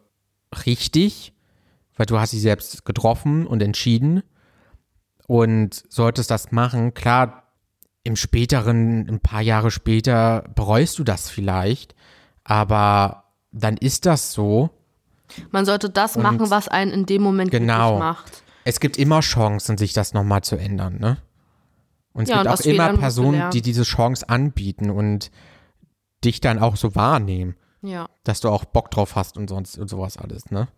richtig, 0.66 1.32
weil 1.96 2.06
du 2.06 2.18
hast 2.18 2.30
sie 2.30 2.40
selbst 2.40 2.84
getroffen 2.84 3.46
und 3.46 3.62
entschieden 3.62 4.22
und 5.26 5.82
solltest 5.88 6.30
das 6.30 6.50
machen. 6.52 6.94
Klar, 6.94 7.44
im 8.02 8.16
späteren, 8.16 9.08
ein 9.08 9.20
paar 9.20 9.42
Jahre 9.42 9.70
später 9.70 10.44
bereust 10.54 10.98
du 10.98 11.04
das 11.04 11.30
vielleicht, 11.30 11.94
aber 12.44 13.24
dann 13.52 13.76
ist 13.76 14.06
das 14.06 14.32
so. 14.32 14.70
Man 15.50 15.64
sollte 15.66 15.90
das 15.90 16.16
machen, 16.16 16.50
was 16.50 16.68
einen 16.68 16.90
in 16.90 17.06
dem 17.06 17.22
Moment 17.22 17.50
Genau. 17.50 17.98
macht. 17.98 18.42
Es 18.64 18.80
gibt 18.80 18.98
immer 18.98 19.20
Chancen, 19.20 19.78
sich 19.78 19.92
das 19.92 20.12
nochmal 20.12 20.42
zu 20.42 20.56
ändern, 20.56 20.98
ne? 20.98 21.18
Und 22.12 22.24
es 22.24 22.28
Ja, 22.30 22.42
gibt 22.42 22.48
und 22.48 22.60
auch 22.60 22.64
immer 22.66 22.98
Personen, 22.98 23.50
die 23.50 23.62
diese 23.62 23.82
Chance 23.84 24.28
anbieten 24.28 24.90
und 24.90 25.30
dich 26.24 26.40
dann 26.40 26.58
auch 26.58 26.76
so 26.76 26.94
wahrnehmen. 26.94 27.56
Ja. 27.82 28.08
dass 28.24 28.40
du 28.40 28.50
auch 28.50 28.66
Bock 28.66 28.90
drauf 28.90 29.16
hast 29.16 29.38
und 29.38 29.48
sonst 29.48 29.78
und 29.78 29.88
sowas 29.88 30.18
alles, 30.18 30.50
ne? 30.50 30.68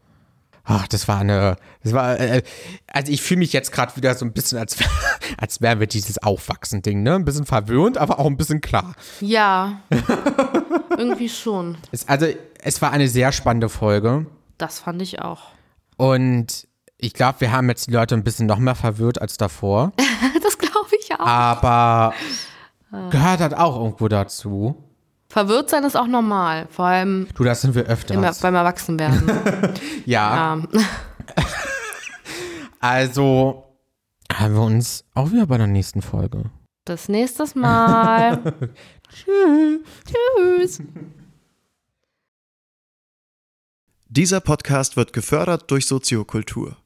Ach, 0.62 0.86
das 0.86 1.08
war 1.08 1.18
eine, 1.18 1.56
das 1.82 1.92
war, 1.92 2.20
äh, 2.20 2.44
also 2.86 3.10
ich 3.10 3.20
fühle 3.22 3.38
mich 3.38 3.52
jetzt 3.52 3.72
gerade 3.72 3.96
wieder 3.96 4.14
so 4.14 4.24
ein 4.24 4.32
bisschen, 4.32 4.56
als, 4.58 4.76
als 5.36 5.60
wären 5.60 5.80
wir 5.80 5.88
dieses 5.88 6.18
Aufwachsen-Ding, 6.22 7.02
ne? 7.02 7.16
Ein 7.16 7.24
bisschen 7.24 7.44
verwöhnt, 7.44 7.98
aber 7.98 8.20
auch 8.20 8.26
ein 8.26 8.36
bisschen 8.36 8.60
klar. 8.60 8.94
Ja. 9.20 9.80
Irgendwie 10.96 11.28
schon. 11.28 11.76
Es, 11.90 12.06
also, 12.08 12.26
es 12.62 12.80
war 12.82 12.92
eine 12.92 13.08
sehr 13.08 13.32
spannende 13.32 13.68
Folge 13.68 14.26
Das 14.58 14.78
fand 14.78 15.02
ich 15.02 15.20
auch. 15.20 15.48
und 15.96 16.68
ich 16.98 17.14
glaube, 17.14 17.40
wir 17.40 17.50
haben 17.50 17.68
jetzt 17.68 17.88
die 17.88 17.92
Leute 17.92 18.14
ein 18.14 18.22
bisschen 18.22 18.46
noch 18.46 18.58
mehr 18.60 18.76
verwirrt 18.76 19.20
als 19.20 19.36
davor, 19.36 19.90
Das 20.42 20.56
glaube 20.56 20.81
ich 20.81 20.81
auch. 21.22 21.26
Aber 21.26 22.14
ah. 22.90 23.08
gehört 23.10 23.40
halt 23.40 23.54
auch 23.54 23.76
irgendwo 23.76 24.08
dazu. 24.08 24.76
Verwirrt 25.28 25.70
sein 25.70 25.84
ist 25.84 25.96
auch 25.96 26.06
normal, 26.06 26.66
vor 26.68 26.84
allem. 26.84 27.26
Du, 27.34 27.42
das 27.42 27.62
sind 27.62 27.74
wir 27.74 27.84
öfter. 27.84 28.14
Beim 28.42 28.54
Erwachsenwerden. 28.54 29.26
ja. 30.04 30.56
ja. 30.56 30.62
also 32.80 33.64
haben 34.30 34.54
wir 34.54 34.62
uns 34.62 35.04
auch 35.14 35.32
wieder 35.32 35.46
bei 35.46 35.56
der 35.56 35.68
nächsten 35.68 36.02
Folge. 36.02 36.50
Bis 36.84 37.08
nächstes 37.08 37.54
Mal. 37.54 38.42
Tschüss. 39.08 39.80
Tschüss. 40.06 40.82
Dieser 44.08 44.40
Podcast 44.40 44.98
wird 44.98 45.14
gefördert 45.14 45.70
durch 45.70 45.86
Soziokultur. 45.86 46.76